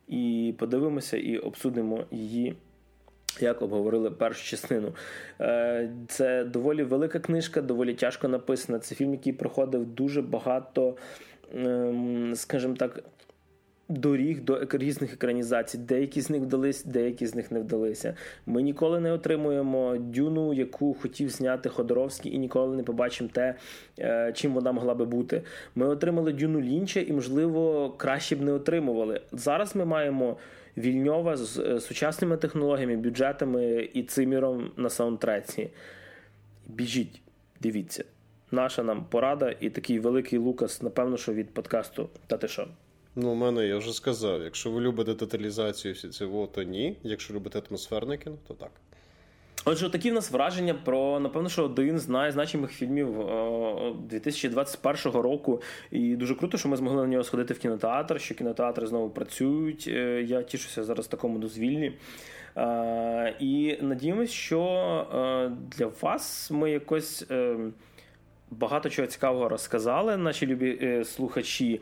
[0.08, 2.56] І подивимося і обсудимо її.
[3.40, 4.94] Як обговорили першу частину.
[5.42, 8.80] Е, це доволі велика книжка, доволі тяжко написана.
[8.80, 10.98] Це фільм, який проходив дуже багато,
[11.56, 13.04] ем, скажімо так,
[13.90, 15.78] доріг до різних екранізацій.
[15.78, 18.16] Деякі з них вдались, деякі з них не вдалися.
[18.46, 23.56] Ми ніколи не отримуємо дюну, яку хотів зняти Ходоровський, і ніколи не побачимо те,
[24.00, 25.42] е, чим вона могла би бути.
[25.76, 29.22] Ми отримали дюну Лінча, і, можливо, краще б не отримували.
[29.32, 30.38] Зараз ми маємо.
[30.78, 35.70] Вільньова з е, сучасними технологіями, бюджетами і циміром на саундтреці.
[36.68, 37.22] Біжіть,
[37.62, 38.04] дивіться.
[38.52, 42.10] Наша нам порада і такий великий Лукас, напевно, що від подкасту.
[42.28, 42.68] Та ти що?
[43.16, 44.42] Ну, у мене я вже сказав.
[44.42, 46.98] Якщо ви любите тоталізацію всі цього, то ні.
[47.04, 48.72] Якщо любите атмосферне кіно, то так.
[49.68, 53.08] Отже, такі в нас враження про, напевно, що один з найзначимих фільмів
[54.00, 55.62] 2021 року.
[55.92, 59.86] І дуже круто, що ми змогли на нього сходити в кінотеатр, що кінотеатри знову працюють.
[59.88, 61.94] Е, я тішуся зараз такому дозвіллі.
[63.40, 64.62] І надіємось, що
[65.14, 67.26] е, для вас ми якось.
[67.32, 67.58] Е,
[68.52, 71.80] багато чого цікавого розказали наші любі е, слухачі, е,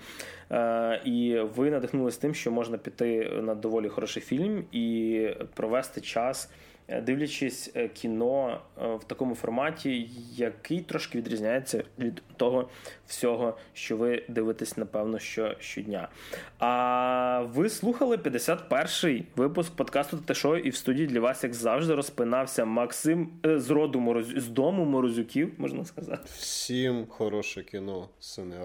[1.05, 6.49] і ви надихнулися тим, що можна піти на доволі хороший фільм і провести час.
[6.87, 12.69] Е, дивлячись е, кіно е, в такому форматі, який трошки відрізняється від того
[13.07, 16.07] всього, що ви дивитесь, напевно, що щодня.
[16.59, 21.95] А ви слухали 51-й випуск подкасту «Те шоу» і в студії для вас, як завжди,
[21.95, 24.27] розпинався Максим з роду Мороз...
[24.27, 26.23] з дому Морозюків, можна сказати.
[26.25, 28.55] Всім хороше кіно, сини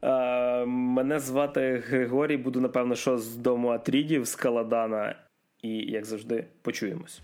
[0.00, 0.66] Аракіса.
[0.66, 5.14] Мене звати Григорій, буду, напевно, що з дому Атрідів, з Каладана
[5.62, 7.20] і, як завжди, почуємось.